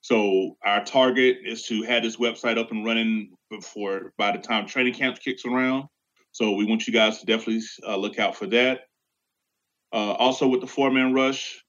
So 0.01 0.57
our 0.63 0.83
target 0.83 1.37
is 1.45 1.65
to 1.67 1.83
have 1.83 2.03
this 2.03 2.17
website 2.17 2.57
up 2.57 2.71
and 2.71 2.85
running 2.85 3.31
before 3.49 4.13
by 4.17 4.31
the 4.31 4.37
time 4.37 4.67
training 4.67 4.93
camp 4.93 5.19
kicks 5.19 5.45
around. 5.45 5.85
So 6.31 6.51
we 6.51 6.65
want 6.65 6.87
you 6.87 6.93
guys 6.93 7.19
to 7.19 7.25
definitely 7.25 7.63
uh, 7.85 7.97
look 7.97 8.19
out 8.19 8.35
for 8.35 8.47
that. 8.47 8.81
Uh, 9.91 10.11
also, 10.13 10.47
with 10.47 10.61
the 10.61 10.67
four 10.67 10.91
man 10.91 11.13
rush, 11.13 11.63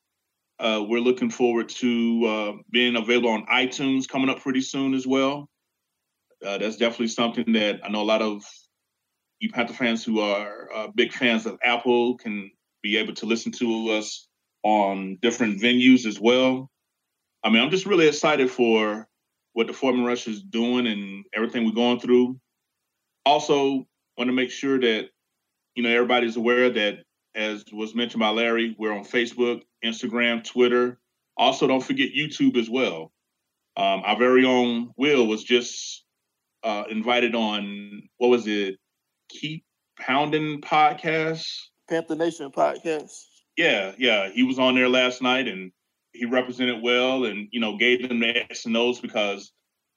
uh, 0.59 0.85
we're 0.87 1.01
looking 1.01 1.31
forward 1.31 1.71
to 1.71 2.27
uh, 2.27 2.53
being 2.71 2.97
available 2.97 3.31
on 3.31 3.47
iTunes 3.47 4.07
coming 4.07 4.29
up 4.29 4.41
pretty 4.41 4.61
soon 4.61 4.95
as 4.95 5.07
well. 5.07 5.49
Uh, 6.45 6.59
that's 6.59 6.77
definitely 6.77 7.09
something 7.09 7.53
that 7.53 7.81
I 7.83 7.89
know 7.89 8.03
a 8.03 8.05
lot 8.05 8.23
of 8.23 8.45
you 9.41 9.51
Panther 9.51 9.75
fans 9.75 10.05
who 10.05 10.21
are 10.21 10.69
uh, 10.73 10.89
big 10.95 11.13
fans 11.13 11.47
of 11.47 11.59
Apple 11.65 12.17
can 12.17 12.51
be 12.83 12.99
able 12.99 13.15
to 13.15 13.27
listen 13.27 13.51
to 13.53 13.91
us 13.91 14.29
on 14.63 15.19
different 15.23 15.61
venues 15.61 16.07
as 16.07 16.21
well. 16.21 16.71
I 17.43 17.49
mean, 17.49 17.63
I'm 17.63 17.71
just 17.71 17.87
really 17.87 18.07
excited 18.07 18.51
for 18.51 19.09
what 19.55 19.67
the 19.67 19.73
Four 19.73 19.95
Man 19.95 20.05
Rush 20.05 20.29
is 20.29 20.43
doing 20.43 20.87
and 20.87 21.25
everything 21.35 21.65
we're 21.65 21.73
going 21.73 22.01
through. 22.01 22.39
Also, 23.25 23.87
want 24.17 24.29
to 24.29 24.33
make 24.33 24.51
sure 24.51 24.79
that 24.79 25.09
you 25.75 25.83
know 25.83 25.91
everybody's 25.91 26.37
aware 26.37 26.71
that 26.71 26.99
as 27.35 27.65
was 27.73 27.95
mentioned 27.95 28.21
by 28.21 28.31
Larry, 28.31 28.75
we're 28.79 28.93
on 28.93 29.05
Facebook, 29.05 29.63
Instagram, 29.85 30.45
Twitter. 30.45 30.99
Also, 31.37 31.67
don't 31.67 31.83
forget 31.83 32.11
YouTube 32.15 32.57
as 32.57 32.69
well. 32.69 33.13
Um, 33.77 34.03
our 34.05 34.19
very 34.19 34.45
own 34.45 34.91
Will 34.97 35.27
was 35.27 35.45
just 35.45 36.05
uh, 36.63 36.85
invited 36.91 37.35
on 37.35 38.03
what 38.19 38.29
was 38.29 38.47
it? 38.47 38.80
Keep 39.31 39.65
Pounding 39.99 40.61
podcast. 40.61 41.47
Panther 41.89 42.17
Nation 42.17 42.51
podcast. 42.51 43.13
Yeah, 43.57 43.93
yeah. 43.99 44.31
He 44.31 44.43
was 44.43 44.59
on 44.59 44.75
there 44.75 44.89
last 44.89 45.23
night 45.23 45.47
and 45.47 45.73
he 46.13 46.25
represented 46.25 46.83
well 46.83 47.25
and 47.25 47.49
you 47.53 47.61
know 47.61 47.77
gave 47.77 48.09
them 48.09 48.21
the 48.21 48.29
X 48.29 48.67
and 48.67 48.77
O's 48.77 49.01
because 49.01 49.53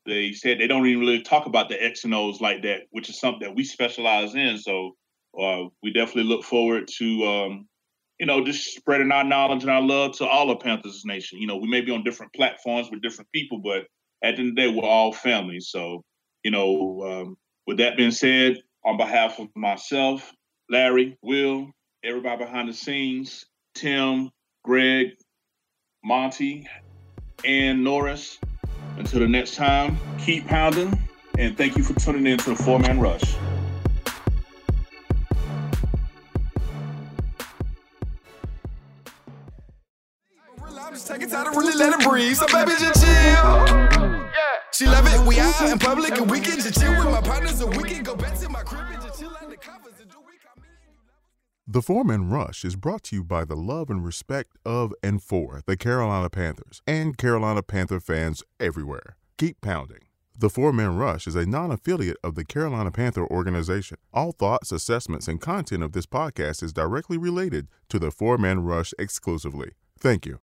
they 0.06 0.34
said 0.34 0.60
they 0.60 0.68
don't 0.68 0.86
even 0.86 1.00
really 1.00 1.22
talk 1.22 1.46
about 1.46 1.70
the 1.70 1.82
X 1.82 2.04
and 2.04 2.14
O's 2.14 2.42
like 2.42 2.64
that, 2.64 2.82
which 2.92 3.10
is 3.10 3.20
something 3.20 3.48
that 3.48 3.56
we 3.56 3.64
specialize 3.64 4.36
in. 4.36 4.58
So 4.58 4.92
uh, 5.40 5.64
we 5.82 5.94
definitely 5.94 6.26
look 6.26 6.44
forward 6.44 6.90
to 6.98 7.26
um, 7.26 7.68
you 8.20 8.26
know 8.26 8.44
just 8.44 8.76
spreading 8.76 9.12
our 9.12 9.24
knowledge 9.24 9.64
and 9.64 9.72
our 9.72 9.82
love 9.82 10.18
to 10.18 10.28
all 10.28 10.52
of 10.52 10.60
Panthers 10.60 11.04
Nation. 11.06 11.40
You 11.40 11.48
know, 11.48 11.58
we 11.58 11.70
may 11.70 11.82
be 11.82 11.92
on 11.92 12.04
different 12.04 12.34
platforms 12.34 12.90
with 12.92 13.02
different 13.02 13.32
people, 13.32 13.60
but 13.60 13.86
at 14.24 14.36
the 14.36 14.42
end 14.42 14.50
of 14.50 14.56
the 14.56 14.62
day, 14.62 14.68
we're 14.68 14.88
all 14.88 15.14
family. 15.14 15.60
So 15.60 16.04
you 16.44 16.52
know, 16.52 17.02
um, 17.04 17.38
with 17.66 17.78
that 17.78 17.98
being 17.98 18.12
said, 18.12 18.62
on 18.86 18.98
behalf 18.98 19.40
of 19.40 19.50
myself, 19.56 20.34
Larry, 20.70 21.18
Will, 21.22 21.72
everybody 22.04 22.44
behind 22.44 22.70
the 22.70 22.74
scenes, 22.74 23.46
Tim, 23.76 24.30
Greg, 24.64 25.12
Monty, 26.04 26.68
and 27.46 27.84
Norris. 27.84 28.40
Until 28.98 29.22
the 29.22 29.28
next 29.28 29.56
time, 29.56 29.98
keep 30.20 30.46
pounding, 30.46 30.98
and 31.38 31.58
thank 31.58 31.78
you 31.78 31.84
for 31.84 32.00
tuning 32.00 32.28
in 32.28 32.38
to 32.40 32.52
the 32.52 32.56
Four 32.56 32.80
Man 32.80 33.00
Rush. 33.00 33.36
I'm 40.94 40.94
just 40.94 41.08
taking 41.08 41.30
time 41.30 41.52
to 41.52 41.60
really 41.60 41.76
let 41.76 42.00
it 42.00 42.08
breathe. 42.08 42.36
So 42.36 42.46
baby, 42.48 42.72
just 42.78 43.04
chill. 43.04 44.23
She 44.84 44.90
love 44.90 45.08
it. 45.08 45.26
We 45.26 45.40
out 45.40 45.62
in 45.62 45.80
public 45.80 46.12
and 46.20 46.30
chill 46.30 46.98
with 46.98 47.06
my 47.06 47.22
partners 47.22 47.62
and 47.62 47.78
we 47.78 47.90
can 47.90 48.04
go 48.04 48.18
back 48.18 48.38
to 48.40 48.50
my 48.50 48.64
crib 48.64 48.86
and 48.92 49.02
just 49.02 49.18
chill 49.18 49.30
covers 49.32 49.94
and 50.02 50.12
do 50.12 50.18
we. 50.28 50.34
The 51.66 51.82
Four 51.82 52.04
Man 52.04 52.30
Rush 52.30 52.66
is 52.66 52.76
brought 52.76 53.04
to 53.04 53.16
you 53.16 53.24
by 53.24 53.46
the 53.46 53.56
love 53.56 53.90
and 53.90 54.04
respect 54.04 54.58
of 54.66 54.94
and 55.02 55.24
for 55.24 55.62
the 55.66 55.78
Carolina 55.78 56.30
Panthers 56.30 56.82
and 56.86 57.18
Carolina 57.18 57.64
Panther 57.64 58.02
fans 58.02 58.44
everywhere. 58.60 59.16
Keep 59.38 59.62
pounding. 59.62 60.00
The 60.38 60.50
Four 60.50 60.74
Man 60.74 60.98
Rush 60.98 61.28
is 61.28 61.36
a 61.36 61.46
non 61.46 61.72
affiliate 61.72 62.18
of 62.22 62.36
the 62.36 62.44
Carolina 62.44 62.92
Panther 62.92 63.26
organization. 63.26 63.96
All 64.14 64.34
thoughts, 64.34 64.74
assessments, 64.74 65.30
and 65.30 65.40
content 65.40 65.82
of 65.82 65.94
this 65.94 66.06
podcast 66.06 66.62
is 66.62 66.74
directly 66.74 67.18
related 67.18 67.70
to 67.88 68.00
the 68.00 68.12
Four 68.12 68.38
Man 68.38 68.66
Rush 68.66 68.94
exclusively. 69.00 69.72
Thank 69.98 70.26
you. 70.26 70.40